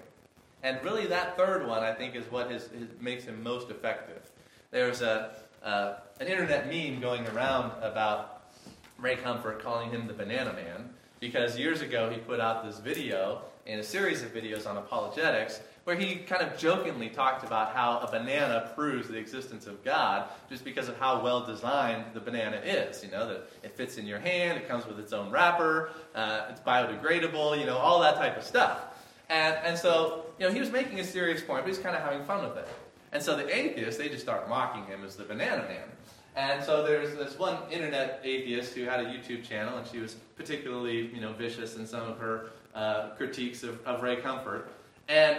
And 0.62 0.82
really, 0.82 1.06
that 1.06 1.36
third 1.36 1.66
one, 1.66 1.82
I 1.82 1.92
think, 1.92 2.14
is 2.14 2.24
what 2.30 2.50
his, 2.50 2.68
his, 2.68 2.88
makes 3.00 3.24
him 3.24 3.42
most 3.42 3.70
effective. 3.70 4.30
There's 4.70 5.02
a, 5.02 5.36
uh, 5.62 5.94
an 6.20 6.28
internet 6.28 6.68
meme 6.68 7.00
going 7.00 7.26
around 7.28 7.72
about 7.82 8.50
Ray 8.98 9.16
Comfort 9.16 9.62
calling 9.62 9.90
him 9.90 10.06
the 10.06 10.12
Banana 10.12 10.52
Man 10.52 10.90
because 11.20 11.58
years 11.58 11.82
ago 11.82 12.10
he 12.10 12.18
put 12.18 12.40
out 12.40 12.64
this 12.64 12.78
video 12.78 13.42
in 13.66 13.78
a 13.78 13.82
series 13.82 14.22
of 14.22 14.32
videos 14.32 14.66
on 14.66 14.76
apologetics 14.76 15.60
where 15.86 15.94
he 15.94 16.16
kind 16.16 16.42
of 16.42 16.58
jokingly 16.58 17.08
talked 17.08 17.44
about 17.44 17.72
how 17.72 18.00
a 18.00 18.10
banana 18.10 18.72
proves 18.74 19.06
the 19.06 19.16
existence 19.16 19.68
of 19.68 19.84
God 19.84 20.28
just 20.50 20.64
because 20.64 20.88
of 20.88 20.98
how 20.98 21.22
well 21.22 21.46
designed 21.46 22.06
the 22.12 22.18
banana 22.18 22.56
is. 22.56 23.04
You 23.04 23.12
know, 23.12 23.28
that 23.28 23.48
it 23.62 23.76
fits 23.76 23.96
in 23.96 24.04
your 24.04 24.18
hand, 24.18 24.58
it 24.58 24.66
comes 24.66 24.84
with 24.84 24.98
its 24.98 25.12
own 25.12 25.30
wrapper, 25.30 25.92
uh, 26.16 26.46
it's 26.50 26.58
biodegradable, 26.58 27.56
you 27.60 27.66
know, 27.66 27.76
all 27.76 28.00
that 28.00 28.16
type 28.16 28.36
of 28.36 28.42
stuff. 28.42 28.80
And, 29.28 29.54
and 29.62 29.78
so, 29.78 30.26
you 30.40 30.48
know, 30.48 30.52
he 30.52 30.58
was 30.58 30.72
making 30.72 30.98
a 30.98 31.04
serious 31.04 31.40
point, 31.40 31.62
but 31.62 31.68
he's 31.68 31.78
kind 31.78 31.94
of 31.94 32.02
having 32.02 32.24
fun 32.24 32.42
with 32.42 32.56
it. 32.56 32.66
And 33.12 33.22
so 33.22 33.36
the 33.36 33.56
atheists, 33.56 33.96
they 33.96 34.08
just 34.08 34.22
start 34.22 34.48
mocking 34.48 34.86
him 34.86 35.04
as 35.04 35.14
the 35.14 35.22
banana 35.22 35.62
man. 35.68 35.88
And 36.34 36.64
so 36.64 36.84
there's 36.84 37.14
this 37.14 37.38
one 37.38 37.58
internet 37.70 38.22
atheist 38.24 38.74
who 38.74 38.86
had 38.86 38.98
a 38.98 39.04
YouTube 39.04 39.44
channel, 39.44 39.78
and 39.78 39.86
she 39.86 39.98
was 39.98 40.16
particularly, 40.36 41.14
you 41.14 41.20
know, 41.20 41.32
vicious 41.32 41.76
in 41.76 41.86
some 41.86 42.02
of 42.02 42.18
her 42.18 42.50
uh, 42.74 43.10
critiques 43.10 43.62
of, 43.62 43.78
of 43.86 44.02
Ray 44.02 44.16
Comfort. 44.16 44.72
And 45.08 45.38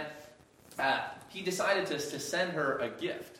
uh, 0.78 1.00
he 1.28 1.42
decided 1.42 1.86
to, 1.86 1.98
to 1.98 2.20
send 2.20 2.52
her 2.52 2.78
a 2.78 2.88
gift. 2.88 3.38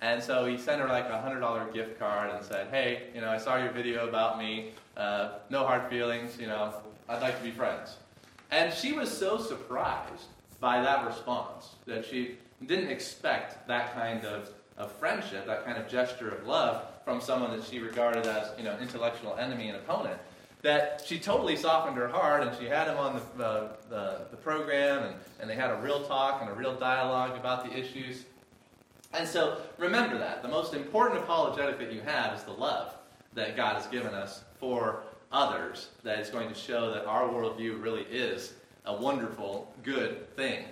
And 0.00 0.22
so 0.22 0.46
he 0.46 0.56
sent 0.56 0.80
her 0.80 0.88
like 0.88 1.06
a 1.06 1.22
$100 1.24 1.74
gift 1.74 1.98
card 1.98 2.30
and 2.30 2.44
said, 2.44 2.68
hey, 2.70 3.08
you 3.14 3.20
know, 3.20 3.28
I 3.28 3.38
saw 3.38 3.56
your 3.56 3.70
video 3.70 4.08
about 4.08 4.38
me. 4.38 4.72
Uh, 4.96 5.32
no 5.50 5.66
hard 5.66 5.90
feelings, 5.90 6.38
you 6.38 6.46
know, 6.46 6.74
I'd 7.08 7.20
like 7.20 7.36
to 7.38 7.44
be 7.44 7.50
friends. 7.50 7.96
And 8.50 8.72
she 8.72 8.92
was 8.92 9.10
so 9.10 9.38
surprised 9.38 10.24
by 10.58 10.80
that 10.82 11.06
response 11.06 11.70
that 11.86 12.04
she 12.04 12.36
didn't 12.66 12.88
expect 12.88 13.66
that 13.68 13.94
kind 13.94 14.24
of, 14.24 14.50
of 14.76 14.92
friendship, 14.92 15.46
that 15.46 15.64
kind 15.64 15.78
of 15.78 15.88
gesture 15.88 16.30
of 16.30 16.46
love 16.46 16.82
from 17.04 17.20
someone 17.20 17.56
that 17.56 17.64
she 17.64 17.78
regarded 17.78 18.26
as, 18.26 18.50
you 18.58 18.64
know, 18.64 18.76
intellectual 18.80 19.34
enemy 19.36 19.68
and 19.68 19.76
opponent 19.76 20.18
that 20.62 21.02
she 21.06 21.18
totally 21.18 21.56
softened 21.56 21.96
her 21.96 22.08
heart 22.08 22.42
and 22.42 22.56
she 22.58 22.66
had 22.66 22.88
him 22.88 22.98
on 22.98 23.20
the, 23.36 23.44
uh, 23.44 23.68
the, 23.88 24.20
the, 24.30 24.36
program 24.36 25.04
and, 25.04 25.14
and 25.40 25.48
they 25.48 25.54
had 25.54 25.70
a 25.70 25.76
real 25.76 26.04
talk 26.04 26.42
and 26.42 26.50
a 26.50 26.54
real 26.54 26.74
dialogue 26.74 27.36
about 27.36 27.64
the 27.64 27.76
issues. 27.76 28.24
And 29.14 29.26
so 29.26 29.58
remember 29.78 30.18
that. 30.18 30.42
The 30.42 30.48
most 30.48 30.74
important 30.74 31.20
apologetic 31.22 31.78
that 31.78 31.92
you 31.92 32.02
have 32.02 32.36
is 32.36 32.44
the 32.44 32.52
love 32.52 32.94
that 33.34 33.56
God 33.56 33.76
has 33.76 33.86
given 33.86 34.12
us 34.14 34.44
for 34.58 35.02
others 35.32 35.88
that 36.02 36.18
is 36.18 36.28
going 36.28 36.48
to 36.48 36.54
show 36.54 36.92
that 36.92 37.06
our 37.06 37.28
worldview 37.28 37.82
really 37.82 38.02
is 38.02 38.54
a 38.84 38.94
wonderful, 38.94 39.72
good 39.82 40.34
thing. 40.36 40.64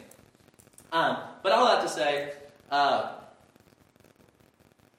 Um, 0.93 1.19
but 1.43 1.53
all 1.53 1.67
that 1.67 1.83
to 1.83 1.89
say, 1.89 2.33
uh, 2.71 3.13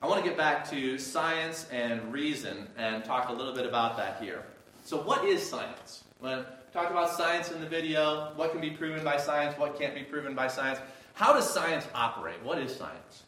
I 0.01 0.07
want 0.07 0.23
to 0.23 0.29
get 0.29 0.37
back 0.37 0.69
to 0.69 0.97
science 0.97 1.67
and 1.71 2.13
reason 2.13 2.67
and 2.77 3.03
talk 3.03 3.29
a 3.29 3.33
little 3.33 3.53
bit 3.53 3.65
about 3.65 3.97
that 3.97 4.21
here. 4.21 4.45
So, 4.89 4.99
what 4.99 5.23
is 5.23 5.47
science? 5.47 6.03
When 6.19 6.43
talk 6.73 6.89
about 6.89 7.11
science 7.11 7.51
in 7.51 7.61
the 7.61 7.67
video, 7.67 8.31
what 8.35 8.51
can 8.51 8.59
be 8.59 8.71
proven 8.71 9.03
by 9.03 9.17
science, 9.17 9.55
what 9.55 9.77
can't 9.77 9.93
be 9.93 10.01
proven 10.01 10.33
by 10.33 10.47
science. 10.47 10.79
How 11.13 11.31
does 11.31 11.47
science 11.47 11.85
operate? 11.93 12.41
What 12.41 12.57
is 12.57 12.75
science? 12.75 13.21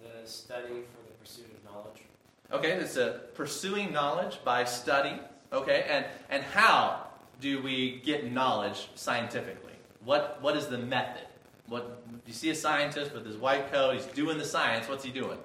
The 0.00 0.30
study 0.30 0.62
for 0.68 1.02
the 1.08 1.14
pursuit 1.20 1.46
of 1.46 1.72
knowledge. 1.72 2.02
Okay, 2.52 2.70
it's 2.70 2.96
a 2.96 3.22
pursuing 3.34 3.92
knowledge 3.92 4.38
by 4.44 4.62
study. 4.62 5.18
Okay, 5.52 5.84
and 5.90 6.06
and 6.30 6.44
how 6.44 7.08
do 7.40 7.60
we 7.60 8.00
get 8.04 8.30
knowledge 8.30 8.90
scientifically? 8.94 9.74
What 10.04 10.40
what 10.40 10.56
is 10.56 10.68
the 10.68 10.78
method? 10.78 11.26
What 11.66 12.00
you 12.28 12.32
see 12.32 12.50
a 12.50 12.54
scientist 12.54 13.12
with 13.12 13.26
his 13.26 13.36
white 13.36 13.72
coat, 13.72 13.94
he's 13.94 14.06
doing 14.06 14.38
the 14.38 14.44
science. 14.44 14.88
What's 14.88 15.02
he 15.02 15.10
doing? 15.10 15.38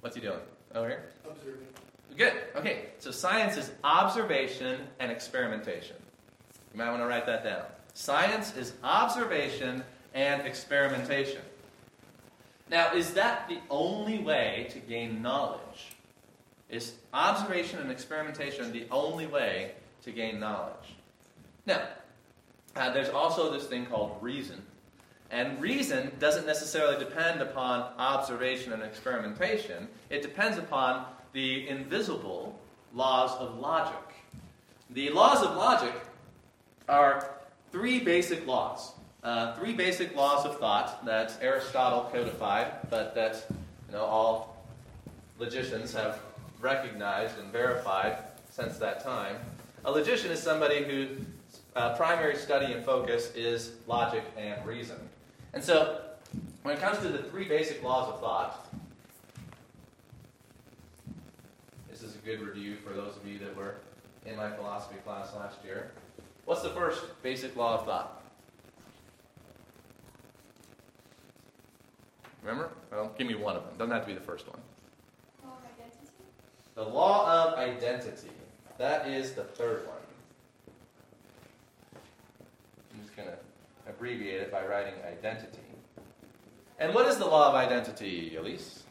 What's 0.00 0.16
he 0.16 0.22
doing? 0.22 0.40
Over 0.74 0.88
here? 0.88 1.04
Observing. 1.24 1.66
Good. 2.16 2.32
Okay. 2.56 2.86
So 2.98 3.10
science 3.10 3.56
is 3.56 3.70
observation 3.84 4.80
and 4.98 5.10
experimentation. 5.10 5.96
You 6.72 6.78
might 6.78 6.90
want 6.90 7.02
to 7.02 7.06
write 7.06 7.26
that 7.26 7.44
down. 7.44 7.62
Science 7.94 8.56
is 8.56 8.74
observation 8.82 9.82
and 10.14 10.46
experimentation. 10.46 11.40
Now, 12.70 12.92
is 12.92 13.14
that 13.14 13.48
the 13.48 13.58
only 13.70 14.18
way 14.18 14.68
to 14.70 14.78
gain 14.78 15.22
knowledge? 15.22 15.92
Is 16.68 16.94
observation 17.14 17.78
and 17.78 17.90
experimentation 17.90 18.72
the 18.72 18.86
only 18.90 19.26
way 19.26 19.72
to 20.02 20.12
gain 20.12 20.38
knowledge? 20.38 20.94
Now, 21.64 21.88
uh, 22.76 22.92
there's 22.92 23.08
also 23.08 23.50
this 23.50 23.66
thing 23.66 23.86
called 23.86 24.18
reason. 24.20 24.62
And 25.30 25.60
reason 25.60 26.12
doesn't 26.18 26.46
necessarily 26.46 26.98
depend 26.98 27.42
upon 27.42 27.92
observation 27.98 28.72
and 28.72 28.82
experimentation, 28.82 29.88
it 30.08 30.22
depends 30.22 30.56
upon 30.56 31.04
the 31.32 31.68
invisible 31.68 32.58
laws 32.94 33.32
of 33.32 33.58
logic. 33.58 33.94
The 34.90 35.10
laws 35.10 35.42
of 35.42 35.54
logic 35.54 35.94
are 36.88 37.30
three 37.70 38.00
basic 38.00 38.46
laws. 38.46 38.92
Uh, 39.22 39.54
three 39.56 39.74
basic 39.74 40.16
laws 40.16 40.46
of 40.46 40.58
thought 40.58 41.04
that 41.04 41.36
Aristotle 41.42 42.08
codified, 42.10 42.88
but 42.88 43.14
that 43.14 43.44
you 43.50 43.92
know 43.92 44.04
all 44.04 44.64
logicians 45.38 45.92
have 45.92 46.20
recognized 46.60 47.38
and 47.38 47.52
verified 47.52 48.18
since 48.50 48.78
that 48.78 49.02
time. 49.02 49.36
A 49.84 49.90
logician 49.90 50.30
is 50.30 50.40
somebody 50.40 50.84
whose 50.84 51.18
uh, 51.76 51.96
primary 51.96 52.36
study 52.36 52.72
and 52.72 52.84
focus 52.84 53.32
is 53.34 53.72
logic 53.86 54.24
and 54.36 54.64
reason. 54.64 54.96
And 55.58 55.64
so, 55.64 56.02
when 56.62 56.76
it 56.76 56.80
comes 56.80 56.98
to 56.98 57.08
the 57.08 57.18
three 57.18 57.48
basic 57.48 57.82
laws 57.82 58.08
of 58.14 58.20
thought, 58.20 58.72
this 61.90 62.04
is 62.04 62.14
a 62.14 62.18
good 62.18 62.40
review 62.40 62.76
for 62.76 62.92
those 62.92 63.16
of 63.16 63.26
you 63.26 63.40
that 63.40 63.56
were 63.56 63.74
in 64.24 64.36
my 64.36 64.52
philosophy 64.52 65.00
class 65.04 65.34
last 65.34 65.56
year. 65.64 65.90
What's 66.44 66.62
the 66.62 66.68
first 66.68 67.02
basic 67.24 67.56
law 67.56 67.80
of 67.80 67.86
thought? 67.86 68.22
Remember? 72.44 72.70
Well, 72.92 73.12
give 73.18 73.26
me 73.26 73.34
one 73.34 73.56
of 73.56 73.64
them. 73.64 73.72
Doesn't 73.78 73.90
have 73.90 74.02
to 74.02 74.06
be 74.06 74.14
the 74.14 74.20
first 74.24 74.46
one. 74.46 74.60
Law 75.44 75.56
of 75.56 75.64
identity? 75.76 76.12
The 76.76 76.84
law 76.84 77.48
of 77.48 77.58
identity. 77.58 78.30
That 78.78 79.08
is 79.08 79.32
the 79.32 79.42
third 79.42 79.88
one. 79.88 79.96
I'm 82.94 83.02
just 83.02 83.16
going 83.16 83.26
to 83.26 83.47
abbreviate 83.88 84.42
it 84.42 84.52
by 84.52 84.64
writing 84.64 84.94
identity. 85.06 85.58
And 86.78 86.94
what 86.94 87.06
is 87.06 87.16
the 87.16 87.26
law 87.26 87.48
of 87.48 87.54
identity, 87.54 88.36
Elise? 88.36 88.84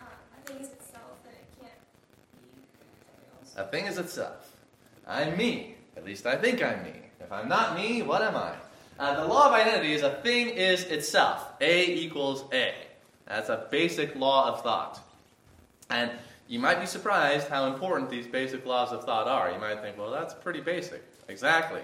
Um, 0.00 0.06
I 0.36 0.46
think 0.46 0.60
it's 0.60 0.72
itself 0.72 1.18
and 1.24 1.34
it 1.34 1.60
can't 1.60 1.72
be. 3.54 3.60
A 3.60 3.64
thing 3.66 3.86
is 3.86 3.98
itself. 3.98 4.56
I'm 5.06 5.36
me. 5.36 5.76
At 5.96 6.04
least 6.04 6.26
I 6.26 6.36
think 6.36 6.62
I'm 6.62 6.82
me. 6.82 6.94
If 7.20 7.32
I'm 7.32 7.48
not 7.48 7.76
me, 7.76 8.02
what 8.02 8.22
am 8.22 8.36
I? 8.36 8.54
Uh, 8.98 9.22
the 9.22 9.26
law 9.26 9.46
of 9.46 9.52
identity 9.52 9.94
is 9.94 10.02
a 10.02 10.16
thing 10.22 10.48
is 10.48 10.84
itself. 10.84 11.52
A 11.60 11.86
equals 11.86 12.44
A. 12.52 12.74
That's 13.26 13.48
a 13.48 13.66
basic 13.70 14.14
law 14.16 14.48
of 14.48 14.62
thought. 14.62 15.00
And 15.88 16.10
you 16.48 16.58
might 16.58 16.80
be 16.80 16.86
surprised 16.86 17.48
how 17.48 17.72
important 17.72 18.10
these 18.10 18.26
basic 18.26 18.66
laws 18.66 18.92
of 18.92 19.04
thought 19.04 19.28
are. 19.28 19.50
You 19.50 19.58
might 19.58 19.80
think, 19.80 19.96
well, 19.96 20.10
that's 20.10 20.34
pretty 20.34 20.60
basic. 20.60 21.02
Exactly. 21.28 21.80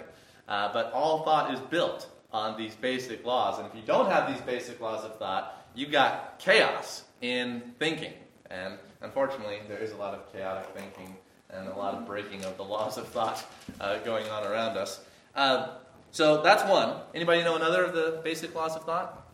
Uh, 0.48 0.72
but 0.72 0.92
all 0.92 1.24
thought 1.24 1.52
is 1.52 1.60
built 1.60 2.08
on 2.32 2.56
these 2.56 2.74
basic 2.74 3.24
laws. 3.24 3.58
And 3.58 3.68
if 3.68 3.74
you 3.74 3.82
don't 3.82 4.10
have 4.10 4.32
these 4.32 4.40
basic 4.42 4.80
laws 4.80 5.04
of 5.04 5.18
thought, 5.18 5.66
you've 5.74 5.92
got 5.92 6.38
chaos 6.38 7.04
in 7.20 7.74
thinking. 7.78 8.12
And 8.50 8.78
unfortunately, 9.02 9.58
there 9.68 9.78
is 9.78 9.92
a 9.92 9.96
lot 9.96 10.14
of 10.14 10.32
chaotic 10.32 10.70
thinking 10.74 11.14
and 11.50 11.68
a 11.68 11.74
lot 11.74 11.94
of 11.94 12.06
breaking 12.06 12.44
of 12.44 12.56
the 12.56 12.64
laws 12.64 12.98
of 12.98 13.08
thought 13.08 13.44
uh, 13.80 13.98
going 13.98 14.28
on 14.28 14.44
around 14.44 14.76
us. 14.76 15.00
Uh, 15.34 15.68
so 16.10 16.42
that's 16.42 16.68
one. 16.68 16.96
Anybody 17.14 17.42
know 17.42 17.56
another 17.56 17.84
of 17.84 17.94
the 17.94 18.20
basic 18.24 18.54
laws 18.54 18.74
of 18.74 18.84
thought? 18.84 19.26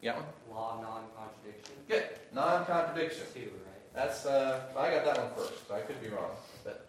You 0.00 0.10
got 0.10 0.16
one? 0.16 0.26
Law 0.50 0.76
of 0.76 0.82
non-contradiction. 0.82 1.74
Good. 1.88 2.04
Non-contradiction. 2.32 3.22
Two, 3.34 3.40
right? 3.40 3.94
That's 3.94 4.26
uh, 4.26 4.60
I 4.76 4.90
got 4.90 5.04
that 5.04 5.18
one 5.18 5.34
first, 5.36 5.68
so 5.68 5.74
I 5.74 5.80
could 5.80 6.00
be 6.00 6.08
wrong, 6.08 6.30
but 6.64 6.86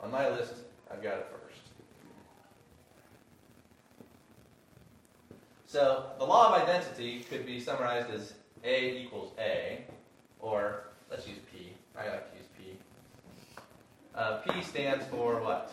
on 0.00 0.10
my 0.10 0.28
list, 0.28 0.54
I've 0.92 1.02
got 1.02 1.14
it 1.14 1.26
first. 1.30 1.60
So 5.66 6.06
the 6.18 6.24
law 6.24 6.54
of 6.54 6.62
identity 6.62 7.24
could 7.30 7.46
be 7.46 7.60
summarized 7.60 8.10
as 8.10 8.34
A 8.64 8.96
equals 8.96 9.32
A, 9.38 9.84
or 10.40 10.84
let's 11.10 11.28
use 11.28 11.38
P. 11.52 11.72
I 11.96 12.08
like 12.08 12.30
to 12.32 12.38
use 12.38 12.46
P. 12.58 12.76
Uh, 14.14 14.38
P 14.38 14.62
stands 14.62 15.04
for 15.06 15.40
what? 15.40 15.72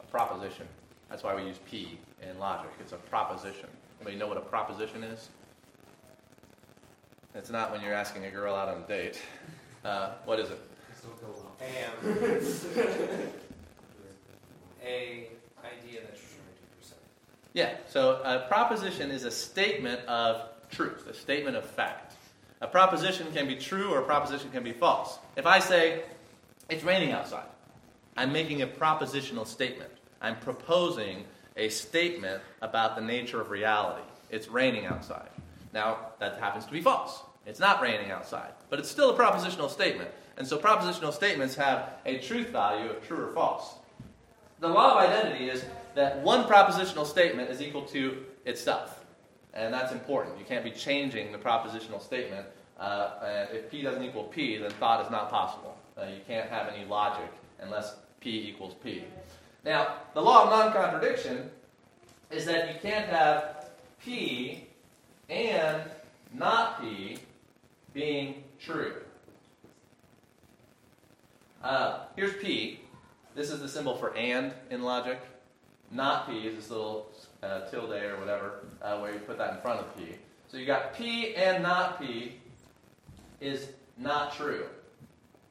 A 0.00 0.06
proposition. 0.06 0.66
That's 1.08 1.22
why 1.22 1.36
we 1.36 1.44
use 1.44 1.58
P 1.70 1.98
in 2.20 2.38
logic. 2.38 2.70
It's 2.80 2.92
a 2.92 2.96
proposition. 2.96 3.68
Anybody 4.00 4.16
know 4.16 4.26
what 4.26 4.38
a 4.38 4.40
proposition 4.40 5.04
is? 5.04 5.28
It's 7.34 7.50
not 7.50 7.70
when 7.70 7.80
you're 7.80 7.94
asking 7.94 8.24
a 8.24 8.30
girl 8.30 8.54
out 8.54 8.68
on 8.68 8.82
a 8.82 8.86
date. 8.88 9.22
Uh, 9.84 10.10
what 10.24 10.40
is 10.40 10.50
it? 10.50 10.60
This 11.02 11.10
will 11.10 11.16
go 11.28 11.34
well. 11.36 11.56
Am. 11.60 11.92
A 14.84 15.28
idea 15.64 16.00
that 16.00 16.14
you're 16.14 16.30
trying 16.32 16.54
to 16.56 16.66
present. 16.76 17.00
Yeah, 17.54 17.76
so 17.88 18.20
a 18.24 18.46
proposition 18.48 19.10
is 19.10 19.24
a 19.24 19.30
statement 19.30 20.00
of 20.06 20.42
truth, 20.70 21.06
a 21.08 21.14
statement 21.14 21.56
of 21.56 21.64
fact. 21.64 22.14
A 22.60 22.66
proposition 22.66 23.32
can 23.32 23.46
be 23.46 23.56
true 23.56 23.90
or 23.90 24.00
a 24.00 24.04
proposition 24.04 24.50
can 24.50 24.64
be 24.64 24.72
false. 24.72 25.18
If 25.36 25.46
I 25.46 25.58
say, 25.58 26.02
it's 26.68 26.84
raining 26.84 27.12
outside, 27.12 27.46
I'm 28.16 28.32
making 28.32 28.62
a 28.62 28.66
propositional 28.66 29.46
statement. 29.46 29.90
I'm 30.20 30.36
proposing 30.40 31.24
a 31.56 31.68
statement 31.68 32.42
about 32.60 32.96
the 32.96 33.02
nature 33.02 33.40
of 33.40 33.50
reality. 33.50 34.02
It's 34.30 34.48
raining 34.48 34.86
outside. 34.86 35.28
Now, 35.72 36.12
that 36.20 36.38
happens 36.38 36.64
to 36.66 36.72
be 36.72 36.80
false. 36.80 37.22
It's 37.46 37.60
not 37.60 37.82
raining 37.82 38.10
outside, 38.10 38.52
but 38.70 38.78
it's 38.78 38.90
still 38.90 39.10
a 39.10 39.18
propositional 39.18 39.70
statement. 39.70 40.10
And 40.36 40.46
so 40.46 40.58
propositional 40.58 41.12
statements 41.12 41.54
have 41.56 41.94
a 42.06 42.18
truth 42.18 42.48
value 42.48 42.90
of 42.90 43.06
true 43.06 43.24
or 43.24 43.32
false. 43.32 43.74
The 44.60 44.68
law 44.68 44.92
of 44.92 45.08
identity 45.08 45.50
is 45.50 45.64
that 45.94 46.20
one 46.20 46.44
propositional 46.44 47.06
statement 47.06 47.50
is 47.50 47.60
equal 47.60 47.82
to 47.86 48.24
itself. 48.44 49.04
And 49.54 49.72
that's 49.72 49.92
important. 49.92 50.38
You 50.38 50.44
can't 50.44 50.64
be 50.64 50.70
changing 50.70 51.32
the 51.32 51.38
propositional 51.38 52.00
statement. 52.00 52.46
Uh, 52.78 53.46
if 53.52 53.70
P 53.70 53.82
doesn't 53.82 54.02
equal 54.02 54.24
P, 54.24 54.56
then 54.56 54.70
thought 54.70 55.04
is 55.04 55.10
not 55.10 55.30
possible. 55.30 55.76
Uh, 55.96 56.06
you 56.06 56.20
can't 56.26 56.48
have 56.48 56.72
any 56.72 56.84
logic 56.86 57.30
unless 57.60 57.96
P 58.20 58.48
equals 58.48 58.74
P. 58.82 59.04
Now, 59.64 59.96
the 60.14 60.22
law 60.22 60.44
of 60.44 60.50
non 60.50 60.72
contradiction 60.72 61.50
is 62.30 62.46
that 62.46 62.72
you 62.72 62.80
can't 62.80 63.08
have 63.08 63.66
P 64.02 64.66
and 65.28 65.82
not 66.32 66.80
P 66.80 67.18
being 67.92 68.42
true. 68.58 68.94
Uh, 71.62 72.00
here's 72.16 72.34
P. 72.42 72.80
This 73.36 73.50
is 73.50 73.60
the 73.60 73.68
symbol 73.68 73.94
for 73.96 74.16
and 74.16 74.52
in 74.70 74.82
logic. 74.82 75.20
Not 75.92 76.28
P 76.28 76.38
is 76.38 76.56
this 76.56 76.70
little 76.70 77.12
uh, 77.42 77.60
tilde 77.70 77.92
or 77.92 78.18
whatever, 78.18 78.64
uh, 78.82 78.98
where 78.98 79.12
you 79.12 79.20
put 79.20 79.38
that 79.38 79.54
in 79.54 79.60
front 79.60 79.78
of 79.78 79.96
P. 79.96 80.16
So 80.48 80.56
you 80.56 80.66
got 80.66 80.94
P 80.94 81.36
and 81.36 81.62
not 81.62 82.00
P 82.00 82.40
is 83.40 83.68
not 83.96 84.34
true. 84.34 84.66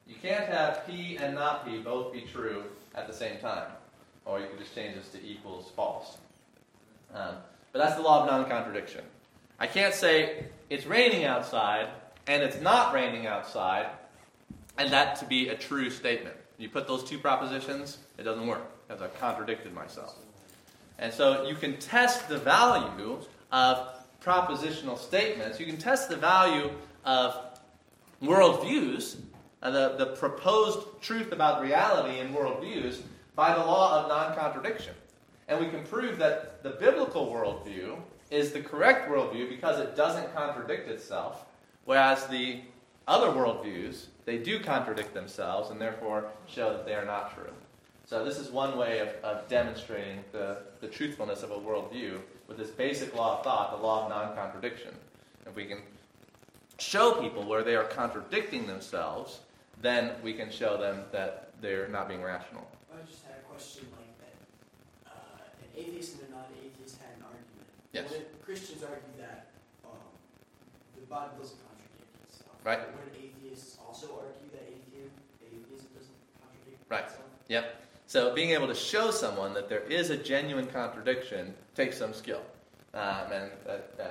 You 0.06 0.16
can't 0.20 0.46
have 0.46 0.86
P 0.86 1.16
and 1.16 1.34
not 1.34 1.66
P 1.66 1.78
both 1.78 2.12
be 2.12 2.22
true 2.22 2.64
at 2.94 3.06
the 3.06 3.14
same 3.14 3.38
time. 3.38 3.68
Or 4.26 4.38
you 4.38 4.46
can 4.48 4.58
just 4.58 4.74
change 4.74 4.94
this 4.94 5.08
to 5.12 5.26
equals 5.26 5.72
false. 5.74 6.18
Um, 7.14 7.36
but 7.72 7.78
that's 7.78 7.96
the 7.96 8.02
law 8.02 8.22
of 8.22 8.26
non 8.30 8.48
contradiction. 8.48 9.02
I 9.58 9.66
can't 9.66 9.94
say 9.94 10.44
it's 10.68 10.84
raining 10.84 11.24
outside 11.24 11.88
and 12.26 12.42
it's 12.42 12.60
not 12.60 12.92
raining 12.92 13.26
outside 13.26 13.86
and 14.78 14.92
that 14.92 15.16
to 15.16 15.24
be 15.24 15.48
a 15.48 15.56
true 15.56 15.90
statement. 15.90 16.36
You 16.58 16.68
put 16.68 16.86
those 16.86 17.04
two 17.04 17.18
propositions, 17.18 17.98
it 18.18 18.22
doesn't 18.22 18.46
work 18.46 18.62
because 18.86 19.02
I've 19.02 19.18
contradicted 19.18 19.74
myself. 19.74 20.16
And 20.98 21.12
so 21.12 21.46
you 21.46 21.54
can 21.54 21.78
test 21.78 22.28
the 22.28 22.38
value 22.38 23.18
of 23.50 23.88
propositional 24.22 24.98
statements. 24.98 25.58
You 25.58 25.66
can 25.66 25.76
test 25.76 26.08
the 26.08 26.16
value 26.16 26.70
of 27.04 27.36
worldviews, 28.22 29.16
uh, 29.62 29.70
the, 29.70 29.96
the 29.96 30.06
proposed 30.16 30.86
truth 31.00 31.32
about 31.32 31.62
reality 31.62 32.20
in 32.20 32.32
worldviews, 32.32 33.00
by 33.34 33.54
the 33.54 33.60
law 33.60 34.02
of 34.02 34.08
non 34.08 34.36
contradiction. 34.36 34.94
And 35.48 35.58
we 35.58 35.68
can 35.68 35.82
prove 35.84 36.18
that 36.18 36.62
the 36.62 36.70
biblical 36.70 37.26
worldview 37.26 37.96
is 38.30 38.52
the 38.52 38.60
correct 38.60 39.10
worldview 39.10 39.48
because 39.48 39.78
it 39.78 39.96
doesn't 39.96 40.34
contradict 40.34 40.88
itself, 40.88 41.44
whereas 41.84 42.26
the 42.28 42.60
other 43.08 43.28
worldviews, 43.28 44.06
they 44.24 44.38
do 44.38 44.60
contradict 44.60 45.14
themselves 45.14 45.70
and 45.70 45.80
therefore 45.80 46.30
show 46.46 46.72
that 46.72 46.86
they 46.86 46.94
are 46.94 47.04
not 47.04 47.34
true. 47.34 47.52
So 48.04 48.24
this 48.24 48.38
is 48.38 48.50
one 48.50 48.76
way 48.76 48.98
of, 48.98 49.08
of 49.24 49.48
demonstrating 49.48 50.22
the, 50.32 50.58
the 50.80 50.88
truthfulness 50.88 51.42
of 51.42 51.50
a 51.50 51.56
worldview 51.56 52.20
with 52.46 52.58
this 52.58 52.70
basic 52.70 53.14
law 53.14 53.38
of 53.38 53.44
thought, 53.44 53.70
the 53.70 53.82
law 53.82 54.04
of 54.04 54.10
non-contradiction. 54.10 54.94
If 55.46 55.56
we 55.56 55.64
can 55.64 55.78
show 56.78 57.14
people 57.20 57.44
where 57.44 57.62
they 57.62 57.74
are 57.74 57.84
contradicting 57.84 58.66
themselves, 58.66 59.40
then 59.80 60.12
we 60.22 60.34
can 60.34 60.50
show 60.50 60.76
them 60.76 61.04
that 61.12 61.52
they're 61.60 61.88
not 61.88 62.08
being 62.08 62.22
rational. 62.22 62.68
I 62.92 63.04
just 63.08 63.24
had 63.24 63.36
a 63.38 63.52
question 63.52 63.86
like 63.96 64.18
that. 64.18 65.10
Uh, 65.10 65.42
an 65.62 65.80
atheist 65.80 66.20
and 66.20 66.28
a 66.28 66.30
non-atheist 66.32 66.98
had 67.00 67.16
an 67.16 67.24
argument. 67.24 67.66
Yes. 67.92 68.10
When 68.10 68.22
Christians 68.44 68.82
argue 68.82 69.16
that 69.18 69.46
um, 69.84 69.96
the 70.96 71.06
Bible 71.06 71.38
doesn't 71.38 71.56
contradict. 71.64 71.81
Right. 72.64 72.78
When 72.78 73.24
atheists 73.24 73.78
also 73.84 74.06
argue 74.06 74.50
that 74.52 74.62
atheism, 74.68 75.10
atheism 75.44 75.88
doesn't 75.96 76.14
contradict 76.40 76.90
Right. 76.90 77.04
itself. 77.04 77.22
Yep. 77.48 77.76
So 78.06 78.34
being 78.34 78.50
able 78.50 78.68
to 78.68 78.74
show 78.74 79.10
someone 79.10 79.54
that 79.54 79.68
there 79.68 79.80
is 79.80 80.10
a 80.10 80.16
genuine 80.16 80.66
contradiction 80.66 81.54
takes 81.74 81.96
some 81.98 82.12
skill 82.12 82.42
um, 82.94 83.32
and 83.32 83.50
uh, 83.66 84.02
uh, 84.02 84.06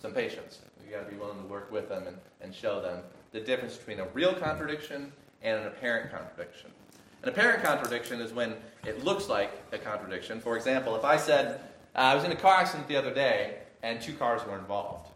some 0.00 0.12
patience. 0.12 0.58
You 0.84 0.94
got 0.94 1.04
to 1.04 1.10
be 1.10 1.18
willing 1.18 1.40
to 1.40 1.48
work 1.48 1.70
with 1.70 1.88
them 1.88 2.06
and, 2.06 2.16
and 2.40 2.54
show 2.54 2.80
them 2.80 3.00
the 3.32 3.40
difference 3.40 3.76
between 3.76 4.00
a 4.00 4.06
real 4.08 4.34
contradiction 4.34 5.12
and 5.42 5.60
an 5.60 5.66
apparent 5.66 6.10
contradiction. 6.10 6.70
An 7.22 7.28
apparent 7.28 7.62
contradiction 7.62 8.20
is 8.20 8.32
when 8.32 8.54
it 8.86 9.04
looks 9.04 9.28
like 9.28 9.52
a 9.72 9.78
contradiction. 9.78 10.40
For 10.40 10.56
example, 10.56 10.96
if 10.96 11.04
I 11.04 11.16
said, 11.16 11.60
uh, 11.94 11.98
I 11.98 12.14
was 12.14 12.24
in 12.24 12.32
a 12.32 12.36
car 12.36 12.56
accident 12.56 12.88
the 12.88 12.96
other 12.96 13.12
day 13.12 13.58
and 13.82 14.00
two 14.00 14.14
cars 14.14 14.44
were 14.46 14.58
involved. 14.58 15.07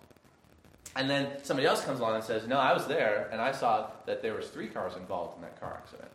And 0.95 1.09
then 1.09 1.43
somebody 1.43 1.66
else 1.66 1.84
comes 1.84 2.01
along 2.01 2.16
and 2.16 2.24
says, 2.24 2.47
No, 2.47 2.59
I 2.59 2.72
was 2.72 2.86
there 2.86 3.28
and 3.32 3.40
I 3.40 3.53
saw 3.53 3.90
that 4.07 4.22
there 4.22 4.34
was 4.34 4.49
three 4.49 4.68
cars 4.68 4.97
involved 4.97 5.36
in 5.36 5.43
that 5.43 5.59
car 5.59 5.80
accident. 5.82 6.11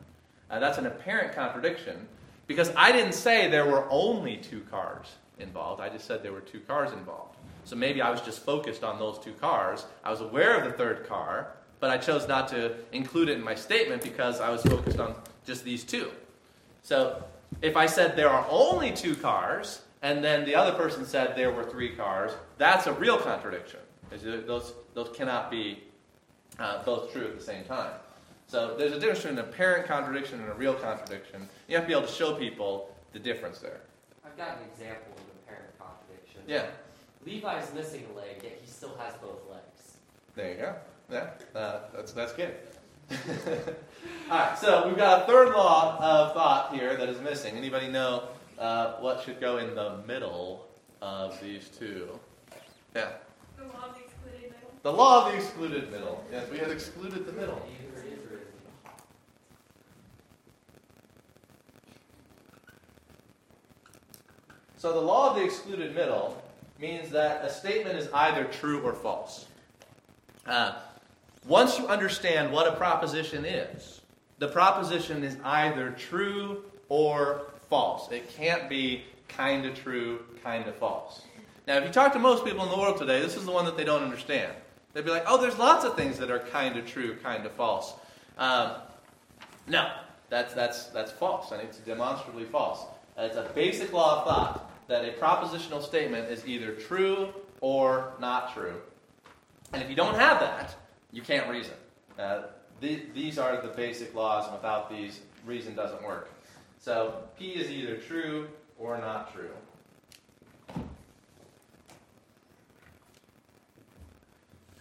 Uh, 0.50 0.60
that's 0.60 0.78
an 0.78 0.86
apparent 0.86 1.34
contradiction 1.34 2.08
because 2.46 2.72
I 2.76 2.92
didn't 2.92 3.14
say 3.14 3.50
there 3.50 3.66
were 3.66 3.86
only 3.90 4.38
two 4.38 4.62
cars 4.72 5.08
involved. 5.40 5.82
I 5.82 5.90
just 5.90 6.06
said 6.06 6.24
there 6.24 6.32
were 6.32 6.42
two 6.42 6.60
cars 6.62 6.94
involved. 6.94 7.36
So 7.66 7.76
maybe 7.76 8.02
I 8.02 8.10
was 8.10 8.22
just 8.22 8.46
focused 8.46 8.84
on 8.84 8.98
those 8.98 9.20
two 9.20 9.34
cars. 9.34 9.86
I 10.04 10.12
was 10.12 10.22
aware 10.22 10.58
of 10.58 10.64
the 10.64 10.78
third 10.78 11.08
car, 11.08 11.50
but 11.80 11.90
I 11.90 11.98
chose 11.98 12.28
not 12.28 12.48
to 12.50 12.76
include 12.94 13.30
it 13.30 13.38
in 13.38 13.44
my 13.44 13.56
statement 13.56 14.02
because 14.02 14.40
I 14.40 14.50
was 14.50 14.62
focused 14.64 15.00
on 15.00 15.16
just 15.46 15.66
these 15.66 15.84
two. 15.84 16.12
So 16.82 17.24
if 17.62 17.76
I 17.76 17.86
said 17.86 18.16
there 18.16 18.30
are 18.30 18.46
only 18.50 18.92
two 18.92 19.16
cars, 19.16 19.82
and 20.02 20.24
then 20.24 20.46
the 20.46 20.56
other 20.56 20.72
person 20.78 21.06
said 21.06 21.36
there 21.36 21.52
were 21.52 21.64
three 21.64 21.90
cars, 21.90 22.32
that's 22.58 22.88
a 22.88 22.94
real 22.94 23.18
contradiction. 23.18 23.80
Because 24.10 24.46
Those, 24.46 24.74
those 24.94 25.16
cannot 25.16 25.52
be 25.52 25.84
uh, 26.60 26.84
both 26.84 27.12
true 27.12 27.26
at 27.26 27.38
the 27.38 27.44
same 27.44 27.64
time. 27.66 27.92
So 28.48 28.76
there's 28.78 28.94
a 28.94 29.00
difference 29.00 29.20
between 29.20 29.40
an 29.40 29.46
apparent 29.46 29.88
contradiction 29.88 30.40
and 30.40 30.50
a 30.50 30.54
real 30.54 30.74
contradiction. 30.74 31.48
You 31.68 31.76
have 31.76 31.84
to 31.84 31.88
be 31.88 31.94
able 31.94 32.08
to 32.08 32.14
show 32.14 32.34
people 32.34 32.96
the 33.12 33.20
difference 33.20 33.60
there. 33.60 33.82
I've 34.26 34.38
got 34.38 34.58
an 34.58 34.64
example 34.72 35.12
of 35.14 35.20
an 35.20 35.40
apparent 35.44 35.78
contradiction. 35.78 36.42
Yeah, 36.48 36.68
Levi's 37.26 37.74
missing 37.74 38.06
a 38.14 38.18
leg, 38.18 38.40
yet 38.42 38.58
he 38.62 38.70
still 38.70 38.96
has 39.00 39.14
both 39.16 39.42
legs. 39.52 39.98
there 40.36 40.52
you 40.52 40.58
go. 40.58 40.76
Yeah, 41.12 41.30
uh, 41.60 41.80
that's, 41.94 42.14
that's 42.14 42.34
good. 42.34 42.56
All 44.30 44.38
right, 44.38 44.58
so 44.58 44.88
we've 44.88 44.98
got 44.98 45.24
a 45.24 45.26
third 45.26 45.54
law 45.54 45.98
of 45.98 46.34
thought 46.34 46.74
here 46.74 46.96
that 46.98 47.08
is 47.10 47.20
missing. 47.22 47.56
Anybody 47.56 47.88
know 47.88 48.24
uh, 48.60 48.94
what 48.96 49.24
should 49.24 49.40
go 49.40 49.58
in 49.58 49.76
the 49.76 49.98
middle 50.06 50.68
of 51.02 51.40
these 51.42 51.70
two? 51.70 52.20
Yeah, 52.96 53.10
The 53.58 53.64
law 53.66 53.90
of 53.90 53.97
the 54.88 54.94
law 54.94 55.26
of 55.26 55.34
the 55.34 55.38
excluded 55.38 55.92
middle. 55.92 56.24
Yes, 56.32 56.50
we 56.50 56.60
had 56.60 56.72
excluded 56.72 57.26
the 57.26 57.34
middle. 57.34 57.62
So 64.78 64.94
the 64.94 65.02
law 65.02 65.32
of 65.32 65.36
the 65.36 65.44
excluded 65.44 65.94
middle 65.94 66.42
means 66.80 67.10
that 67.10 67.44
a 67.44 67.50
statement 67.50 67.98
is 67.98 68.08
either 68.14 68.46
true 68.46 68.80
or 68.80 68.94
false. 68.94 69.48
Uh, 70.46 70.76
once 71.46 71.78
you 71.78 71.86
understand 71.88 72.54
what 72.54 72.66
a 72.66 72.72
proposition 72.78 73.44
is, 73.44 74.00
the 74.40 74.48
proposition 74.48 75.22
is 75.22 75.36
either 75.44 75.92
true 75.92 76.64
or 76.88 77.52
false. 77.70 78.10
It 78.10 78.30
can't 78.30 78.70
be 78.70 79.04
kind 79.28 79.66
of 79.66 79.76
true, 79.76 80.22
kind 80.42 80.66
of 80.66 80.78
false. 80.78 81.24
Now, 81.68 81.76
if 81.76 81.84
you 81.84 81.92
talk 81.92 82.14
to 82.14 82.20
most 82.20 82.46
people 82.46 82.64
in 82.64 82.70
the 82.70 82.78
world 82.78 82.98
today, 82.98 83.20
this 83.20 83.36
is 83.36 83.44
the 83.44 83.52
one 83.52 83.66
that 83.66 83.76
they 83.76 83.84
don't 83.84 84.02
understand. 84.02 84.54
They'd 84.94 85.06
be 85.06 85.12
like, 85.12 85.26
oh, 85.28 85.40
there's 85.40 85.58
lots 85.58 85.86
of 85.86 85.96
things 85.96 86.18
that 86.20 86.32
are 86.32 86.40
kind 86.40 86.78
of 86.78 86.88
true, 86.88 87.18
kind 87.22 87.46
of 87.46 87.52
false. 87.54 87.94
Um, 88.38 88.72
no, 89.68 89.92
that's, 90.30 90.54
that's, 90.54 90.86
that's 90.86 91.12
false, 91.12 91.52
and 91.52 91.62
it's 91.62 91.78
demonstrably 91.78 92.46
false. 92.46 92.86
It's 93.18 93.36
a 93.36 93.50
basic 93.54 93.94
law 93.94 94.20
of 94.20 94.28
thought 94.28 94.72
that 94.88 95.06
a 95.06 95.12
propositional 95.14 95.84
statement 95.84 96.30
is 96.30 96.48
either 96.48 96.74
true 96.74 97.34
or 97.62 98.14
not 98.20 98.54
true. 98.54 98.76
And 99.74 99.84
if 99.84 99.90
you 99.90 99.96
don't 99.96 100.16
have 100.16 100.40
that, 100.40 100.76
you 101.12 101.22
can't 101.22 101.50
reason. 101.50 101.74
Uh, 102.18 102.44
the, 102.80 103.02
these 103.14 103.38
are 103.38 103.62
the 103.62 103.70
basic 103.70 104.14
laws, 104.16 104.46
and 104.46 104.54
without 104.56 104.90
these, 104.90 105.20
reason 105.46 105.76
doesn't 105.76 106.04
work. 106.04 106.30
So 106.80 107.24
P 107.40 107.52
is 107.54 107.72
either 107.72 107.98
true 107.98 108.50
or 108.78 108.98
not 108.98 109.34
true. 109.34 109.50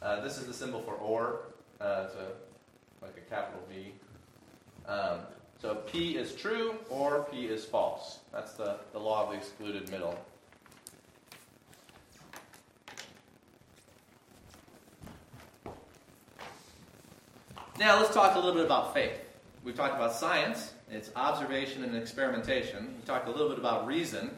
Uh, 0.07 0.21
this 0.21 0.39
is 0.39 0.47
the 0.47 0.55
symbol 0.55 0.81
for 0.83 0.95
or. 0.95 1.41
Uh, 1.81 2.05
it's 2.07 2.15
a, 2.15 3.05
like 3.05 3.17
a 3.17 3.29
capital 3.29 3.61
V. 3.69 3.93
Um, 4.87 5.19
so 5.61 5.75
P 5.75 6.17
is 6.17 6.33
true 6.37 6.77
or 6.89 7.27
P 7.29 7.47
is 7.47 7.65
false. 7.65 8.21
That's 8.33 8.53
the, 8.53 8.79
the 8.93 9.01
law 9.01 9.25
of 9.25 9.31
the 9.31 9.37
excluded 9.37 9.91
middle. 9.91 10.17
Now 17.77 18.01
let's 18.01 18.15
talk 18.15 18.37
a 18.37 18.39
little 18.39 18.55
bit 18.55 18.65
about 18.65 18.95
faith. 18.95 19.19
We've 19.65 19.75
talked 19.75 19.97
about 19.97 20.15
science, 20.15 20.73
its 20.89 21.11
observation 21.17 21.83
and 21.83 21.97
experimentation. 21.97 22.95
We 22.97 23.05
talked 23.07 23.27
a 23.27 23.33
little 23.33 23.49
bit 23.49 23.59
about 23.59 23.89
reason. 23.89 24.31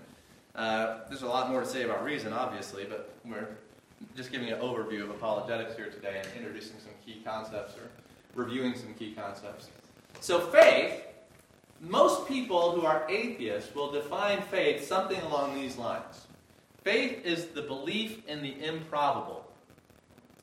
Uh, 0.55 1.01
there's 1.11 1.21
a 1.21 1.27
lot 1.27 1.51
more 1.51 1.61
to 1.61 1.67
say 1.67 1.83
about 1.83 2.05
reason, 2.05 2.33
obviously, 2.33 2.87
but 2.87 3.15
we're 3.23 3.49
just 4.17 4.33
giving 4.33 4.51
an 4.51 4.59
overview 4.61 5.03
of 5.03 5.11
apologetics 5.11 5.77
here 5.77 5.91
today 5.91 6.23
and 6.23 6.29
introducing 6.37 6.79
some 6.79 6.93
key 7.05 7.21
concepts 7.25 7.75
or 7.75 7.91
reviewing 8.35 8.75
some 8.75 8.95
key 8.95 9.13
concepts. 9.13 9.69
So, 10.21 10.41
faith, 10.41 11.05
most 11.81 12.27
people 12.27 12.73
who 12.73 12.85
are 12.85 13.09
atheists 13.09 13.75
will 13.75 13.93
define 13.93 14.43
faith 14.43 14.87
something 14.87 15.21
along 15.23 15.55
these 15.55 15.77
lines. 15.77 16.27
Faith 16.83 17.25
is 17.25 17.47
the 17.47 17.63
belief 17.63 18.27
in 18.27 18.43
the 18.43 18.65
improbable. 18.65 19.45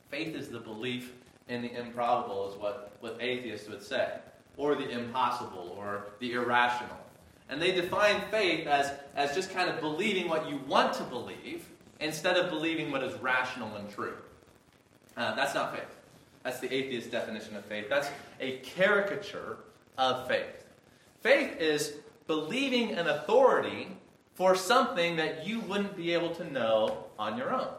Faith 0.10 0.36
is 0.36 0.50
the 0.50 0.60
belief 0.60 1.14
in 1.48 1.62
the 1.62 1.74
improbable, 1.78 2.52
is 2.52 2.58
what, 2.58 2.96
what 3.02 3.18
atheists 3.20 3.68
would 3.68 3.84
say, 3.84 4.14
or 4.58 4.76
the 4.76 4.90
impossible, 4.90 5.76
or 5.78 6.08
the 6.20 6.34
irrational. 6.34 6.98
And 7.50 7.62
they 7.62 7.72
define 7.72 8.22
faith 8.32 8.68
as, 8.68 8.92
as 9.16 9.36
just 9.36 9.52
kind 9.52 9.70
of 9.70 9.80
believing 9.80 10.28
what 10.28 10.50
you 10.50 10.60
want 10.68 10.94
to 10.94 11.04
believe 11.04 11.68
instead 12.00 12.38
of 12.38 12.50
believing 12.50 12.92
what 12.92 13.04
is 13.04 13.14
rational 13.22 13.76
and 13.76 13.90
true. 13.90 14.16
Uh, 15.18 15.36
that's 15.36 15.54
not 15.54 15.76
faith. 15.76 15.96
That's 16.44 16.60
the 16.60 16.72
atheist 16.72 17.12
definition 17.12 17.56
of 17.56 17.66
faith. 17.66 17.88
That's 17.90 18.10
a 18.40 18.58
caricature 18.58 19.58
of 19.98 20.28
faith. 20.28 20.66
Faith 21.22 21.58
is 21.60 21.96
believing 22.28 22.92
an 22.92 23.08
authority 23.08 23.88
for 24.36 24.56
something 24.56 25.16
that 25.16 25.48
you 25.48 25.62
wouldn't 25.62 25.96
be 25.96 26.14
able 26.14 26.30
to 26.36 26.52
know 26.52 27.06
on 27.18 27.38
your 27.38 27.54
own. 27.54 27.70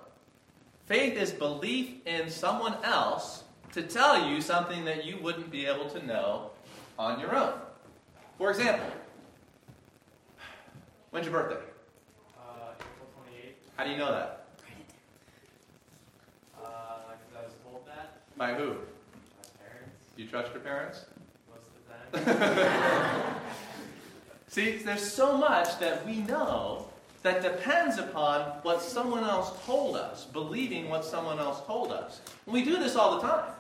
Faith 0.87 1.17
is 1.17 1.31
belief 1.31 2.07
in 2.07 2.31
someone 2.31 2.75
else 2.83 3.45
to 3.73 3.83
tell 3.83 4.29
you 4.31 4.41
something 4.41 4.85
that 4.85 5.05
you 5.05 5.19
wouldn't 5.19 5.51
be 5.51 5.67
able 5.67 5.89
to 5.91 6.05
know 6.07 6.51
on 6.99 7.21
your 7.21 7.37
own. 7.37 7.53
For 8.39 8.51
example, 8.51 8.89
when's 11.11 11.27
your 11.27 11.35
birthday? 11.35 11.65
Uh, 13.79 13.83
April 13.83 13.85
28th, 13.85 13.85
How 13.85 13.85
do 13.85 13.91
you 13.91 13.97
know 13.97 14.13
that? 14.13 14.45
uh, 16.63 16.67
I 16.67 17.45
was 17.45 17.55
told 17.65 17.87
that 17.87 18.21
By 18.37 18.55
who? 18.55 18.71
by 18.71 19.49
parents 19.65 19.97
Do 20.17 20.23
you 20.23 20.29
trust 20.29 20.53
your 20.53 20.63
parents? 20.63 21.05
most 21.51 21.67
of 22.15 22.25
the 22.27 22.35
time. 22.35 23.35
See, 24.49 24.77
there's 24.79 25.03
so 25.11 25.37
much 25.37 25.79
that 25.81 26.07
we 26.07 26.17
know 26.21 26.89
that 27.23 27.43
depends 27.43 27.99
upon 27.99 28.41
what 28.63 28.81
someone 28.81 29.25
else 29.25 29.53
told 29.67 29.97
us, 29.97 30.25
believing 30.25 30.89
what 30.89 31.05
someone 31.05 31.39
else 31.39 31.61
told 31.67 31.93
us. 31.93 32.21
And 32.47 32.55
we 32.55 32.65
do 32.65 32.79
this 32.79 32.95
all 32.97 33.17
the 33.21 33.27
time. 33.27 33.51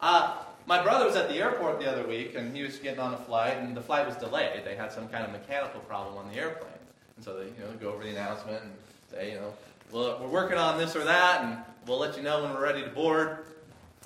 Uh, 0.00 0.38
my 0.66 0.82
brother 0.82 1.04
was 1.04 1.14
at 1.16 1.28
the 1.28 1.34
airport 1.36 1.78
the 1.78 1.90
other 1.90 2.06
week, 2.08 2.34
and 2.34 2.56
he 2.56 2.62
was 2.62 2.78
getting 2.78 2.98
on 3.00 3.12
a 3.14 3.18
flight, 3.18 3.58
and 3.58 3.76
the 3.76 3.82
flight 3.82 4.06
was 4.06 4.16
delayed. 4.16 4.64
They 4.64 4.74
had 4.74 4.90
some 4.92 5.08
kind 5.08 5.24
of 5.24 5.30
mechanical 5.32 5.80
problem 5.82 6.16
on 6.16 6.28
the 6.32 6.38
airplane. 6.38 6.72
And 7.16 7.24
so 7.24 7.36
they 7.38 7.44
you 7.44 7.52
know, 7.60 7.70
go 7.78 7.92
over 7.92 8.02
the 8.02 8.10
announcement 8.10 8.62
and 8.62 8.72
say, 9.10 9.32
you 9.32 9.36
know, 9.36 9.52
well, 9.92 10.18
we're 10.20 10.28
working 10.28 10.58
on 10.58 10.78
this 10.78 10.94
or 10.94 11.04
that, 11.04 11.42
and 11.44 11.58
we'll 11.86 11.98
let 11.98 12.16
you 12.16 12.22
know 12.22 12.42
when 12.42 12.52
we're 12.52 12.62
ready 12.62 12.82
to 12.82 12.88
board. 12.90 13.38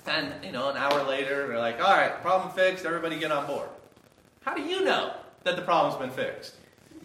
And, 0.07 0.33
you 0.43 0.51
know, 0.51 0.69
an 0.69 0.77
hour 0.77 1.03
later, 1.03 1.47
they're 1.47 1.59
like, 1.59 1.79
all 1.79 1.95
right, 1.95 2.21
problem 2.21 2.53
fixed, 2.53 2.85
everybody 2.85 3.19
get 3.19 3.31
on 3.31 3.45
board. 3.47 3.69
How 4.43 4.53
do 4.53 4.61
you 4.61 4.83
know 4.83 5.13
that 5.45 5.55
the 5.55 5.61
problem's 5.61 5.95
been 5.95 6.09
fixed. 6.09 6.55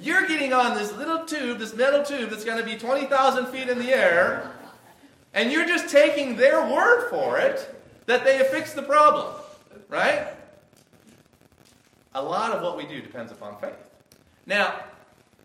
You're 0.00 0.26
getting 0.26 0.52
on 0.52 0.74
this 0.74 0.92
little 0.96 1.24
tube, 1.24 1.58
this 1.58 1.74
metal 1.74 2.02
tube 2.02 2.30
that's 2.30 2.44
going 2.44 2.58
to 2.58 2.64
be 2.64 2.76
20,000 2.76 3.46
feet 3.46 3.68
in 3.68 3.78
the 3.78 3.90
air, 3.90 4.50
and 5.34 5.52
you're 5.52 5.66
just 5.66 5.88
taking 5.88 6.36
their 6.36 6.66
word 6.66 7.08
for 7.10 7.38
it 7.38 7.72
that 8.06 8.24
they 8.24 8.38
have 8.38 8.48
fixed 8.48 8.74
the 8.74 8.82
problem, 8.82 9.32
right? 9.88 10.28
A 12.14 12.22
lot 12.22 12.52
of 12.52 12.62
what 12.62 12.76
we 12.76 12.86
do 12.86 13.00
depends 13.00 13.30
upon 13.30 13.60
faith. 13.60 13.90
Now, 14.46 14.80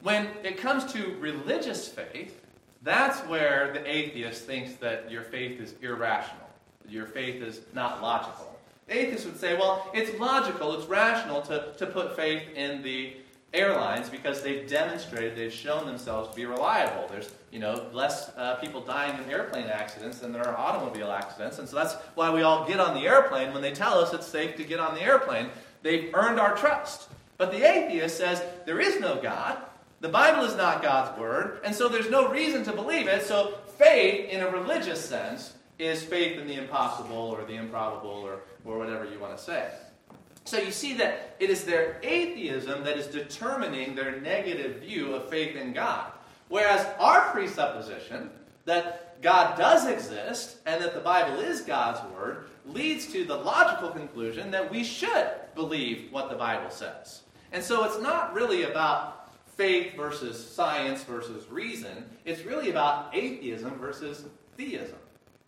when 0.01 0.29
it 0.43 0.57
comes 0.57 0.91
to 0.93 1.15
religious 1.19 1.87
faith, 1.87 2.41
that's 2.85 3.19
where 3.21 3.73
the 3.73 3.85
atheist 3.85 4.45
thinks 4.45 4.75
that 4.75 5.11
your 5.11 5.23
faith 5.23 5.59
is 5.59 5.73
irrational, 5.81 6.47
your 6.87 7.07
faith 7.07 7.41
is 7.41 7.61
not 7.73 8.01
logical. 8.01 8.57
The 8.87 8.99
atheist 8.99 9.25
would 9.25 9.39
say, 9.39 9.57
well, 9.57 9.89
it's 9.93 10.17
logical, 10.19 10.75
it's 10.75 10.87
rational 10.87 11.41
to, 11.41 11.73
to 11.77 11.87
put 11.87 12.15
faith 12.15 12.43
in 12.55 12.83
the 12.83 13.15
airlines 13.55 14.09
because 14.09 14.43
they've 14.43 14.69
demonstrated, 14.69 15.35
they've 15.35 15.51
shown 15.51 15.87
themselves 15.87 16.29
to 16.29 16.35
be 16.35 16.45
reliable. 16.45 17.07
There's, 17.09 17.31
you 17.51 17.59
know, 17.59 17.87
less 17.91 18.29
uh, 18.37 18.55
people 18.57 18.81
dying 18.81 19.21
in 19.23 19.29
airplane 19.31 19.65
accidents 19.65 20.19
than 20.19 20.31
there 20.31 20.47
are 20.47 20.55
automobile 20.55 21.11
accidents, 21.11 21.57
and 21.57 21.67
so 21.67 21.77
that's 21.77 21.95
why 22.13 22.31
we 22.31 22.43
all 22.43 22.67
get 22.67 22.79
on 22.79 22.93
the 22.93 23.07
airplane 23.07 23.51
when 23.51 23.63
they 23.63 23.71
tell 23.71 23.97
us 23.97 24.13
it's 24.13 24.27
safe 24.27 24.55
to 24.57 24.63
get 24.63 24.79
on 24.79 24.93
the 24.93 25.01
airplane. 25.01 25.49
They've 25.81 26.13
earned 26.13 26.39
our 26.39 26.55
trust. 26.55 27.09
But 27.37 27.51
the 27.51 27.67
atheist 27.67 28.17
says 28.17 28.43
there 28.65 28.79
is 28.79 28.99
no 28.99 29.19
God. 29.21 29.57
The 30.05 30.11
Bible 30.11 30.43
is 30.43 30.55
not 30.55 30.83
God's 30.83 31.17
word, 31.19 31.61
and 31.65 31.73
so 31.73 31.89
there's 31.89 32.11
no 32.11 32.29
reason 32.29 32.63
to 32.65 32.73
believe 32.73 33.07
it. 33.07 33.23
So 33.23 33.57
faith, 33.79 34.29
in 34.29 34.41
a 34.41 34.51
religious 34.51 35.03
sense, 35.03 35.55
is 35.79 36.03
faith 36.03 36.39
in 36.39 36.45
the 36.47 36.53
impossible 36.53 37.17
or 37.17 37.43
the 37.43 37.55
improbable 37.55 38.11
or, 38.11 38.41
or 38.65 38.77
whatever 38.77 39.05
you 39.05 39.17
want 39.17 39.35
to 39.35 39.43
say. 39.43 39.67
So 40.43 40.59
you 40.59 40.69
see 40.69 40.93
that 40.93 41.35
it 41.39 41.49
is 41.49 41.63
their 41.63 41.99
atheism 42.03 42.83
that 42.83 42.99
is 42.99 43.07
determining 43.07 43.95
their 43.95 44.21
negative 44.21 44.83
view 44.83 45.15
of 45.15 45.27
faith 45.27 45.55
in 45.55 45.73
God. 45.73 46.11
Whereas 46.49 46.85
our 46.99 47.31
presupposition 47.31 48.29
that 48.65 49.19
God 49.23 49.57
does 49.57 49.87
exist 49.87 50.57
and 50.67 50.83
that 50.83 50.93
the 50.93 50.99
Bible 50.99 51.39
is 51.39 51.61
God's 51.61 51.99
word 52.13 52.45
leads 52.63 53.07
to 53.07 53.25
the 53.25 53.37
logical 53.37 53.89
conclusion 53.89 54.51
that 54.51 54.69
we 54.69 54.83
should 54.83 55.31
believe 55.55 56.11
what 56.11 56.29
the 56.29 56.35
Bible 56.35 56.69
says. 56.69 57.23
And 57.51 57.63
so 57.63 57.85
it's 57.85 58.01
not 58.01 58.35
really 58.35 58.63
about 58.63 59.14
faith 59.55 59.95
versus 59.95 60.43
science 60.43 61.03
versus 61.03 61.49
reason, 61.49 62.05
it's 62.25 62.43
really 62.43 62.69
about 62.69 63.15
atheism 63.15 63.77
versus 63.79 64.25
theism. 64.57 64.97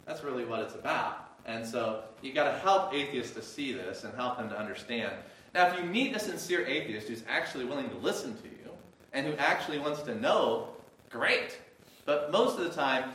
That's 0.05 0.23
really 0.23 0.45
what 0.45 0.61
it's 0.61 0.75
about. 0.75 1.29
And 1.45 1.65
so 1.65 2.03
you've 2.21 2.35
got 2.35 2.51
to 2.51 2.57
help 2.59 2.93
atheists 2.93 3.33
to 3.35 3.41
see 3.41 3.73
this 3.73 4.03
and 4.03 4.13
help 4.15 4.37
them 4.37 4.49
to 4.49 4.57
understand. 4.57 5.13
Now, 5.53 5.67
if 5.67 5.77
you 5.77 5.85
meet 5.85 6.15
a 6.15 6.19
sincere 6.19 6.65
atheist 6.65 7.07
who's 7.07 7.23
actually 7.27 7.65
willing 7.65 7.89
to 7.89 7.97
listen 7.97 8.35
to 8.37 8.43
you 8.43 8.71
and 9.13 9.25
who 9.25 9.33
actually 9.35 9.79
wants 9.79 10.01
to 10.03 10.15
know, 10.15 10.69
great. 11.09 11.57
But 12.05 12.31
most 12.31 12.57
of 12.57 12.63
the 12.63 12.69
time, 12.69 13.11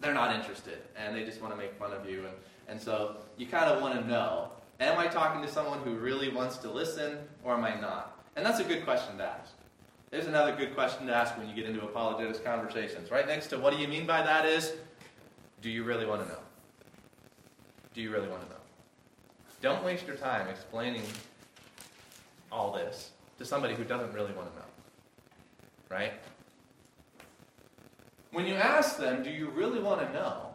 they're 0.00 0.14
not 0.14 0.34
interested 0.34 0.78
and 0.96 1.14
they 1.14 1.24
just 1.24 1.40
want 1.40 1.52
to 1.52 1.58
make 1.58 1.74
fun 1.78 1.92
of 1.92 2.08
you. 2.08 2.20
And, 2.20 2.34
and 2.68 2.80
so 2.80 3.16
you 3.36 3.46
kind 3.46 3.64
of 3.64 3.80
want 3.80 4.00
to 4.00 4.06
know 4.06 4.50
am 4.78 4.98
I 4.98 5.06
talking 5.06 5.40
to 5.42 5.48
someone 5.48 5.78
who 5.80 5.94
really 5.94 6.28
wants 6.28 6.58
to 6.58 6.70
listen 6.70 7.18
or 7.42 7.54
am 7.54 7.64
I 7.64 7.80
not? 7.80 8.22
And 8.36 8.44
that's 8.44 8.60
a 8.60 8.64
good 8.64 8.84
question 8.84 9.16
to 9.18 9.24
ask. 9.24 9.52
There's 10.10 10.26
another 10.26 10.54
good 10.54 10.74
question 10.74 11.06
to 11.06 11.14
ask 11.14 11.36
when 11.36 11.48
you 11.48 11.54
get 11.54 11.64
into 11.66 11.82
apologetics 11.84 12.38
conversations. 12.38 13.10
Right 13.10 13.26
next 13.26 13.48
to 13.48 13.58
what 13.58 13.72
do 13.72 13.78
you 13.78 13.88
mean 13.88 14.06
by 14.06 14.22
that 14.22 14.46
is, 14.46 14.72
do 15.62 15.68
you 15.68 15.82
really 15.82 16.06
want 16.06 16.22
to 16.22 16.28
know? 16.28 16.38
Do 17.92 18.00
you 18.00 18.12
really 18.12 18.28
want 18.28 18.42
to 18.42 18.48
know? 18.48 18.60
Don't 19.62 19.82
waste 19.84 20.06
your 20.06 20.16
time 20.16 20.48
explaining 20.48 21.02
all 22.52 22.72
this 22.72 23.10
to 23.38 23.44
somebody 23.44 23.74
who 23.74 23.84
doesn't 23.84 24.12
really 24.12 24.32
want 24.32 24.48
to 24.50 24.56
know. 24.58 24.66
Right? 25.88 26.12
When 28.30 28.46
you 28.46 28.54
ask 28.54 28.98
them, 28.98 29.22
do 29.22 29.30
you 29.30 29.48
really 29.50 29.80
want 29.80 30.06
to 30.06 30.12
know? 30.12 30.50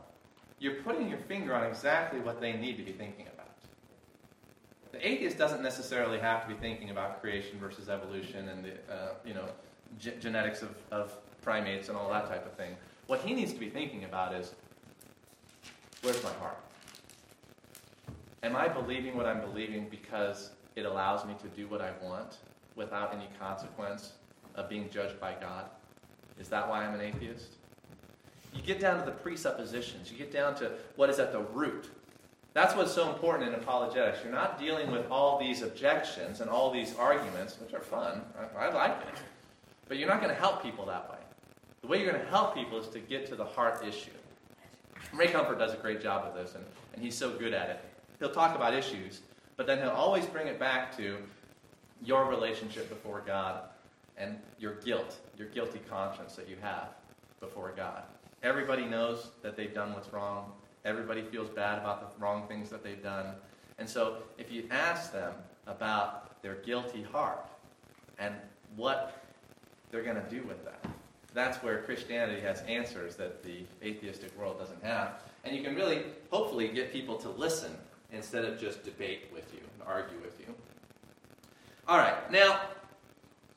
You're 0.59 0.75
putting 0.75 1.09
your 1.09 1.17
finger 1.17 1.53
on 1.53 1.63
exactly 1.63 2.19
what 2.19 2.39
they 2.39 2.53
need 2.53 2.77
to 2.77 2.83
be 2.83 2.91
thinking. 2.91 3.25
The 4.91 5.07
atheist 5.07 5.37
doesn't 5.37 5.61
necessarily 5.61 6.19
have 6.19 6.43
to 6.43 6.53
be 6.53 6.59
thinking 6.59 6.89
about 6.89 7.21
creation 7.21 7.57
versus 7.59 7.89
evolution 7.89 8.49
and 8.49 8.65
the 8.65 8.93
uh, 8.93 9.13
you 9.25 9.33
know 9.33 9.45
genetics 10.19 10.61
of, 10.61 10.75
of 10.91 11.13
primates 11.41 11.89
and 11.89 11.97
all 11.97 12.09
that 12.09 12.27
type 12.27 12.45
of 12.45 12.53
thing. 12.53 12.75
What 13.07 13.21
he 13.21 13.33
needs 13.33 13.53
to 13.53 13.59
be 13.59 13.69
thinking 13.69 14.03
about 14.03 14.33
is, 14.33 14.53
where's 16.01 16.21
my 16.23 16.31
heart? 16.33 16.57
Am 18.43 18.55
I 18.55 18.67
believing 18.67 19.15
what 19.15 19.25
I'm 19.25 19.41
believing 19.41 19.87
because 19.89 20.51
it 20.75 20.85
allows 20.85 21.25
me 21.25 21.35
to 21.41 21.47
do 21.49 21.67
what 21.67 21.81
I 21.81 21.91
want 22.01 22.37
without 22.75 23.13
any 23.13 23.27
consequence 23.39 24.13
of 24.55 24.69
being 24.69 24.89
judged 24.89 25.19
by 25.19 25.35
God? 25.39 25.65
Is 26.39 26.47
that 26.49 26.67
why 26.67 26.85
I'm 26.85 26.95
an 26.95 27.01
atheist? 27.01 27.57
You 28.53 28.61
get 28.61 28.79
down 28.79 28.99
to 28.99 29.05
the 29.05 29.11
presuppositions, 29.11 30.11
you 30.11 30.17
get 30.17 30.31
down 30.31 30.55
to 30.55 30.71
what 30.95 31.09
is 31.09 31.19
at 31.19 31.31
the 31.31 31.39
root. 31.39 31.89
That's 32.53 32.75
what's 32.75 32.91
so 32.91 33.09
important 33.09 33.47
in 33.47 33.55
apologetics. 33.55 34.19
You're 34.23 34.33
not 34.33 34.59
dealing 34.59 34.91
with 34.91 35.09
all 35.09 35.39
these 35.39 35.61
objections 35.61 36.41
and 36.41 36.49
all 36.49 36.69
these 36.69 36.95
arguments, 36.95 37.57
which 37.61 37.73
are 37.73 37.79
fun. 37.79 38.21
I, 38.57 38.65
I 38.65 38.73
like 38.73 38.97
it. 39.07 39.19
But 39.87 39.97
you're 39.97 40.09
not 40.09 40.21
going 40.21 40.33
to 40.33 40.39
help 40.39 40.61
people 40.61 40.85
that 40.87 41.09
way. 41.09 41.17
The 41.81 41.87
way 41.87 42.01
you're 42.01 42.11
going 42.11 42.23
to 42.23 42.29
help 42.29 42.53
people 42.53 42.77
is 42.77 42.87
to 42.89 42.99
get 42.99 43.25
to 43.27 43.35
the 43.35 43.45
heart 43.45 43.85
issue. 43.85 44.11
Ray 45.13 45.27
Comfort 45.27 45.59
does 45.59 45.73
a 45.73 45.77
great 45.77 46.01
job 46.01 46.25
of 46.25 46.35
this, 46.35 46.55
and, 46.55 46.63
and 46.93 47.03
he's 47.03 47.17
so 47.17 47.31
good 47.31 47.53
at 47.53 47.69
it. 47.69 47.79
He'll 48.19 48.31
talk 48.31 48.55
about 48.55 48.73
issues, 48.73 49.21
but 49.57 49.65
then 49.65 49.79
he'll 49.79 49.89
always 49.89 50.25
bring 50.25 50.47
it 50.47 50.59
back 50.59 50.95
to 50.97 51.17
your 52.03 52.25
relationship 52.25 52.89
before 52.89 53.23
God 53.25 53.63
and 54.17 54.37
your 54.59 54.75
guilt, 54.75 55.17
your 55.37 55.47
guilty 55.47 55.79
conscience 55.89 56.35
that 56.35 56.47
you 56.47 56.55
have 56.61 56.89
before 57.39 57.73
God. 57.75 58.03
Everybody 58.43 58.85
knows 58.85 59.31
that 59.41 59.55
they've 59.55 59.73
done 59.73 59.93
what's 59.93 60.11
wrong. 60.13 60.51
Everybody 60.83 61.21
feels 61.21 61.49
bad 61.49 61.79
about 61.79 62.17
the 62.17 62.23
wrong 62.23 62.47
things 62.47 62.69
that 62.69 62.83
they've 62.83 63.01
done. 63.01 63.35
And 63.77 63.87
so 63.87 64.17
if 64.37 64.51
you 64.51 64.67
ask 64.71 65.11
them 65.11 65.33
about 65.67 66.41
their 66.41 66.55
guilty 66.55 67.03
heart 67.03 67.45
and 68.17 68.35
what 68.75 69.23
they're 69.89 70.03
going 70.03 70.21
to 70.21 70.29
do 70.29 70.43
with 70.43 70.63
that, 70.65 70.85
that's 71.33 71.57
where 71.63 71.81
Christianity 71.83 72.41
has 72.41 72.61
answers 72.61 73.15
that 73.15 73.43
the 73.43 73.63
atheistic 73.83 74.37
world 74.37 74.59
doesn't 74.59 74.83
have. 74.83 75.21
And 75.43 75.55
you 75.55 75.63
can 75.63 75.75
really, 75.75 76.03
hopefully, 76.29 76.67
get 76.67 76.91
people 76.91 77.15
to 77.17 77.29
listen 77.29 77.75
instead 78.11 78.43
of 78.43 78.59
just 78.59 78.83
debate 78.83 79.29
with 79.33 79.51
you 79.53 79.59
and 79.59 79.87
argue 79.87 80.17
with 80.21 80.39
you. 80.39 80.53
All 81.87 81.97
right, 81.97 82.29
now, 82.31 82.61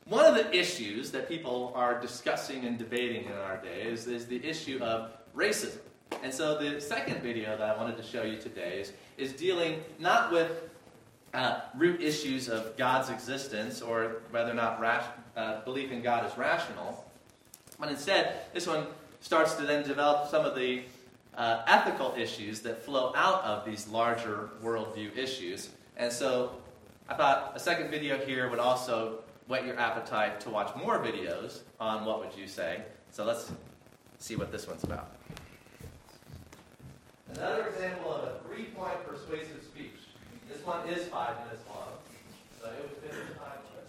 one 0.07 0.25
of 0.25 0.35
the 0.35 0.55
issues 0.57 1.11
that 1.13 1.29
people 1.29 1.73
are 1.75 2.01
discussing 2.01 2.65
and 2.65 2.79
debating 2.79 3.25
in 3.25 3.33
our 3.33 3.57
day 3.57 3.83
is, 3.83 4.07
is 4.07 4.27
the 4.27 4.45
issue 4.47 4.79
of 4.83 5.11
racism. 5.35 5.79
And 6.23 6.33
so 6.33 6.59
the 6.59 6.81
second 6.81 7.23
video 7.23 7.57
that 7.57 7.69
I 7.69 7.77
wanted 7.77 7.97
to 7.97 8.03
show 8.03 8.23
you 8.23 8.39
today 8.39 8.81
is, 8.81 8.93
is 9.19 9.33
dealing 9.33 9.83
not 9.99 10.33
with 10.33 10.51
uh, 11.35 11.61
root 11.77 12.01
issues 12.01 12.49
of 12.49 12.77
God's 12.77 13.11
existence 13.11 13.83
or 13.83 14.23
whether 14.31 14.51
or 14.51 14.55
not 14.55 14.83
uh, 15.37 15.61
belief 15.65 15.91
in 15.91 16.01
God 16.01 16.25
is 16.31 16.37
rational, 16.39 17.05
but 17.79 17.89
instead, 17.89 18.37
this 18.53 18.67
one 18.67 18.87
starts 19.21 19.55
to 19.55 19.63
then 19.63 19.83
develop 19.87 20.31
some 20.31 20.45
of 20.45 20.55
the 20.55 20.83
uh, 21.37 21.63
ethical 21.67 22.15
issues 22.17 22.61
that 22.61 22.85
flow 22.85 23.13
out 23.17 23.43
of 23.43 23.65
these 23.65 23.89
larger 23.89 24.51
worldview 24.63 25.17
issues. 25.17 25.71
And 25.97 26.13
so 26.13 26.53
I 27.09 27.15
thought 27.15 27.53
a 27.55 27.59
second 27.59 27.91
video 27.91 28.19
here 28.19 28.49
would 28.49 28.61
also 28.61 29.25
whet 29.49 29.67
your 29.67 29.79
appetite 29.79 30.41
to 30.41 30.51
watch 30.51 30.75
more 30.77 30.99
videos 30.99 31.61
on 31.81 32.05
what 32.05 32.21
would 32.21 32.39
you 32.39 32.47
say. 32.47 32.83
So 33.11 33.25
let's 33.25 33.53
see 34.19 34.37
what 34.37 34.53
this 34.53 34.67
one's 34.67 34.85
about. 34.85 35.11
Another 37.37 37.67
example 37.67 38.13
of 38.13 38.23
a 38.25 38.39
three-point 38.47 39.07
persuasive 39.07 39.63
speech. 39.65 39.91
This 40.49 40.65
one 40.65 40.89
is 40.89 41.09
five 41.09 41.37
minutes 41.45 41.63
long, 41.69 41.89
so 42.61 42.69
it 42.69 42.81
would 42.81 42.91
fit 43.03 43.11
in 43.11 43.35
time 43.37 43.59
limit. 43.71 43.89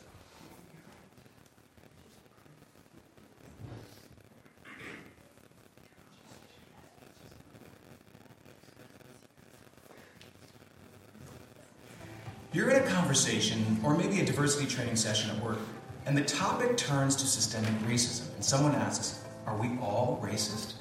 You're 12.52 12.72
in 12.72 12.82
a 12.82 12.88
conversation, 12.88 13.80
or 13.84 13.96
maybe 13.96 14.22
a 14.22 14.26
diversity 14.26 14.66
training 14.66 14.96
session 14.96 15.30
at 15.30 15.44
work, 15.44 15.60
and 16.08 16.18
the 16.18 16.24
topic 16.24 16.78
turns 16.78 17.16
to 17.18 17.28
systemic 17.28 17.74
racism, 17.82 18.34
and 18.34 18.44
someone 18.44 18.74
asks, 18.74 19.24
Are 19.46 19.56
we 19.56 19.78
all 19.80 20.20
racist? 20.24 20.74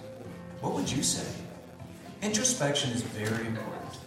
What 0.60 0.72
would 0.72 0.90
you 0.90 1.02
say? 1.02 1.43
Introspection 2.24 2.90
is 2.90 3.02
very 3.02 3.46
important. 3.46 3.98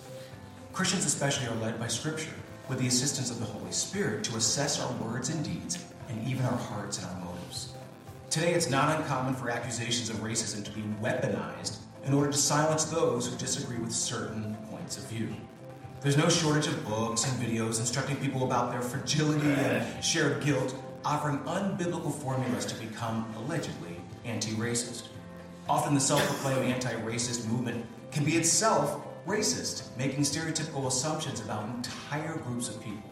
Christians, 0.73 1.05
especially, 1.05 1.45
are 1.49 1.55
led 1.57 1.79
by 1.79 1.87
Scripture 1.87 2.33
with 2.67 2.79
the 2.79 2.87
assistance 2.87 3.29
of 3.29 3.39
the 3.39 3.45
Holy 3.45 3.71
Spirit 3.71 4.23
to 4.23 4.37
assess 4.37 4.81
our 4.81 4.91
words 4.93 5.29
and 5.29 5.45
deeds, 5.45 5.85
and 6.09 6.27
even 6.27 6.43
our 6.43 6.57
hearts 6.57 6.97
and 6.97 7.05
our 7.05 7.25
motives. 7.25 7.73
Today, 8.31 8.55
it's 8.55 8.71
not 8.71 8.99
uncommon 8.99 9.35
for 9.35 9.51
accusations 9.51 10.09
of 10.09 10.15
racism 10.15 10.65
to 10.65 10.71
be 10.71 10.81
weaponized 10.99 11.77
in 12.05 12.13
order 12.15 12.31
to 12.31 12.37
silence 12.37 12.85
those 12.85 13.27
who 13.27 13.37
disagree 13.37 13.77
with 13.77 13.91
certain 13.91 14.57
points 14.71 14.97
of 14.97 15.03
view. 15.03 15.29
There's 16.01 16.17
no 16.17 16.27
shortage 16.27 16.65
of 16.65 16.87
books 16.87 17.23
and 17.23 17.39
videos 17.39 17.79
instructing 17.79 18.15
people 18.15 18.45
about 18.45 18.71
their 18.71 18.81
fragility 18.81 19.47
and 19.47 20.03
shared 20.03 20.43
guilt, 20.43 20.73
offering 21.05 21.37
unbiblical 21.41 22.11
formulas 22.11 22.65
to 22.65 22.75
become 22.83 23.31
allegedly 23.37 24.01
anti 24.25 24.53
racist. 24.53 25.09
Often, 25.69 25.93
the 25.93 26.01
self 26.01 26.25
proclaimed 26.25 26.65
anti 26.73 26.93
racist 27.01 27.47
movement 27.47 27.85
can 28.11 28.23
be 28.23 28.37
itself 28.37 29.01
racist, 29.25 29.95
making 29.97 30.21
stereotypical 30.21 30.87
assumptions 30.87 31.41
about 31.41 31.65
entire 31.65 32.37
groups 32.37 32.69
of 32.69 32.81
people. 32.81 33.09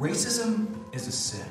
Racism 0.00 0.66
is 0.94 1.06
a 1.06 1.12
sin, 1.12 1.46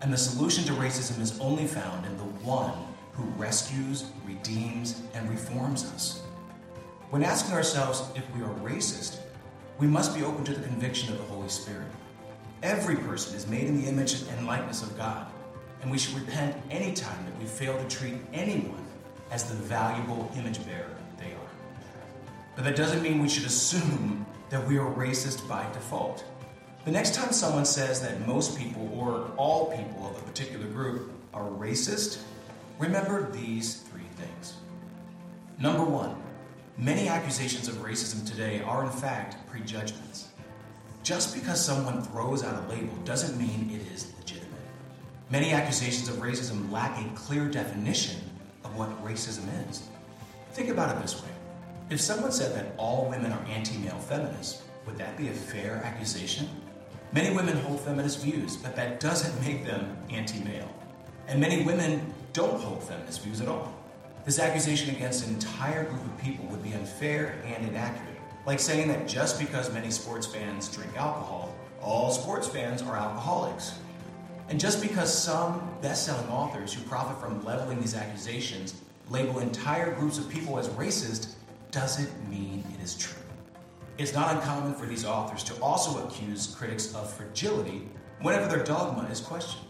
and 0.00 0.12
the 0.12 0.16
solution 0.16 0.64
to 0.64 0.72
racism 0.72 1.20
is 1.20 1.38
only 1.40 1.66
found 1.66 2.06
in 2.06 2.16
the 2.16 2.24
one 2.44 2.72
who 3.12 3.24
rescues, 3.30 4.06
redeems, 4.24 5.02
and 5.12 5.28
reforms 5.28 5.84
us. 5.92 6.22
When 7.10 7.24
asking 7.24 7.54
ourselves 7.54 8.04
if 8.14 8.24
we 8.34 8.42
are 8.42 8.54
racist, 8.60 9.18
we 9.78 9.86
must 9.86 10.14
be 10.14 10.22
open 10.22 10.44
to 10.44 10.54
the 10.54 10.66
conviction 10.66 11.12
of 11.12 11.18
the 11.18 11.24
Holy 11.24 11.48
Spirit. 11.48 11.88
Every 12.62 12.96
person 12.96 13.36
is 13.36 13.46
made 13.46 13.64
in 13.64 13.80
the 13.80 13.88
image 13.88 14.22
and 14.22 14.46
likeness 14.46 14.82
of 14.82 14.96
God, 14.96 15.26
and 15.82 15.90
we 15.90 15.98
should 15.98 16.14
repent 16.14 16.56
any 16.70 16.92
time 16.92 17.24
that 17.24 17.38
we 17.38 17.46
fail 17.46 17.76
to 17.76 17.88
treat 17.88 18.14
anyone 18.32 18.86
as 19.30 19.44
the 19.44 19.54
valuable 19.54 20.30
image 20.36 20.64
bearer. 20.64 20.97
But 22.58 22.64
that 22.64 22.74
doesn't 22.74 23.02
mean 23.04 23.20
we 23.20 23.28
should 23.28 23.46
assume 23.46 24.26
that 24.50 24.66
we 24.66 24.78
are 24.78 24.92
racist 24.94 25.48
by 25.48 25.64
default. 25.72 26.24
The 26.84 26.90
next 26.90 27.14
time 27.14 27.30
someone 27.30 27.64
says 27.64 28.02
that 28.02 28.26
most 28.26 28.58
people 28.58 28.90
or 28.98 29.30
all 29.36 29.66
people 29.76 30.08
of 30.10 30.18
a 30.18 30.22
particular 30.22 30.66
group 30.66 31.12
are 31.32 31.48
racist, 31.48 32.18
remember 32.80 33.30
these 33.30 33.76
three 33.82 34.08
things. 34.16 34.56
Number 35.60 35.84
one, 35.84 36.20
many 36.76 37.06
accusations 37.06 37.68
of 37.68 37.76
racism 37.76 38.28
today 38.28 38.60
are 38.62 38.82
in 38.82 38.90
fact 38.90 39.36
prejudgments. 39.46 40.26
Just 41.04 41.36
because 41.36 41.64
someone 41.64 42.02
throws 42.02 42.42
out 42.42 42.64
a 42.64 42.68
label 42.68 42.96
doesn't 43.04 43.38
mean 43.38 43.70
it 43.72 43.86
is 43.94 44.12
legitimate. 44.18 44.50
Many 45.30 45.52
accusations 45.52 46.08
of 46.08 46.16
racism 46.16 46.72
lack 46.72 47.00
a 47.00 47.08
clear 47.10 47.46
definition 47.46 48.16
of 48.64 48.76
what 48.76 48.90
racism 49.04 49.44
is. 49.70 49.84
Think 50.54 50.70
about 50.70 50.96
it 50.96 51.00
this 51.00 51.22
way 51.22 51.28
if 51.90 52.00
someone 52.00 52.32
said 52.32 52.54
that 52.54 52.74
all 52.76 53.08
women 53.08 53.32
are 53.32 53.44
anti 53.46 53.78
male 53.78 53.98
feminists, 53.98 54.62
would 54.84 54.98
that 54.98 55.16
be 55.16 55.28
a 55.28 55.32
fair 55.32 55.76
accusation? 55.84 56.48
Many 57.12 57.34
women 57.34 57.56
hold 57.56 57.80
feminist 57.80 58.22
views, 58.22 58.56
but 58.56 58.76
that 58.76 59.00
doesn't 59.00 59.40
make 59.42 59.64
them 59.64 59.96
anti 60.10 60.44
male. 60.44 60.68
And 61.26 61.40
many 61.40 61.64
women 61.64 62.12
don't 62.34 62.60
hold 62.60 62.82
feminist 62.82 63.22
views 63.22 63.40
at 63.40 63.48
all. 63.48 63.74
This 64.26 64.38
accusation 64.38 64.94
against 64.94 65.26
an 65.26 65.32
entire 65.32 65.84
group 65.84 66.04
of 66.04 66.18
people 66.18 66.44
would 66.46 66.62
be 66.62 66.74
unfair 66.74 67.42
and 67.46 67.66
inaccurate. 67.66 68.20
Like 68.44 68.60
saying 68.60 68.88
that 68.88 69.08
just 69.08 69.38
because 69.38 69.72
many 69.72 69.90
sports 69.90 70.26
fans 70.26 70.68
drink 70.68 70.94
alcohol, 70.96 71.54
all 71.80 72.10
sports 72.10 72.46
fans 72.46 72.82
are 72.82 72.96
alcoholics. 72.96 73.78
And 74.50 74.60
just 74.60 74.82
because 74.82 75.12
some 75.12 75.70
best 75.80 76.04
selling 76.04 76.28
authors 76.28 76.74
who 76.74 76.82
profit 76.82 77.18
from 77.18 77.42
leveling 77.44 77.80
these 77.80 77.94
accusations 77.94 78.82
label 79.08 79.38
entire 79.38 79.94
groups 79.94 80.18
of 80.18 80.28
people 80.28 80.58
as 80.58 80.68
racist 80.70 81.34
doesn't 81.78 82.28
mean 82.28 82.64
it 82.74 82.82
is 82.82 82.96
true. 82.96 83.22
It's 83.98 84.12
not 84.12 84.34
uncommon 84.34 84.74
for 84.74 84.86
these 84.86 85.04
authors 85.04 85.44
to 85.44 85.54
also 85.62 86.04
accuse 86.04 86.52
critics 86.58 86.92
of 86.92 87.08
fragility 87.08 87.88
whenever 88.20 88.48
their 88.48 88.64
dogma 88.64 89.08
is 89.12 89.20
questioned. 89.20 89.64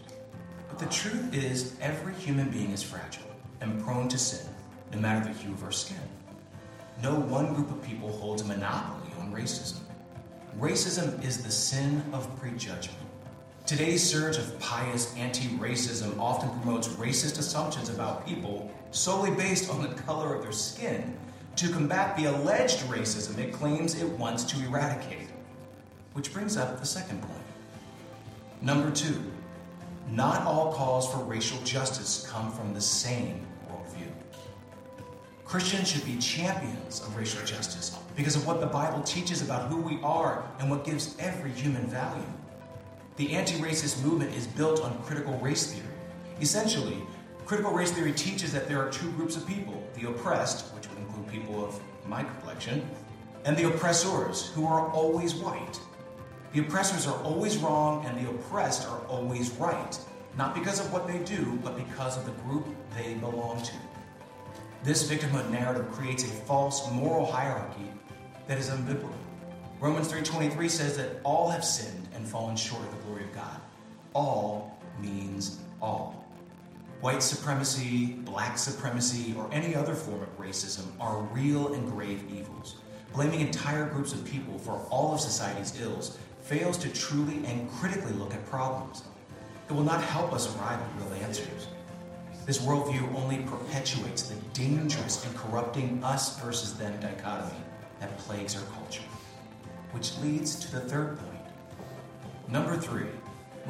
But 0.67 0.79
the 0.79 0.87
truth 0.87 1.35
is, 1.35 1.75
every 1.79 2.15
human 2.15 2.49
being 2.49 2.71
is 2.71 2.81
fragile 2.81 3.29
and 3.61 3.79
prone 3.83 4.07
to 4.07 4.17
sin, 4.17 4.49
no 4.91 4.99
matter 4.99 5.23
the 5.23 5.37
hue 5.37 5.51
of 5.51 5.63
our 5.63 5.71
skin. 5.71 6.01
No 7.03 7.13
one 7.13 7.53
group 7.53 7.69
of 7.69 7.83
people 7.83 8.11
holds 8.13 8.41
a 8.41 8.45
monopoly 8.45 9.11
on 9.19 9.31
racism. 9.31 9.81
Racism 10.59 11.23
is 11.23 11.43
the 11.43 11.51
sin 11.51 12.03
of 12.11 12.27
prejudgment. 12.39 12.97
Today's 13.67 14.01
surge 14.01 14.37
of 14.37 14.59
pious 14.59 15.15
anti 15.15 15.49
racism 15.59 16.17
often 16.17 16.49
promotes 16.61 16.87
racist 16.87 17.37
assumptions 17.37 17.89
about 17.89 18.25
people 18.25 18.71
solely 18.89 19.29
based 19.29 19.69
on 19.69 19.83
the 19.83 19.93
color 20.01 20.33
of 20.33 20.41
their 20.41 20.51
skin 20.51 21.15
to 21.59 21.67
combat 21.67 22.15
the 22.15 22.23
alleged 22.23 22.79
racism 22.85 23.37
it 23.37 23.51
claims 23.51 24.01
it 24.01 24.07
wants 24.11 24.45
to 24.45 24.63
eradicate. 24.63 25.27
Which 26.13 26.31
brings 26.31 26.55
up 26.55 26.79
the 26.79 26.85
second 26.85 27.21
point. 27.21 27.43
Number 28.61 28.89
two, 28.91 29.21
not 30.09 30.43
all 30.43 30.71
calls 30.71 31.11
for 31.11 31.17
racial 31.17 31.61
justice 31.63 32.25
come 32.29 32.49
from 32.49 32.73
the 32.73 32.79
same 32.79 33.45
worldview. 33.69 34.07
Christians 35.43 35.91
should 35.91 36.05
be 36.05 36.15
champions 36.17 37.01
of 37.01 37.17
racial 37.17 37.45
justice 37.45 37.97
because 38.15 38.37
of 38.37 38.47
what 38.47 38.61
the 38.61 38.67
Bible 38.67 39.01
teaches 39.03 39.41
about 39.41 39.69
who 39.69 39.81
we 39.81 39.99
are 40.01 40.49
and 40.59 40.69
what 40.69 40.85
gives 40.85 41.17
every 41.19 41.51
human 41.51 41.85
value. 41.87 42.23
The 43.17 43.33
anti 43.33 43.55
racist 43.55 44.01
movement 44.01 44.33
is 44.33 44.47
built 44.47 44.81
on 44.81 44.97
critical 45.03 45.37
race 45.39 45.73
theory. 45.73 45.93
Essentially, 46.39 46.99
critical 47.45 47.73
race 47.73 47.91
theory 47.91 48.13
teaches 48.13 48.53
that 48.53 48.69
there 48.69 48.79
are 48.81 48.89
two 48.89 49.11
groups 49.11 49.35
of 49.35 49.45
people 49.45 49.83
the 49.95 50.07
oppressed, 50.07 50.73
people 51.31 51.63
of 51.63 51.79
my 52.05 52.23
complexion, 52.23 52.87
and 53.45 53.55
the 53.55 53.67
oppressors, 53.67 54.51
who 54.53 54.65
are 54.67 54.89
always 54.91 55.33
white. 55.33 55.79
The 56.53 56.61
oppressors 56.61 57.07
are 57.07 57.21
always 57.23 57.57
wrong, 57.57 58.05
and 58.05 58.25
the 58.25 58.29
oppressed 58.29 58.87
are 58.87 58.99
always 59.07 59.51
right, 59.51 59.97
not 60.37 60.55
because 60.55 60.79
of 60.79 60.91
what 60.91 61.07
they 61.07 61.19
do, 61.19 61.59
but 61.63 61.77
because 61.77 62.17
of 62.17 62.25
the 62.25 62.31
group 62.43 62.65
they 62.95 63.13
belong 63.15 63.61
to. 63.61 63.73
This 64.83 65.09
victimhood 65.09 65.49
narrative 65.49 65.91
creates 65.91 66.23
a 66.23 66.27
false 66.27 66.89
moral 66.91 67.25
hierarchy 67.25 67.91
that 68.47 68.57
is 68.57 68.69
unbiblical. 68.69 69.13
Romans 69.79 70.11
3:23 70.11 70.69
says 70.69 70.97
that 70.97 71.19
all 71.23 71.49
have 71.49 71.63
sinned 71.63 72.07
and 72.13 72.27
fallen 72.27 72.55
short 72.55 72.83
of 72.83 72.91
the 72.91 73.03
glory 73.03 73.23
of 73.23 73.33
God. 73.33 73.61
All 74.13 74.77
means 74.99 75.59
all. 75.81 76.18
White 77.01 77.23
supremacy, 77.23 78.07
black 78.25 78.57
supremacy, 78.57 79.33
or 79.37 79.49
any 79.53 79.73
other 79.73 79.95
form 79.95 80.21
of 80.21 80.37
racism 80.37 80.85
are 80.99 81.21
real 81.31 81.73
and 81.73 81.89
grave 81.89 82.25
evils. 82.29 82.75
Blaming 83.13 83.39
entire 83.39 83.85
groups 83.85 84.11
of 84.11 84.25
people 84.25 84.59
for 84.59 84.73
all 84.89 85.13
of 85.13 85.21
society's 85.21 85.79
ills 85.79 86.17
fails 86.41 86.77
to 86.79 86.89
truly 86.89 87.45
and 87.45 87.71
critically 87.71 88.11
look 88.11 88.33
at 88.33 88.45
problems. 88.47 89.03
It 89.69 89.73
will 89.73 89.83
not 89.83 90.03
help 90.03 90.33
us 90.33 90.53
arrive 90.57 90.77
at 90.81 91.01
real 91.01 91.23
answers. 91.23 91.67
This 92.45 92.57
worldview 92.57 93.15
only 93.15 93.43
perpetuates 93.43 94.23
the 94.23 94.35
dangerous 94.53 95.25
and 95.25 95.33
corrupting 95.37 96.03
us 96.03 96.37
versus 96.41 96.73
them 96.73 96.99
dichotomy 96.99 97.61
that 98.01 98.17
plagues 98.17 98.57
our 98.57 98.63
culture. 98.73 99.03
Which 99.91 100.17
leads 100.17 100.55
to 100.55 100.71
the 100.71 100.81
third 100.81 101.17
point. 101.17 101.45
Number 102.49 102.75
three, 102.75 103.07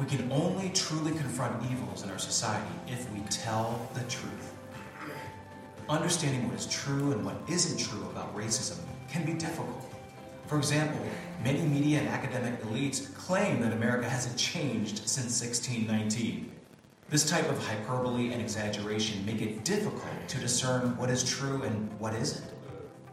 we 0.00 0.06
can 0.06 0.32
only 0.32 0.70
truly 0.70 1.10
confront 1.12 1.62
evils 1.70 2.02
in 2.02 2.10
our 2.10 2.18
society 2.18 2.72
if 2.88 3.12
we 3.12 3.20
tell 3.28 3.86
the 3.92 4.00
truth. 4.04 4.54
Understanding 5.90 6.48
what 6.48 6.58
is 6.58 6.66
true 6.66 7.12
and 7.12 7.22
what 7.22 7.36
isn't 7.50 7.78
true 7.78 8.02
about 8.06 8.34
racism 8.34 8.78
can 9.10 9.26
be 9.26 9.34
difficult. 9.34 9.92
For 10.46 10.56
example, 10.56 11.04
many 11.44 11.60
media 11.60 11.98
and 11.98 12.08
academic 12.08 12.62
elites 12.62 13.14
claim 13.14 13.60
that 13.60 13.74
America 13.74 14.08
hasn't 14.08 14.38
changed 14.38 15.06
since 15.06 15.42
1619. 15.42 16.50
This 17.10 17.28
type 17.28 17.50
of 17.50 17.58
hyperbole 17.66 18.32
and 18.32 18.40
exaggeration 18.40 19.26
make 19.26 19.42
it 19.42 19.64
difficult 19.64 20.28
to 20.28 20.38
discern 20.38 20.96
what 20.96 21.10
is 21.10 21.22
true 21.22 21.62
and 21.62 21.92
what 21.98 22.14
isn't. 22.14 22.50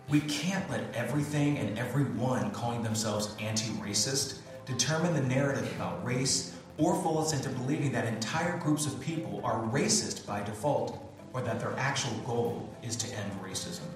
We 0.07 0.21
can't 0.21 0.69
let 0.69 0.95
everything 0.95 1.57
and 1.57 1.77
everyone 1.77 2.51
calling 2.51 2.81
themselves 2.81 3.35
anti 3.41 3.71
racist 3.73 4.37
determine 4.65 5.13
the 5.13 5.23
narrative 5.23 5.69
about 5.75 6.05
race 6.05 6.56
or 6.77 6.93
us 7.17 7.33
into 7.33 7.49
believing 7.49 7.91
that 7.91 8.05
entire 8.05 8.57
groups 8.57 8.85
of 8.85 8.99
people 8.99 9.41
are 9.43 9.63
racist 9.65 10.25
by 10.25 10.43
default 10.43 11.03
or 11.33 11.41
that 11.41 11.59
their 11.59 11.73
actual 11.77 12.15
goal 12.19 12.69
is 12.83 12.95
to 12.95 13.15
end 13.15 13.31
racism. 13.43 13.87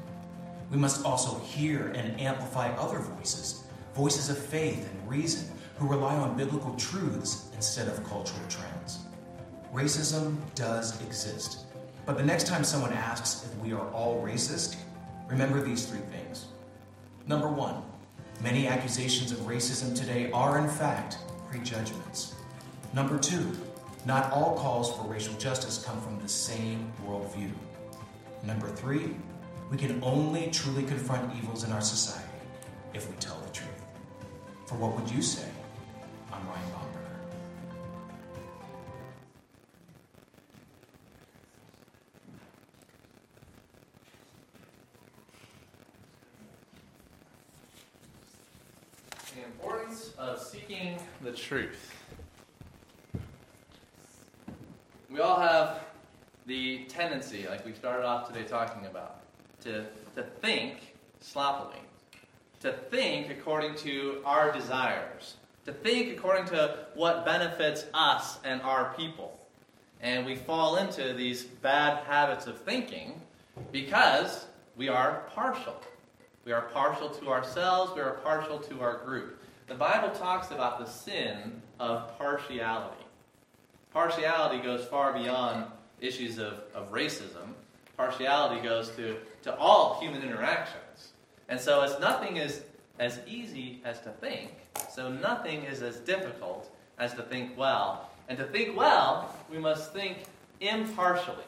We 0.71 0.77
must 0.77 1.05
also 1.05 1.37
hear 1.39 1.87
and 1.89 2.19
amplify 2.19 2.69
other 2.77 2.99
voices, 2.99 3.63
voices 3.93 4.29
of 4.29 4.37
faith 4.37 4.89
and 4.89 5.09
reason, 5.09 5.51
who 5.77 5.87
rely 5.87 6.15
on 6.15 6.37
biblical 6.37 6.75
truths 6.75 7.49
instead 7.55 7.87
of 7.87 8.03
cultural 8.03 8.41
trends. 8.49 8.99
Racism 9.73 10.37
does 10.55 11.01
exist, 11.01 11.65
but 12.05 12.17
the 12.17 12.25
next 12.25 12.47
time 12.47 12.63
someone 12.63 12.93
asks 12.93 13.45
if 13.45 13.55
we 13.59 13.73
are 13.73 13.89
all 13.91 14.21
racist, 14.21 14.75
remember 15.27 15.61
these 15.61 15.85
three 15.85 16.01
things. 16.11 16.47
Number 17.27 17.47
one, 17.47 17.83
many 18.41 18.67
accusations 18.67 19.31
of 19.31 19.39
racism 19.39 19.95
today 19.95 20.31
are 20.31 20.57
in 20.57 20.67
fact 20.67 21.17
prejudgments. 21.49 22.35
Number 22.93 23.17
two, 23.17 23.57
not 24.05 24.33
all 24.33 24.57
calls 24.57 24.93
for 24.97 25.03
racial 25.03 25.33
justice 25.35 25.81
come 25.85 26.01
from 26.01 26.19
the 26.19 26.27
same 26.27 26.91
worldview. 27.07 27.51
Number 28.43 28.67
three, 28.67 29.15
we 29.69 29.77
can 29.77 30.03
only 30.03 30.51
truly 30.51 30.83
confront 30.83 31.33
evils 31.37 31.63
in 31.63 31.71
our 31.71 31.79
society 31.79 32.27
if 32.93 33.09
we 33.09 33.15
tell 33.15 33.39
the 33.39 33.49
truth. 33.51 33.69
For 34.65 34.75
what 34.75 34.99
would 34.99 35.09
you 35.09 35.21
say? 35.21 35.47
I'm 36.33 36.45
Ryan 36.47 36.69
Bomberger. 36.71 37.01
the 49.33 49.45
importance 49.45 50.11
of 50.17 50.41
seeking 50.41 50.97
the 51.21 51.31
truth. 51.31 51.93
We 55.11 55.19
all 55.19 55.39
have 55.41 55.83
the 56.45 56.80
tendency, 56.91 57.47
like 57.47 57.65
we 57.65 57.73
started 57.73 58.05
off 58.05 58.27
today 58.27 58.43
talking 58.43 58.85
about, 58.85 59.21
to, 59.61 59.85
to 60.15 60.23
think 60.41 60.95
sloppily, 61.19 61.79
to 62.59 62.73
think 62.73 63.29
according 63.29 63.75
to 63.75 64.21
our 64.25 64.51
desires, 64.51 65.35
to 65.65 65.71
think 65.71 66.17
according 66.17 66.45
to 66.45 66.85
what 66.95 67.25
benefits 67.25 67.85
us 67.93 68.39
and 68.43 68.61
our 68.61 68.93
people. 68.95 69.39
And 70.01 70.25
we 70.25 70.35
fall 70.35 70.77
into 70.77 71.13
these 71.13 71.43
bad 71.43 72.03
habits 72.05 72.47
of 72.47 72.59
thinking 72.61 73.21
because 73.71 74.47
we 74.75 74.89
are 74.89 75.23
partial. 75.33 75.75
We 76.43 76.51
are 76.51 76.61
partial 76.61 77.09
to 77.09 77.29
ourselves, 77.29 77.93
we 77.95 78.01
are 78.01 78.13
partial 78.23 78.57
to 78.57 78.81
our 78.81 78.97
group. 78.97 79.39
The 79.67 79.75
Bible 79.75 80.09
talks 80.09 80.51
about 80.51 80.79
the 80.79 80.85
sin 80.85 81.61
of 81.79 82.17
partiality. 82.17 83.05
Partiality 83.93 84.61
goes 84.63 84.85
far 84.85 85.13
beyond 85.13 85.65
issues 86.01 86.37
of, 86.37 86.53
of 86.73 86.91
racism. 86.91 87.53
Partiality 87.97 88.61
goes 88.61 88.89
to, 88.91 89.17
to 89.43 89.55
all 89.55 89.99
human 89.99 90.23
interactions. 90.23 91.13
And 91.49 91.59
so, 91.59 91.81
as 91.81 91.99
nothing 91.99 92.37
is 92.37 92.63
as 92.99 93.19
easy 93.27 93.81
as 93.85 93.99
to 94.01 94.09
think, 94.09 94.51
so 94.89 95.11
nothing 95.11 95.63
is 95.63 95.81
as 95.81 95.97
difficult 95.97 96.73
as 96.97 97.13
to 97.15 97.23
think 97.23 97.57
well. 97.57 98.09
And 98.29 98.37
to 98.37 98.45
think 98.45 98.77
well, 98.77 99.35
we 99.51 99.57
must 99.57 99.91
think 99.93 100.19
impartially. 100.59 101.43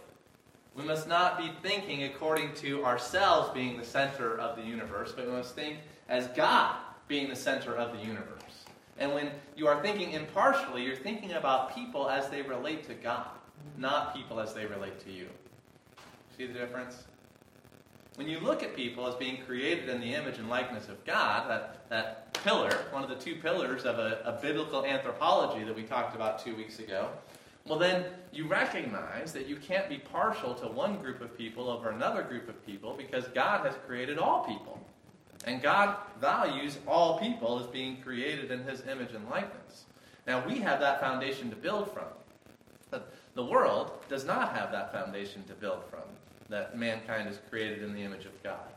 We 0.76 0.84
must 0.84 1.08
not 1.08 1.38
be 1.38 1.52
thinking 1.62 2.04
according 2.04 2.56
to 2.56 2.84
ourselves 2.84 3.52
being 3.54 3.78
the 3.78 3.86
center 3.86 4.40
of 4.40 4.58
the 4.58 4.64
universe, 4.64 5.14
but 5.16 5.28
we 5.28 5.32
must 5.32 5.56
think 5.56 5.78
as 6.10 6.28
God 6.30 6.76
being 7.08 7.30
the 7.30 7.36
center 7.36 7.76
of 7.76 7.98
the 7.98 8.04
universe. 8.04 8.34
And 8.98 9.14
when 9.14 9.32
you 9.56 9.68
are 9.68 9.82
thinking 9.82 10.12
impartially, 10.12 10.84
you're 10.84 10.96
thinking 10.96 11.34
about 11.34 11.76
people 11.76 12.10
as 12.10 12.30
they 12.30 12.42
relate 12.42 12.88
to 12.88 12.94
God, 12.96 13.28
not 13.78 14.16
people 14.16 14.40
as 14.40 14.54
they 14.54 14.66
relate 14.66 15.00
to 15.06 15.12
you. 15.12 15.28
See 16.38 16.46
the 16.48 16.54
difference? 16.54 17.04
When 18.16 18.28
you 18.28 18.40
look 18.40 18.62
at 18.62 18.76
people 18.76 19.08
as 19.08 19.16
being 19.16 19.42
created 19.46 19.90
in 19.90 20.00
the 20.00 20.14
image 20.14 20.38
and 20.38 20.48
likeness 20.48 20.88
of 20.88 21.04
God, 21.04 21.50
that, 21.50 21.90
that 21.90 22.34
pillar, 22.44 22.86
one 22.92 23.04
of 23.04 23.10
the 23.10 23.16
two 23.16 23.36
pillars 23.36 23.86
of 23.86 23.98
a, 23.98 24.20
a 24.26 24.40
biblical 24.42 24.86
anthropology 24.86 25.64
that 25.64 25.76
we 25.76 25.84
talked 25.84 26.16
about 26.16 26.44
two 26.44 26.56
weeks 26.56 26.80
ago, 26.80 27.10
well, 27.66 27.80
then 27.80 28.06
you 28.32 28.46
recognize 28.46 29.32
that 29.34 29.48
you 29.48 29.56
can't 29.56 29.88
be 29.88 29.98
partial 29.98 30.54
to 30.56 30.68
one 30.68 30.98
group 30.98 31.22
of 31.22 31.38
people 31.38 31.70
over 31.70 31.90
another 31.90 32.22
group 32.22 32.50
of 32.50 32.66
people 32.66 32.94
because 32.96 33.26
God 33.30 33.66
has 33.66 33.76
created 33.88 34.20
all 34.20 34.44
people. 34.46 34.80
And 35.46 35.62
God 35.62 35.98
values 36.20 36.78
all 36.88 37.20
people 37.20 37.60
as 37.60 37.68
being 37.68 38.02
created 38.02 38.52
in 38.52 38.64
His 38.64 38.86
image 38.88 39.14
and 39.14 39.28
likeness. 39.30 39.86
Now, 40.28 40.46
we 40.46 40.60
have 40.60 40.80
that 40.82 41.00
foundation 41.00 41.50
to 41.50 41.56
build 41.56 41.92
from. 41.92 42.06
The 43.36 43.46
world 43.46 43.92
does 44.10 44.26
not 44.26 44.56
have 44.56 44.72
that 44.72 44.92
foundation 44.92 45.44
to 45.46 45.54
build 45.54 45.84
from, 45.90 46.04
that 46.50 46.78
mankind 46.78 47.28
is 47.30 47.40
created 47.50 47.82
in 47.82 47.94
the 47.94 48.02
image 48.02 48.26
of 48.26 48.44
God. 48.44 48.74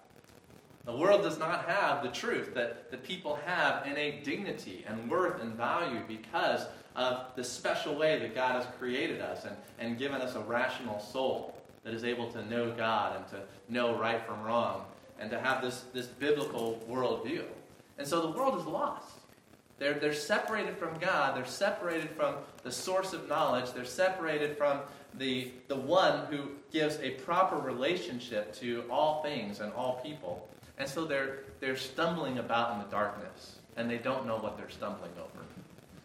The 0.87 0.97
world 0.97 1.23
does 1.23 1.39
not 1.39 1.69
have 1.69 2.03
the 2.03 2.11
truth 2.11 2.55
that, 2.55 2.91
that 2.91 3.03
people 3.03 3.39
have 3.45 3.87
innate 3.87 4.25
dignity 4.25 4.85
and 4.87 5.11
worth 5.11 5.43
and 5.43 5.55
value 5.55 6.01
because 6.07 6.67
of 6.95 7.27
the 7.35 7.43
special 7.43 7.97
way 7.97 8.19
that 8.21 8.35
God 8.35 8.63
has 8.63 8.67
created 8.79 9.21
us 9.21 9.45
and, 9.45 9.57
and 9.79 9.99
given 9.99 10.21
us 10.21 10.37
a 10.37 10.41
rational 10.41 11.01
soul 11.01 11.55
that 11.83 11.93
is 11.93 12.05
able 12.05 12.31
to 12.33 12.45
know 12.49 12.73
God 12.73 13.17
and 13.17 13.29
to 13.29 13.43
know 13.69 13.99
right 13.99 14.25
from 14.25 14.43
wrong 14.43 14.85
and 15.19 15.31
to 15.31 15.41
have 15.41 15.61
this, 15.61 15.85
this 15.93 16.07
biblical 16.07 16.83
worldview. 16.89 17.45
And 17.99 18.07
so 18.07 18.23
the 18.23 18.39
world 18.39 18.59
is 18.59 18.67
lost. 18.67 19.13
They're, 19.79 19.95
they're 19.95 20.15
separated 20.15 20.79
from 20.79 20.99
God. 20.99 21.37
They're 21.37 21.45
separated 21.45 22.11
from 22.11 22.37
the 22.63 22.73
source 22.73 23.13
of 23.13 23.29
knowledge. 23.29 23.73
They're 23.73 23.85
separated 23.85 24.57
from 24.57 24.81
the, 25.19 25.53
the 25.69 25.77
one 25.77 26.27
who 26.27 26.51
gives 26.73 26.99
a 27.01 27.11
proper 27.11 27.57
relationship 27.57 28.55
to 28.57 28.85
all 28.91 29.23
things 29.23 29.61
and 29.61 29.73
all 29.75 30.01
people. 30.03 30.49
And 30.79 30.89
so 30.89 31.05
they're, 31.05 31.41
they're 31.61 31.77
stumbling 31.77 32.39
about 32.39 32.73
in 32.73 32.79
the 32.79 32.91
darkness, 32.91 33.57
and 33.77 33.91
they 33.91 33.99
don't 33.99 34.27
know 34.27 34.37
what 34.37 34.57
they're 34.57 34.71
stumbling 34.71 35.13
over. 35.19 35.45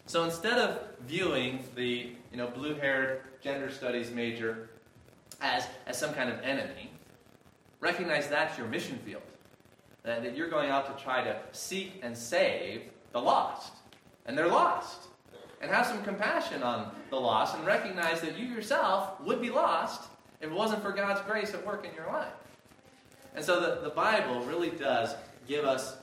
So 0.06 0.24
instead 0.24 0.58
of 0.58 0.80
viewing 1.06 1.64
the 1.74 2.12
you 2.30 2.36
know, 2.36 2.48
blue 2.48 2.74
haired 2.74 3.22
gender 3.42 3.70
studies 3.70 4.10
major 4.10 4.68
as, 5.40 5.66
as 5.86 5.98
some 5.98 6.12
kind 6.12 6.30
of 6.30 6.40
enemy, 6.40 6.90
recognize 7.80 8.28
that's 8.28 8.58
your 8.58 8.66
mission 8.66 8.98
field. 9.04 9.22
That, 10.04 10.22
that 10.24 10.36
you're 10.36 10.50
going 10.50 10.70
out 10.70 10.96
to 10.96 11.02
try 11.02 11.22
to 11.22 11.38
seek 11.52 12.00
and 12.02 12.16
save 12.16 12.82
the 13.12 13.20
lost. 13.20 13.72
And 14.26 14.36
they're 14.36 14.48
lost. 14.48 15.08
And 15.60 15.70
have 15.70 15.86
some 15.86 16.02
compassion 16.02 16.62
on 16.62 16.90
the 17.10 17.20
lost 17.20 17.56
and 17.56 17.64
recognize 17.64 18.20
that 18.22 18.36
you 18.36 18.46
yourself 18.46 19.20
would 19.20 19.40
be 19.40 19.50
lost 19.50 20.08
if 20.40 20.50
it 20.50 20.54
wasn't 20.54 20.82
for 20.82 20.90
God's 20.90 21.20
grace 21.20 21.54
at 21.54 21.64
work 21.64 21.86
in 21.86 21.94
your 21.94 22.06
life. 22.06 22.32
And 23.34 23.44
so 23.44 23.60
the, 23.60 23.80
the 23.82 23.94
Bible 23.94 24.40
really 24.44 24.70
does 24.70 25.14
give 25.46 25.64
us 25.64 25.96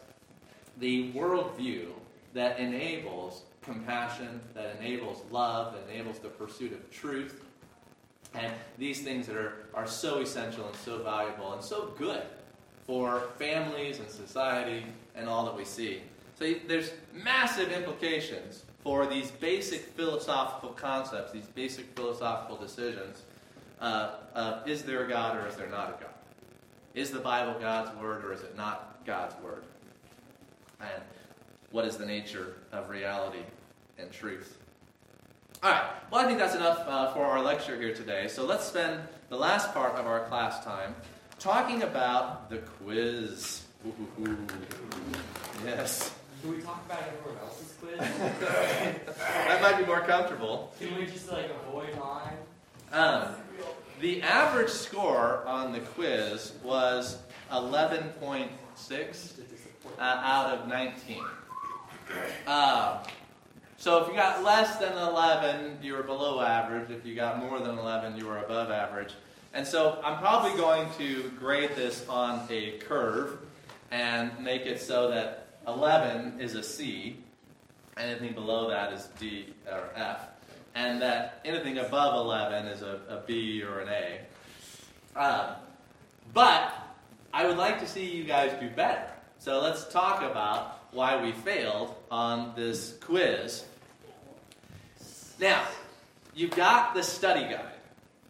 the 0.78 1.12
worldview 1.12 1.88
that 2.34 2.60
enables 2.60 3.44
compassion, 3.62 4.40
that 4.54 4.78
enables 4.80 5.24
love, 5.30 5.74
that 5.74 5.94
enables 5.94 6.20
the 6.20 6.30
pursuit 6.30 6.72
of 6.72 6.90
truth, 6.90 7.44
and 8.34 8.54
these 8.78 9.02
things 9.02 9.28
that 9.28 9.36
are, 9.36 9.66
are 9.74 9.88
so 9.88 10.20
essential 10.20 10.66
and 10.66 10.76
so 10.78 11.00
valuable 11.00 11.54
and 11.54 11.64
so 11.64 11.94
good 11.98 12.24
for 12.86 13.30
families 13.38 14.00
and 14.00 14.10
society 14.10 14.86
and 15.16 15.28
all 15.28 15.46
that 15.46 15.56
we 15.56 15.66
see. 15.66 16.02
So 16.40 16.54
there's 16.68 16.92
massive 17.14 17.70
implications 17.74 18.64
for 18.82 19.06
these 19.06 19.30
basic 19.30 19.82
philosophical 19.82 20.70
concepts, 20.70 21.34
these 21.34 21.48
basic 21.48 21.86
philosophical 21.98 22.56
decisions. 22.56 23.24
Uh, 23.82 24.62
is 24.66 24.84
there 24.84 25.06
a 25.06 25.10
God 25.10 25.36
or 25.36 25.48
is 25.48 25.56
there 25.56 25.70
not 25.70 25.90
a 25.90 26.02
God? 26.02 26.14
Is 26.96 27.12
the 27.12 27.20
Bible 27.20 27.60
God's 27.60 27.96
word 28.02 28.24
or 28.24 28.32
is 28.32 28.42
it 28.42 28.56
not 28.56 29.06
God's 29.06 29.36
word? 29.44 29.64
And 30.80 31.04
what 31.72 31.84
is 31.84 31.98
the 31.98 32.06
nature 32.06 32.56
of 32.72 32.90
reality 32.90 33.44
and 33.98 34.10
truth? 34.10 34.58
All 35.62 35.72
right. 35.72 35.92
Well, 36.10 36.24
I 36.24 36.26
think 36.26 36.40
that's 36.40 36.56
enough 36.56 36.80
uh, 36.88 37.14
for 37.14 37.26
our 37.26 37.44
lecture 37.44 37.76
here 37.80 37.94
today. 37.94 38.30
So 38.30 38.46
let's 38.46 38.66
spend 38.66 39.02
the 39.28 39.36
last 39.36 39.74
part 39.74 39.96
of 39.96 40.08
our 40.08 40.26
class 40.28 40.64
time 40.64 40.96
talking 41.38 41.84
about 41.84 42.50
the 42.50 42.60
quiz. 42.60 43.64
Ooh, 43.86 43.94
ooh, 44.22 44.30
ooh. 44.30 44.48
Yes. 45.66 46.16
Can 46.42 46.52
we 46.52 46.62
talk 46.62 46.86
about 46.86 47.04
everyone 47.04 47.42
else's 47.44 47.76
quiz? 47.82 48.00
that 48.00 49.62
might 49.62 49.78
be 49.78 49.86
more 49.86 50.02
comfortable. 50.02 50.74
Can 50.80 50.96
we 50.96 51.06
just 51.06 51.30
like 51.30 51.50
avoid 51.68 51.90
mine? 52.00 52.38
Um, 52.94 53.36
the 54.00 54.22
average 54.22 54.70
score 54.70 55.44
on 55.46 55.74
the 55.74 55.82
quiz 55.82 56.54
was 56.64 57.18
11.6 57.52 59.40
uh, 59.98 60.02
out 60.02 60.58
of 60.58 60.68
19. 60.70 61.24
Uh, 62.48 63.04
so 63.78 64.02
if 64.02 64.08
you 64.08 64.14
got 64.14 64.42
less 64.44 64.78
than 64.78 64.94
11, 64.94 65.80
you 65.82 65.94
were 65.94 66.04
below 66.04 66.42
average. 66.42 66.90
If 66.90 67.06
you 67.06 67.16
got 67.16 67.40
more 67.40 67.60
than 67.60 67.78
11, 67.78 68.18
you 68.18 68.28
were 68.28 68.38
above 68.38 68.72
average. 68.72 69.14
And 69.54 69.68
so 69.68 70.00
I'm 70.04 70.20
probably 70.20 70.58
going 70.58 70.88
to 70.98 71.32
grade 71.38 71.72
this 71.76 72.08
on 72.08 72.48
a 72.50 72.78
curve 72.80 73.40
and 73.92 74.32
make 74.40 74.62
it 74.62 74.80
so 74.80 75.10
that 75.10 75.49
11 75.70 76.40
is 76.40 76.56
a 76.56 76.64
C, 76.64 77.18
anything 77.98 78.34
below 78.34 78.70
that 78.70 78.92
is 78.94 79.08
D 79.20 79.54
or 79.72 79.90
F, 79.96 80.28
and 80.76 81.02
that 81.02 81.42
anything 81.46 81.78
above 81.78 82.16
11 82.16 82.68
is 82.68 82.82
a, 82.82 83.00
a 83.10 83.24
B 83.26 83.64
or 83.64 83.80
an 83.80 83.90
A. 83.90 85.20
Um, 85.20 85.56
but 86.34 86.74
I 87.34 87.46
would 87.46 87.58
like 87.58 87.80
to 87.80 87.88
see 87.88 88.10
you 88.10 88.24
guys 88.24 88.52
do 88.60 88.70
better. 88.70 89.10
So 89.38 89.62
let's 89.62 89.86
talk 89.92 90.22
about 90.22 90.84
why 90.92 91.22
we 91.22 91.32
failed 91.32 91.96
on 92.10 92.54
this 92.56 92.98
quiz. 93.02 93.66
Now, 95.40 95.64
you've 96.34 96.52
got 96.52 96.94
the 96.94 97.04
study 97.04 97.44
guide, 97.44 97.80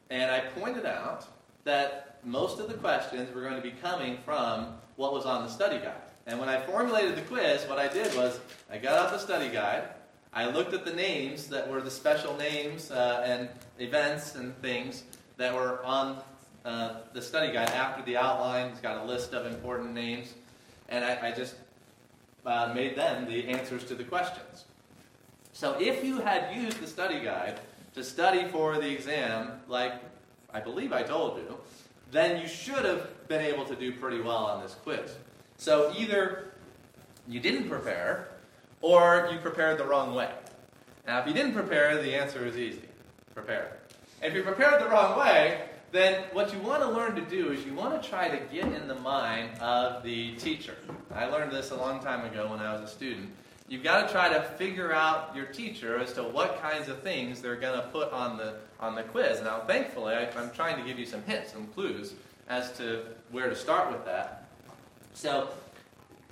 and 0.09 0.29
I 0.29 0.41
pointed 0.41 0.85
out 0.85 1.25
that 1.63 2.19
most 2.23 2.59
of 2.59 2.67
the 2.67 2.75
questions 2.75 3.33
were 3.33 3.41
going 3.41 3.55
to 3.55 3.61
be 3.61 3.71
coming 3.71 4.17
from 4.25 4.77
what 4.97 5.13
was 5.13 5.25
on 5.25 5.43
the 5.43 5.49
study 5.49 5.77
guide. 5.77 5.95
And 6.29 6.39
when 6.39 6.47
I 6.47 6.59
formulated 6.59 7.15
the 7.15 7.23
quiz, 7.23 7.63
what 7.63 7.79
I 7.79 7.87
did 7.87 8.15
was 8.15 8.39
I 8.71 8.77
got 8.77 8.99
out 8.99 9.11
the 9.11 9.17
study 9.17 9.49
guide, 9.49 9.85
I 10.31 10.45
looked 10.45 10.75
at 10.75 10.85
the 10.85 10.93
names 10.93 11.47
that 11.47 11.67
were 11.67 11.81
the 11.81 11.89
special 11.89 12.37
names 12.37 12.91
uh, 12.91 13.23
and 13.25 13.49
events 13.79 14.35
and 14.35 14.55
things 14.61 15.05
that 15.37 15.51
were 15.51 15.83
on 15.83 16.21
uh, 16.65 16.97
the 17.13 17.21
study 17.21 17.51
guide 17.51 17.71
after 17.71 18.03
the 18.03 18.15
outline. 18.15 18.67
It's 18.67 18.79
got 18.79 19.03
a 19.03 19.05
list 19.05 19.33
of 19.33 19.47
important 19.47 19.91
names, 19.91 20.35
and 20.89 21.03
I, 21.03 21.29
I 21.29 21.31
just 21.31 21.55
uh, 22.45 22.73
made 22.75 22.95
them 22.95 23.27
the 23.27 23.47
answers 23.47 23.83
to 23.85 23.95
the 23.95 24.03
questions. 24.03 24.65
So 25.53 25.79
if 25.79 26.03
you 26.03 26.19
had 26.19 26.55
used 26.55 26.79
the 26.79 26.87
study 26.87 27.21
guide 27.21 27.59
to 27.95 28.03
study 28.03 28.47
for 28.49 28.75
the 28.75 28.87
exam, 28.87 29.53
like 29.67 29.93
I 30.53 30.59
believe 30.59 30.93
I 30.93 31.01
told 31.01 31.39
you, 31.39 31.57
then 32.11 32.39
you 32.39 32.47
should 32.47 32.85
have 32.85 33.27
been 33.27 33.43
able 33.43 33.65
to 33.65 33.75
do 33.75 33.93
pretty 33.93 34.21
well 34.21 34.45
on 34.45 34.61
this 34.61 34.75
quiz. 34.75 35.15
So 35.59 35.93
either 35.95 36.53
you 37.27 37.41
didn't 37.41 37.69
prepare, 37.69 38.29
or 38.81 39.29
you 39.31 39.39
prepared 39.39 39.77
the 39.77 39.83
wrong 39.83 40.15
way. 40.15 40.31
Now, 41.05 41.19
if 41.19 41.27
you 41.27 41.33
didn't 41.33 41.53
prepare, 41.53 42.01
the 42.01 42.15
answer 42.15 42.45
is 42.45 42.57
easy 42.57 42.83
prepare. 43.35 43.77
If 44.21 44.33
you 44.33 44.41
prepared 44.43 44.81
the 44.81 44.89
wrong 44.89 45.19
way, 45.19 45.61
then 45.91 46.23
what 46.33 46.53
you 46.53 46.59
want 46.59 46.81
to 46.83 46.89
learn 46.89 47.15
to 47.15 47.21
do 47.21 47.51
is 47.51 47.65
you 47.65 47.73
want 47.73 48.01
to 48.01 48.09
try 48.09 48.29
to 48.29 48.37
get 48.53 48.65
in 48.65 48.87
the 48.87 48.95
mind 48.95 49.59
of 49.59 50.01
the 50.03 50.35
teacher. 50.35 50.75
I 51.13 51.25
learned 51.25 51.51
this 51.51 51.71
a 51.71 51.75
long 51.75 52.01
time 52.01 52.25
ago 52.25 52.49
when 52.49 52.59
I 52.59 52.73
was 52.73 52.89
a 52.89 52.93
student. 52.93 53.29
You've 53.67 53.83
got 53.83 54.07
to 54.07 54.13
try 54.13 54.29
to 54.29 54.41
figure 54.57 54.93
out 54.93 55.35
your 55.35 55.45
teacher 55.45 55.99
as 55.99 56.13
to 56.13 56.23
what 56.23 56.61
kinds 56.61 56.89
of 56.89 57.01
things 57.01 57.41
they're 57.41 57.55
going 57.55 57.79
to 57.79 57.87
put 57.89 58.11
on 58.11 58.37
the 58.37 58.55
on 58.79 58.95
the 58.95 59.03
quiz. 59.03 59.41
Now, 59.41 59.61
thankfully, 59.67 60.13
I, 60.15 60.29
I'm 60.39 60.51
trying 60.51 60.77
to 60.77 60.87
give 60.87 60.97
you 60.97 61.05
some 61.05 61.21
hints, 61.23 61.51
some 61.51 61.67
clues 61.67 62.13
as 62.47 62.71
to 62.77 63.05
where 63.31 63.49
to 63.49 63.55
start 63.55 63.91
with 63.91 64.05
that. 64.05 64.38
So, 65.19 65.49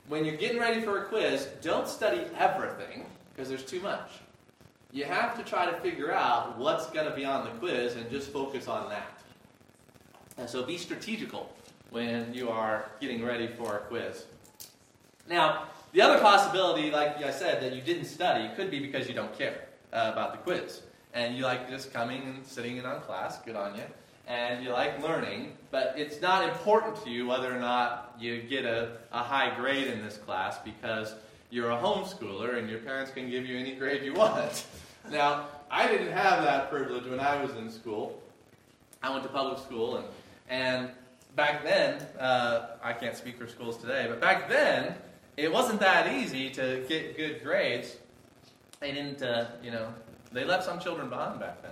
when 0.08 0.24
you're 0.24 0.38
getting 0.38 0.62
ready 0.62 0.80
for 0.80 1.00
a 1.00 1.06
quiz, 1.08 1.50
don't 1.62 1.90
study 1.90 2.22
everything 2.38 3.06
because 3.36 3.50
there's 3.50 3.66
too 3.66 3.82
much. 3.82 4.10
You 4.94 5.04
have 5.04 5.36
to 5.38 5.44
try 5.44 5.70
to 5.70 5.78
figure 5.82 6.14
out 6.14 6.58
what's 6.58 6.86
going 6.92 7.06
to 7.06 7.14
be 7.14 7.26
on 7.26 7.44
the 7.44 7.50
quiz 7.60 7.98
and 7.98 8.10
just 8.10 8.32
focus 8.32 8.70
on 8.70 8.88
that. 8.88 9.20
And 10.38 10.50
so 10.50 10.64
be 10.64 10.78
strategical 10.78 11.54
when 11.90 12.34
you 12.34 12.50
are 12.50 12.90
getting 13.02 13.26
ready 13.26 13.48
for 13.48 13.76
a 13.76 13.80
quiz. 13.80 14.24
Now, 15.28 15.64
the 15.92 16.00
other 16.00 16.22
possibility, 16.22 16.90
like 16.90 17.22
I 17.22 17.32
said, 17.32 17.62
that 17.62 17.76
you 17.76 17.82
didn't 17.82 18.06
study 18.06 18.50
could 18.56 18.72
be 18.72 18.80
because 18.80 19.10
you 19.10 19.14
don't 19.14 19.38
care 19.38 19.66
uh, 19.92 20.12
about 20.14 20.32
the 20.32 20.38
quiz. 20.38 20.82
And 21.14 21.36
you 21.36 21.44
like 21.44 21.70
just 21.70 21.92
coming 21.92 22.22
and 22.22 22.46
sitting 22.46 22.78
in 22.78 22.86
on 22.86 23.02
class, 23.02 23.38
good 23.42 23.58
on 23.58 23.76
you. 23.76 23.84
And 24.28 24.64
you 24.64 24.70
like 24.70 25.04
learning, 25.04 25.57
but 25.72 25.94
it's 25.98 26.22
not 26.22 26.48
important 26.48 27.04
to 27.04 27.10
you 27.10 27.28
whether 27.28 27.54
or 27.54 27.60
not 27.60 28.16
you 28.20 28.42
get 28.42 28.66
a, 28.66 28.98
a 29.12 29.24
high 29.24 29.56
grade 29.56 29.88
in 29.88 30.02
this 30.02 30.18
class 30.18 30.58
because 30.64 31.14
you're 31.50 31.72
a 31.72 31.78
homeschooler 31.78 32.58
and 32.58 32.70
your 32.70 32.80
parents 32.80 33.12
can 33.12 33.30
give 33.30 33.46
you 33.46 33.58
any 33.58 33.76
grade 33.76 34.04
you 34.04 34.14
want. 34.14 34.66
Now, 35.10 35.46
I 35.72 35.88
didn't 35.88 36.12
have 36.12 36.44
that 36.44 36.70
privilege 36.70 37.06
when 37.06 37.22
I 37.22 37.42
was 37.42 37.56
in 37.56 37.72
school. 37.72 38.22
I 39.02 39.10
went 39.10 39.24
to 39.24 39.30
public 39.30 39.60
school, 39.60 39.96
and, 39.96 40.08
and 40.50 40.90
back 41.38 41.64
then, 41.64 42.06
uh, 42.20 42.72
I 42.84 42.92
can't 42.92 43.16
speak 43.16 43.38
for 43.38 43.48
schools 43.48 43.78
today, 43.78 44.08
but 44.10 44.20
back 44.20 44.50
then, 44.50 44.96
it 45.38 45.50
wasn't 45.50 45.80
that 45.80 46.12
easy 46.12 46.50
to 46.50 46.84
get 46.90 47.16
good 47.16 47.42
grades. 47.42 47.96
They 48.82 48.92
didn't, 48.92 49.22
uh, 49.22 49.48
you 49.64 49.72
know, 49.72 49.94
they 50.34 50.44
left 50.44 50.66
some 50.66 50.80
children 50.80 51.10
behind 51.10 51.40
back 51.40 51.62
then. 51.62 51.72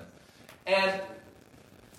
And 0.65 1.01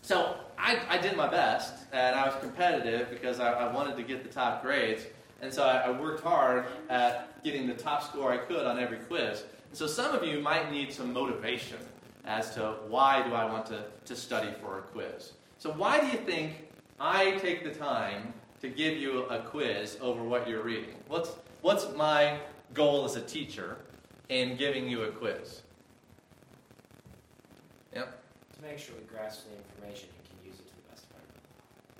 so 0.02 0.36
I, 0.58 0.80
I 0.88 0.98
did 0.98 1.16
my 1.16 1.28
best, 1.28 1.84
and 1.92 2.14
I 2.14 2.26
was 2.26 2.34
competitive 2.40 3.10
because 3.10 3.40
I, 3.40 3.52
I 3.52 3.72
wanted 3.72 3.96
to 3.96 4.02
get 4.02 4.22
the 4.22 4.28
top 4.28 4.62
grades. 4.62 5.02
And 5.42 5.52
so 5.52 5.64
I, 5.64 5.78
I 5.78 6.00
worked 6.00 6.22
hard 6.22 6.64
at 6.88 7.42
getting 7.44 7.66
the 7.66 7.74
top 7.74 8.02
score 8.02 8.32
I 8.32 8.38
could 8.38 8.64
on 8.66 8.78
every 8.78 8.98
quiz. 8.98 9.44
And 9.68 9.76
so 9.76 9.86
some 9.86 10.14
of 10.14 10.24
you 10.24 10.40
might 10.40 10.70
need 10.70 10.92
some 10.92 11.12
motivation 11.12 11.78
as 12.24 12.54
to 12.54 12.74
why 12.88 13.22
do 13.26 13.34
I 13.34 13.44
want 13.44 13.66
to, 13.66 13.84
to 14.04 14.16
study 14.16 14.52
for 14.60 14.78
a 14.78 14.82
quiz. 14.82 15.32
So 15.58 15.72
why 15.72 16.00
do 16.00 16.06
you 16.06 16.18
think 16.18 16.68
I 16.98 17.32
take 17.32 17.62
the 17.62 17.70
time 17.70 18.32
to 18.60 18.68
give 18.68 18.96
you 18.96 19.24
a 19.24 19.40
quiz 19.40 19.98
over 20.00 20.22
what 20.22 20.48
you're 20.48 20.62
reading? 20.62 20.96
What's, 21.08 21.30
what's 21.60 21.94
my 21.94 22.38
goal 22.74 23.04
as 23.04 23.16
a 23.16 23.20
teacher 23.20 23.78
in 24.28 24.56
giving 24.56 24.88
you 24.88 25.02
a 25.02 25.08
quiz? 25.08 25.62
Yep. 27.94 28.22
To 28.56 28.62
make 28.62 28.78
sure 28.78 28.94
we 28.96 29.04
grasp 29.04 29.44
the 29.48 29.56
information 29.56 30.08
and 30.18 30.28
can 30.28 30.50
use 30.50 30.58
it 30.58 30.66
to 30.68 30.74
the 30.74 30.90
best 30.90 31.04
of 31.04 31.16
our 31.16 31.22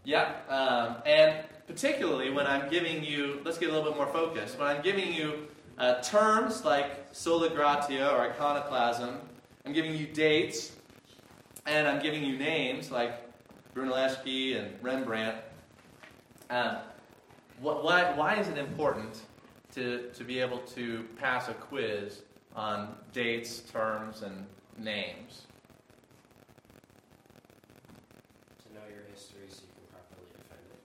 Yep. 0.07 0.50
Um, 0.50 0.96
and 1.04 1.44
particularly 1.66 2.30
when 2.30 2.46
I'm 2.46 2.70
giving 2.70 3.02
you, 3.04 3.40
let's 3.44 3.59
get 3.59 3.70
a 3.70 3.72
little 3.72 3.90
bit 3.90 3.96
more 3.96 4.07
focused. 4.07 4.57
When 4.57 4.68
I'm 4.68 4.80
giving 4.80 5.12
you 5.12 5.48
uh, 5.78 6.00
terms 6.00 6.64
like 6.64 7.09
sola 7.11 7.50
gratia 7.50 8.09
or 8.11 8.20
iconoclasm, 8.20 9.18
I'm 9.64 9.72
giving 9.72 9.96
you 9.96 10.07
dates, 10.07 10.76
and 11.66 11.88
I'm 11.88 12.00
giving 12.00 12.22
you 12.24 12.38
names 12.38 12.92
like 12.92 13.20
Brunelleschi 13.74 14.57
and 14.57 14.72
Rembrandt. 14.80 15.38
Um, 16.50 16.76
wh- 17.61 17.82
why, 17.84 18.12
why 18.14 18.36
is 18.36 18.46
it 18.46 18.59
important 18.59 19.22
to, 19.74 20.09
to 20.14 20.22
be 20.22 20.38
able 20.38 20.59
to 20.59 21.04
pass 21.18 21.48
a 21.48 21.54
quiz 21.54 22.22
on 22.54 22.94
dates, 23.12 23.59
terms, 23.59 24.22
and 24.22 24.46
names? 24.78 25.42
To 28.62 28.72
know 28.72 28.86
your 28.88 29.02
history 29.12 29.48
so 29.48 29.62
you 29.62 29.72
can 29.74 29.84
properly 29.90 30.30
defend 30.32 30.61
it. 30.70 30.78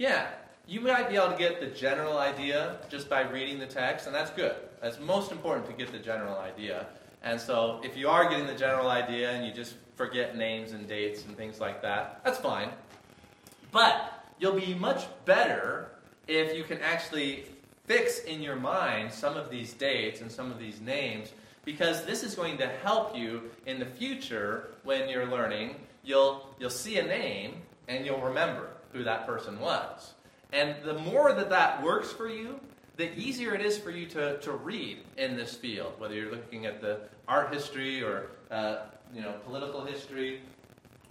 Yeah, 0.00 0.28
you 0.66 0.80
might 0.80 1.10
be 1.10 1.16
able 1.16 1.32
to 1.32 1.36
get 1.36 1.60
the 1.60 1.66
general 1.66 2.16
idea 2.16 2.78
just 2.88 3.10
by 3.10 3.20
reading 3.20 3.58
the 3.58 3.66
text, 3.66 4.06
and 4.06 4.14
that's 4.14 4.30
good. 4.30 4.54
That's 4.80 4.98
most 4.98 5.30
important 5.30 5.66
to 5.66 5.74
get 5.74 5.92
the 5.92 5.98
general 5.98 6.38
idea. 6.38 6.86
And 7.22 7.38
so, 7.38 7.82
if 7.84 7.98
you 7.98 8.08
are 8.08 8.26
getting 8.30 8.46
the 8.46 8.54
general 8.54 8.88
idea 8.88 9.30
and 9.30 9.46
you 9.46 9.52
just 9.52 9.74
forget 9.96 10.38
names 10.38 10.72
and 10.72 10.88
dates 10.88 11.26
and 11.26 11.36
things 11.36 11.60
like 11.60 11.82
that, 11.82 12.22
that's 12.24 12.38
fine. 12.38 12.70
But 13.72 14.24
you'll 14.38 14.58
be 14.58 14.72
much 14.72 15.04
better 15.26 15.90
if 16.26 16.56
you 16.56 16.64
can 16.64 16.78
actually 16.80 17.44
fix 17.84 18.20
in 18.20 18.40
your 18.40 18.56
mind 18.56 19.12
some 19.12 19.36
of 19.36 19.50
these 19.50 19.74
dates 19.74 20.22
and 20.22 20.32
some 20.32 20.50
of 20.50 20.58
these 20.58 20.80
names 20.80 21.30
because 21.66 22.06
this 22.06 22.22
is 22.22 22.34
going 22.34 22.56
to 22.56 22.68
help 22.82 23.14
you 23.14 23.50
in 23.66 23.78
the 23.78 23.84
future 23.84 24.70
when 24.82 25.10
you're 25.10 25.26
learning. 25.26 25.74
You'll, 26.04 26.48
you'll 26.58 26.70
see 26.70 26.96
a 26.96 27.06
name 27.06 27.56
and 27.86 28.06
you'll 28.06 28.22
remember 28.22 28.70
who 28.92 29.04
that 29.04 29.26
person 29.26 29.58
was. 29.60 30.14
And 30.52 30.76
the 30.84 30.94
more 30.94 31.32
that 31.32 31.50
that 31.50 31.82
works 31.82 32.12
for 32.12 32.28
you, 32.28 32.58
the 32.96 33.16
easier 33.18 33.54
it 33.54 33.62
is 33.62 33.78
for 33.78 33.90
you 33.90 34.06
to, 34.06 34.38
to 34.40 34.52
read 34.52 34.98
in 35.16 35.36
this 35.36 35.54
field, 35.54 35.94
whether 35.98 36.14
you're 36.14 36.30
looking 36.30 36.66
at 36.66 36.80
the 36.80 37.00
art 37.28 37.52
history 37.52 38.02
or 38.02 38.30
uh, 38.50 38.80
you 39.14 39.22
know, 39.22 39.32
political 39.44 39.84
history 39.84 40.40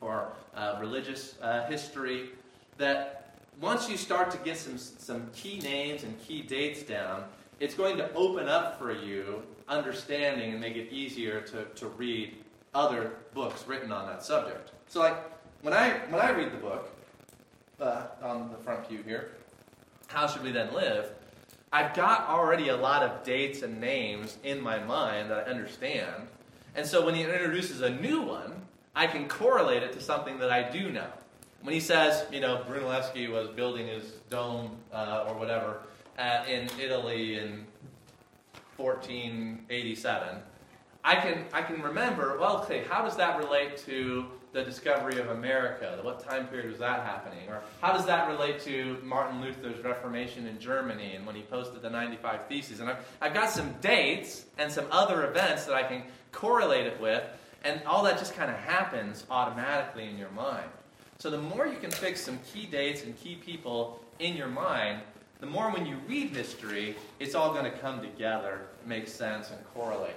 or 0.01 0.33
uh, 0.55 0.77
religious 0.79 1.35
uh, 1.41 1.65
history, 1.67 2.29
that 2.77 3.35
once 3.59 3.89
you 3.89 3.97
start 3.97 4.31
to 4.31 4.37
get 4.39 4.57
some, 4.57 4.77
some 4.77 5.29
key 5.33 5.59
names 5.59 6.03
and 6.03 6.19
key 6.21 6.41
dates 6.41 6.83
down, 6.83 7.23
it's 7.59 7.73
going 7.73 7.97
to 7.97 8.13
open 8.13 8.47
up 8.47 8.77
for 8.77 8.93
you 8.93 9.43
understanding 9.67 10.51
and 10.51 10.61
make 10.61 10.75
it 10.75 10.91
easier 10.91 11.41
to, 11.41 11.65
to 11.75 11.87
read 11.87 12.35
other 12.73 13.13
books 13.33 13.65
written 13.67 13.91
on 13.91 14.07
that 14.07 14.23
subject. 14.23 14.71
So, 14.87 14.99
like, 14.99 15.17
when 15.61 15.73
I, 15.73 15.91
when 16.09 16.21
I 16.21 16.31
read 16.31 16.51
the 16.51 16.57
book, 16.57 16.89
uh, 17.81 18.07
on 18.21 18.51
the 18.51 18.57
front 18.57 18.87
pew 18.87 19.01
here, 19.03 19.31
How 20.07 20.27
Should 20.27 20.43
We 20.43 20.51
Then 20.51 20.73
Live? 20.73 21.11
I've 21.71 21.93
got 21.93 22.27
already 22.27 22.69
a 22.69 22.77
lot 22.77 23.03
of 23.03 23.23
dates 23.23 23.61
and 23.61 23.79
names 23.79 24.37
in 24.43 24.59
my 24.59 24.79
mind 24.79 25.29
that 25.29 25.47
I 25.47 25.49
understand. 25.49 26.27
And 26.75 26.85
so 26.85 27.05
when 27.05 27.13
he 27.13 27.23
introduces 27.23 27.81
a 27.81 27.89
new 27.89 28.21
one, 28.21 28.61
I 28.95 29.07
can 29.07 29.27
correlate 29.27 29.83
it 29.83 29.93
to 29.93 30.01
something 30.01 30.39
that 30.39 30.51
I 30.51 30.69
do 30.69 30.91
know. 30.91 31.07
When 31.61 31.73
he 31.73 31.79
says, 31.79 32.25
you 32.31 32.39
know, 32.39 32.63
Brunelleschi 32.67 33.31
was 33.31 33.49
building 33.49 33.87
his 33.87 34.03
dome 34.29 34.77
uh, 34.91 35.25
or 35.27 35.35
whatever 35.35 35.81
uh, 36.17 36.43
in 36.47 36.69
Italy 36.79 37.37
in 37.37 37.65
1487, 38.77 40.37
I 41.03 41.15
can, 41.15 41.45
I 41.53 41.61
can 41.61 41.81
remember, 41.81 42.37
well, 42.39 42.63
okay, 42.63 42.83
how 42.89 43.03
does 43.03 43.15
that 43.17 43.37
relate 43.37 43.77
to 43.85 44.25
the 44.51 44.63
discovery 44.63 45.19
of 45.19 45.29
America? 45.29 45.97
What 46.01 46.27
time 46.27 46.47
period 46.47 46.69
was 46.69 46.79
that 46.79 47.03
happening? 47.03 47.47
Or 47.47 47.61
how 47.81 47.93
does 47.93 48.05
that 48.05 48.27
relate 48.27 48.59
to 48.61 48.97
Martin 49.03 49.41
Luther's 49.41 49.83
Reformation 49.83 50.47
in 50.47 50.59
Germany 50.59 51.15
and 51.15 51.25
when 51.25 51.35
he 51.35 51.41
posted 51.43 51.81
the 51.81 51.89
95 51.89 52.47
Theses? 52.47 52.79
And 52.79 52.89
I've, 52.89 53.05
I've 53.21 53.33
got 53.33 53.49
some 53.49 53.73
dates 53.81 54.45
and 54.57 54.71
some 54.71 54.85
other 54.91 55.29
events 55.29 55.65
that 55.65 55.75
I 55.75 55.83
can 55.83 56.03
correlate 56.31 56.87
it 56.87 56.99
with, 56.99 57.23
and 57.63 57.81
all 57.85 58.03
that 58.03 58.17
just 58.17 58.35
kind 58.35 58.49
of 58.49 58.57
happens 58.57 59.25
automatically 59.29 60.07
in 60.07 60.17
your 60.17 60.31
mind. 60.31 60.69
So 61.17 61.29
the 61.29 61.37
more 61.37 61.67
you 61.67 61.77
can 61.77 61.91
fix 61.91 62.21
some 62.21 62.39
key 62.51 62.65
dates 62.65 63.03
and 63.03 63.17
key 63.17 63.35
people 63.35 63.99
in 64.19 64.35
your 64.35 64.47
mind, 64.47 65.01
the 65.39 65.45
more 65.45 65.71
when 65.71 65.85
you 65.85 65.97
read 66.07 66.29
history, 66.35 66.95
it's 67.19 67.35
all 67.35 67.53
going 67.53 67.65
to 67.65 67.77
come 67.77 68.01
together, 68.01 68.67
make 68.85 69.07
sense, 69.07 69.51
and 69.51 69.59
correlate. 69.73 70.15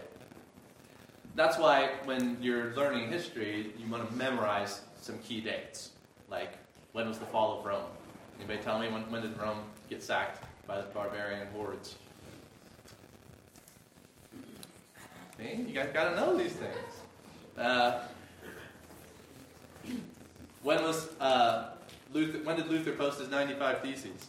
That's 1.34 1.58
why 1.58 1.90
when 2.04 2.36
you're 2.42 2.74
learning 2.74 3.08
history, 3.08 3.72
you 3.78 3.90
want 3.90 4.08
to 4.08 4.14
memorize 4.14 4.82
some 5.00 5.18
key 5.18 5.40
dates. 5.40 5.90
Like, 6.30 6.52
when 6.92 7.08
was 7.08 7.18
the 7.18 7.26
fall 7.26 7.58
of 7.58 7.64
Rome? 7.64 7.84
Anybody 8.38 8.62
tell 8.62 8.78
me 8.78 8.88
when, 8.88 9.10
when 9.10 9.22
did 9.22 9.38
Rome 9.38 9.60
get 9.88 10.02
sacked 10.02 10.44
by 10.66 10.78
the 10.78 10.86
barbarian 10.88 11.46
hordes? 11.54 11.96
See? 15.38 15.64
You 15.66 15.74
guys 15.74 15.88
got 15.92 16.10
to 16.10 16.16
know 16.16 16.36
these 16.36 16.52
things. 16.52 17.56
Uh, 17.56 18.02
when 20.62 20.82
was 20.82 21.08
uh, 21.18 21.70
Luther? 22.12 22.38
When 22.44 22.56
did 22.56 22.68
Luther 22.68 22.92
post 22.92 23.20
his 23.20 23.28
95 23.28 23.80
Theses? 23.80 24.28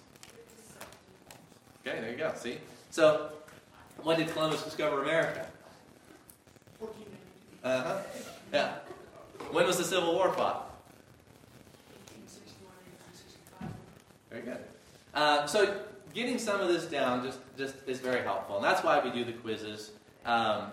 Okay, 1.85 1.99
there 1.99 2.11
you 2.11 2.17
go. 2.17 2.31
See. 2.35 2.57
So, 2.91 3.29
when 4.01 4.17
did 4.17 4.29
Columbus 4.29 4.63
discover 4.63 5.03
America? 5.03 5.47
Uh 7.63 7.81
huh. 7.81 7.97
Yeah. 8.51 8.75
When 9.51 9.65
was 9.65 9.77
the 9.77 9.83
Civil 9.83 10.13
War 10.13 10.31
fought? 10.33 10.69
Very 14.29 14.41
good. 14.43 14.57
Uh, 15.13 15.45
so 15.45 15.81
getting 16.13 16.39
some 16.39 16.59
of 16.59 16.67
this 16.67 16.85
down 16.85 17.23
just, 17.23 17.39
just 17.57 17.75
is 17.87 17.99
very 17.99 18.21
helpful. 18.21 18.57
And 18.57 18.65
that's 18.65 18.83
why 18.83 18.99
we 18.99 19.11
do 19.11 19.23
the 19.23 19.33
quizzes. 19.33 19.91
Um, 20.25 20.71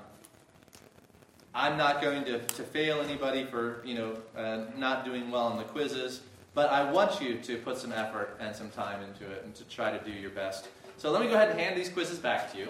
I'm 1.55 1.77
not 1.77 2.01
going 2.01 2.25
to, 2.25 2.39
to 2.39 2.63
fail 2.63 3.01
anybody 3.01 3.45
for 3.45 3.83
you 3.85 3.95
know 3.95 4.17
uh, 4.37 4.65
not 4.77 5.05
doing 5.05 5.31
well 5.31 5.45
on 5.45 5.59
the 5.59 5.65
quizzes, 5.65 6.21
but 6.55 6.71
I 6.71 6.91
want 6.91 7.21
you 7.21 7.39
to 7.39 7.57
put 7.59 7.77
some 7.77 7.93
effort 7.93 8.37
and 8.41 8.55
some 8.55 8.71
time 8.71 9.03
into 9.03 9.31
it 9.31 9.43
and 9.45 9.55
to 9.57 9.65
try 9.65 9.97
to 9.97 10.05
do 10.05 10.13
your 10.13 10.31
best. 10.31 10.69
So 10.97 11.11
let 11.11 11.21
me 11.23 11.29
go 11.29 11.35
ahead 11.35 11.51
and 11.51 11.59
hand 11.59 11.77
these 11.77 11.89
quizzes 11.89 12.19
back 12.19 12.53
to 12.53 12.59
you. 12.59 12.69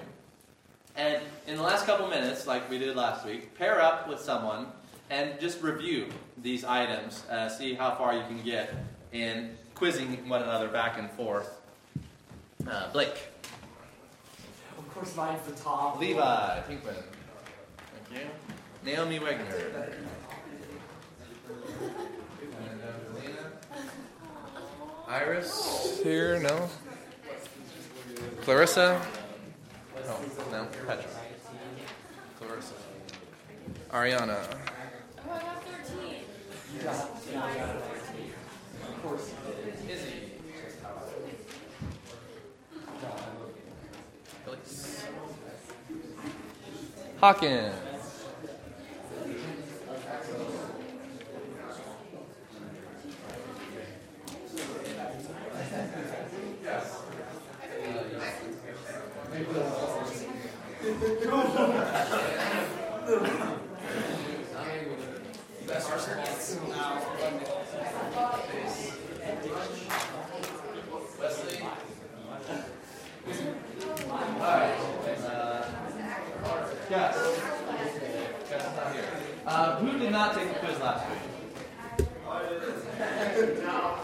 And 1.01 1.23
in 1.47 1.57
the 1.57 1.63
last 1.63 1.87
couple 1.87 2.07
minutes, 2.09 2.47
like 2.47 2.69
we 2.69 2.79
did 2.79 2.95
last 2.95 3.25
week, 3.25 3.55
pair 3.57 3.81
up 3.81 4.07
with 4.07 4.21
someone 4.21 4.67
and 5.09 5.41
just 5.41 5.63
review 5.63 6.09
these 6.43 6.63
items, 6.63 7.25
uh, 7.31 7.49
see 7.49 7.73
how 7.73 7.95
far 7.95 8.15
you 8.15 8.23
can 8.25 8.43
get 8.43 8.75
in 9.13 9.57
quizzing 9.75 10.29
one 10.29 10.43
another 10.43 10.69
back 10.69 10.99
and 10.99 11.11
forth. 11.13 11.59
Uh, 12.71 12.93
Blake, 12.93 13.17
Of 14.77 14.95
course, 14.95 15.17
mine's 15.17 15.43
the 15.47 15.53
top. 15.53 15.99
Levi, 15.99 16.61
Pinkman. 16.69 17.03
Thank 18.11 18.23
you. 18.23 18.29
Naomi 18.85 19.19
Wegner. 19.21 19.95
And 22.69 22.81
Evelina. 22.83 23.53
Iris 25.09 26.01
here, 26.03 26.39
no. 26.41 26.69
Clarissa. 28.43 29.01
Oh, 30.09 30.21
no, 30.53 30.67
Petra. 30.87 31.11
Clarissa. 32.39 32.75
Ariana. 33.93 34.39
Oh, 35.19 35.33
I 35.33 35.39
got 35.41 35.63
13. 35.63 36.17
Izzy. 39.89 40.13
Elise. 44.47 45.05
Hawkins. 47.21 47.51
Wesley. 47.53 47.81
Alright. 47.81 47.90
Uh, 61.03 61.07
who 79.77 79.99
did 79.99 80.13
not 80.13 80.35
take 80.35 80.53
the 80.53 80.59
quiz 80.59 80.79
last 80.81 81.07
week? 81.09 81.19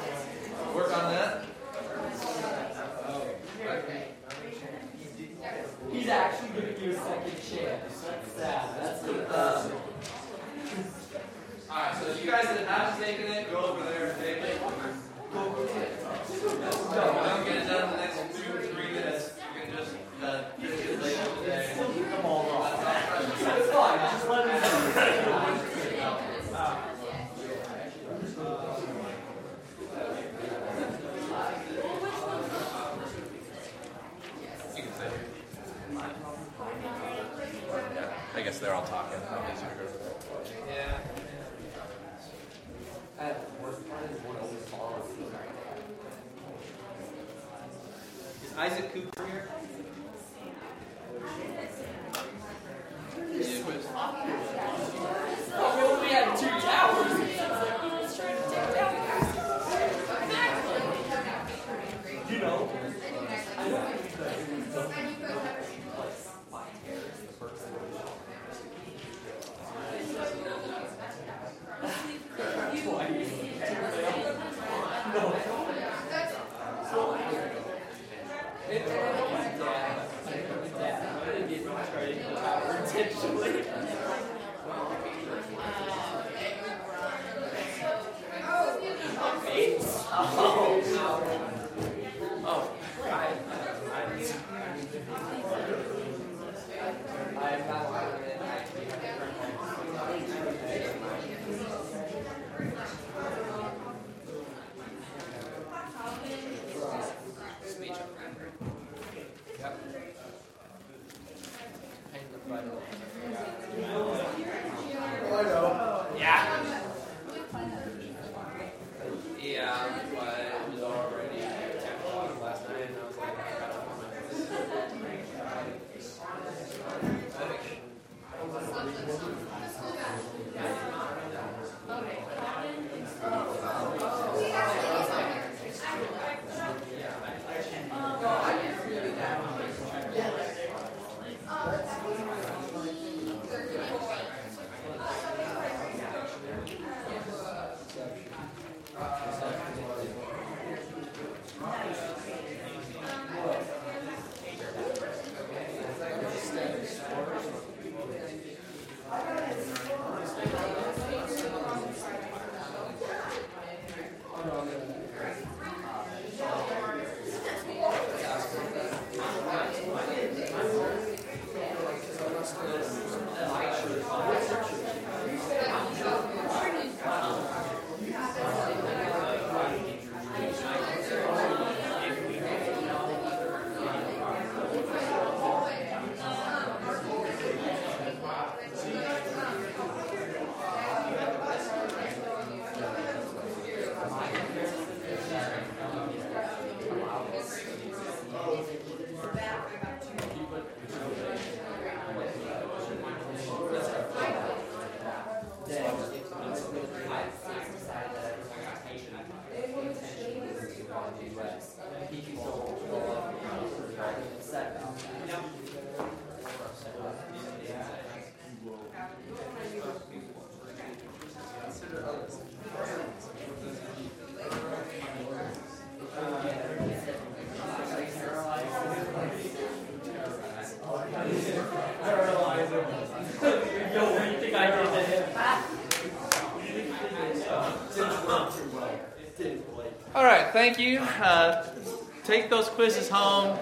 take 242.46 242.50
those 242.50 242.68
quizzes 242.68 243.08
home, 243.08 243.58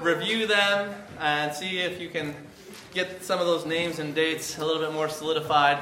review 0.00 0.46
them, 0.46 0.94
and 1.18 1.52
see 1.52 1.80
if 1.80 2.00
you 2.00 2.08
can 2.08 2.32
get 2.94 3.24
some 3.24 3.40
of 3.40 3.46
those 3.46 3.66
names 3.66 3.98
and 3.98 4.14
dates 4.14 4.56
a 4.58 4.64
little 4.64 4.80
bit 4.80 4.92
more 4.92 5.08
solidified. 5.08 5.78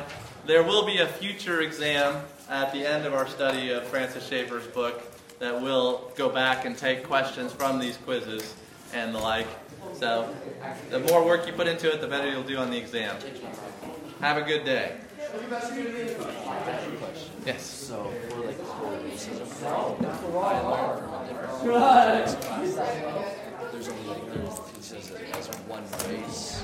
There 0.46 0.62
will 0.62 0.86
be 0.86 0.96
a 0.98 1.06
future 1.06 1.60
exam 1.60 2.24
at 2.48 2.72
the 2.72 2.86
end 2.86 3.04
of 3.04 3.12
our 3.12 3.28
study 3.28 3.68
of 3.68 3.86
Francis 3.88 4.26
Schaeffer's 4.26 4.66
book 4.68 5.02
that 5.40 5.60
will 5.60 6.10
go 6.16 6.30
back 6.30 6.64
and 6.64 6.74
take 6.74 7.04
questions 7.04 7.52
from 7.52 7.78
these 7.78 7.98
quizzes 7.98 8.54
and 8.94 9.14
the 9.14 9.18
like. 9.18 9.48
So, 9.92 10.34
the 10.88 11.00
more 11.00 11.22
work 11.22 11.46
you 11.46 11.52
put 11.52 11.66
into 11.66 11.92
it, 11.92 12.00
the 12.00 12.08
better 12.08 12.30
you'll 12.30 12.42
do 12.44 12.56
on 12.56 12.70
the 12.70 12.78
exam. 12.78 13.14
Have 14.20 14.38
a 14.38 14.42
good 14.42 14.64
day. 14.64 14.96
Yes. 17.46 17.62
So, 17.62 18.10
for 18.28 18.40
like 18.44 18.58
the 18.58 18.64
whole 18.64 18.92
racism, 18.98 19.46
I 19.64 20.60
learned 20.60 21.00
from 21.00 21.14
a 21.14 21.16
different. 21.28 21.64
There's 23.72 23.88
only 23.88 24.06
like, 24.08 24.22
it 24.76 24.82
says 24.82 25.08
that 25.10 25.36
as 25.36 25.46
one 25.68 25.84
race, 26.08 26.62